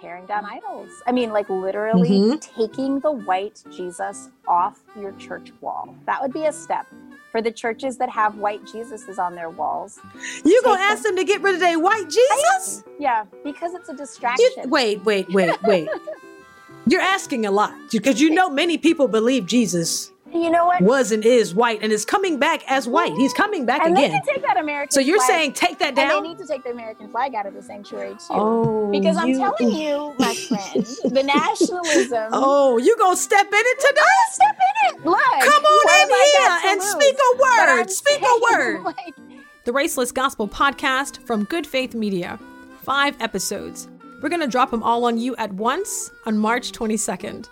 tearing 0.01 0.25
down 0.25 0.45
idols. 0.45 0.89
I 1.07 1.11
mean, 1.11 1.31
like 1.31 1.49
literally 1.49 2.09
Mhm. 2.09 2.41
taking 2.41 2.99
the 2.99 3.11
white 3.11 3.63
Jesus 3.71 4.29
off 4.47 4.79
your 4.99 5.11
church 5.13 5.51
wall. 5.61 5.93
That 6.05 6.21
would 6.21 6.33
be 6.33 6.45
a 6.45 6.53
step. 6.53 6.85
For 7.31 7.41
the 7.41 7.51
churches 7.51 7.97
that 7.97 8.09
have 8.09 8.37
white 8.37 8.61
Jesuses 8.63 9.19
on 9.19 9.35
their 9.35 9.49
walls. 9.49 9.99
You 10.45 10.61
gonna 10.63 10.79
ask 10.81 11.03
them 11.03 11.17
to 11.17 11.23
get 11.25 11.41
rid 11.41 11.55
of 11.55 11.59
their 11.59 11.77
white 11.77 12.09
Jesus? 12.09 12.83
Yeah, 12.97 13.25
because 13.43 13.73
it's 13.73 13.89
a 13.89 13.93
distraction. 13.93 14.47
You- 14.63 14.69
wait, 14.69 15.03
wait, 15.03 15.27
wait, 15.33 15.61
wait. 15.63 15.89
You're 16.87 17.01
asking 17.01 17.45
a 17.45 17.51
lot 17.51 17.73
because 17.91 18.21
you 18.21 18.29
know 18.29 18.49
many 18.49 18.77
people 18.77 19.07
believe 19.09 19.45
Jesus 19.47 20.11
You 20.35 20.49
know 20.49 20.65
what? 20.65 20.81
was 20.81 21.11
and 21.11 21.23
is 21.25 21.55
white 21.55 21.79
and 21.81 21.91
is 21.93 22.03
coming 22.05 22.37
back 22.37 22.61
as 22.69 22.87
white. 22.87 23.13
He's 23.13 23.33
coming 23.33 23.65
back 23.65 23.81
and 23.83 23.97
again. 23.97 24.11
they 24.11 24.17
can 24.19 24.25
take 24.35 24.43
that 24.43 24.57
American 24.57 24.91
So 24.91 24.99
you're 24.99 25.17
flag- 25.17 25.27
saying 25.27 25.53
take 25.53 25.77
that 25.79 25.87
And 25.89 25.95
down? 25.95 26.23
they 26.23 26.29
need 26.29 26.37
to 26.39 26.45
take 26.45 26.63
the 26.63 26.71
American 26.71 27.09
flag 27.09 27.33
out 27.35 27.45
of 27.45 27.53
the 27.53 27.61
sanctuary 27.61 28.11
too. 28.13 28.25
Oh, 28.31 28.91
because 28.91 29.15
I'm 29.17 29.29
you- 29.29 29.37
telling 29.37 29.71
you, 29.81 30.13
my 30.19 30.35
friend, 30.35 30.85
the 31.15 31.23
nationalism. 31.23 32.29
Oh, 32.33 32.77
you 32.77 32.95
gonna 32.97 33.15
step 33.17 33.47
in 33.47 33.53
it 33.53 33.79
today? 33.79 34.01
step 34.31 34.55
in 34.55 34.95
it. 34.99 35.05
Look, 35.05 35.19
Come 35.19 35.63
on 35.63 35.93
in 35.93 35.99
have 35.99 36.09
I 36.11 36.31
got 36.37 36.61
here 36.61 36.71
and 36.71 36.79
lose? 36.81 36.91
speak 36.91 37.15
a 37.15 37.37
word. 37.41 37.89
Speak 37.89 38.21
a 38.21 38.39
word. 38.51 38.83
like, 38.83 39.15
The 39.63 39.71
Raceless 39.71 40.13
Gospel 40.13 40.47
podcast 40.47 41.25
from 41.25 41.45
Good 41.45 41.65
Faith 41.65 41.95
Media. 41.95 42.37
Five 42.83 43.19
episodes. 43.21 43.87
We're 44.21 44.29
going 44.29 44.41
to 44.41 44.47
drop 44.47 44.71
them 44.71 44.81
all 44.83 45.05
on 45.05 45.17
you 45.17 45.35
at 45.37 45.51
once 45.53 46.11
on 46.25 46.37
March 46.37 46.71
22nd. 46.71 47.47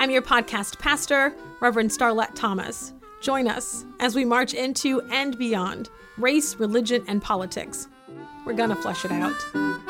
I'm 0.00 0.12
your 0.12 0.22
podcast 0.22 0.78
pastor, 0.78 1.34
Reverend 1.58 1.90
Starlette 1.90 2.36
Thomas. 2.36 2.94
Join 3.20 3.48
us 3.48 3.84
as 3.98 4.14
we 4.14 4.24
march 4.24 4.54
into 4.54 5.00
and 5.10 5.36
beyond 5.36 5.90
race, 6.18 6.54
religion, 6.54 7.02
and 7.08 7.20
politics. 7.20 7.88
We're 8.46 8.52
to 8.70 8.76
flush 8.76 9.04
it 9.04 9.10
out. 9.10 9.87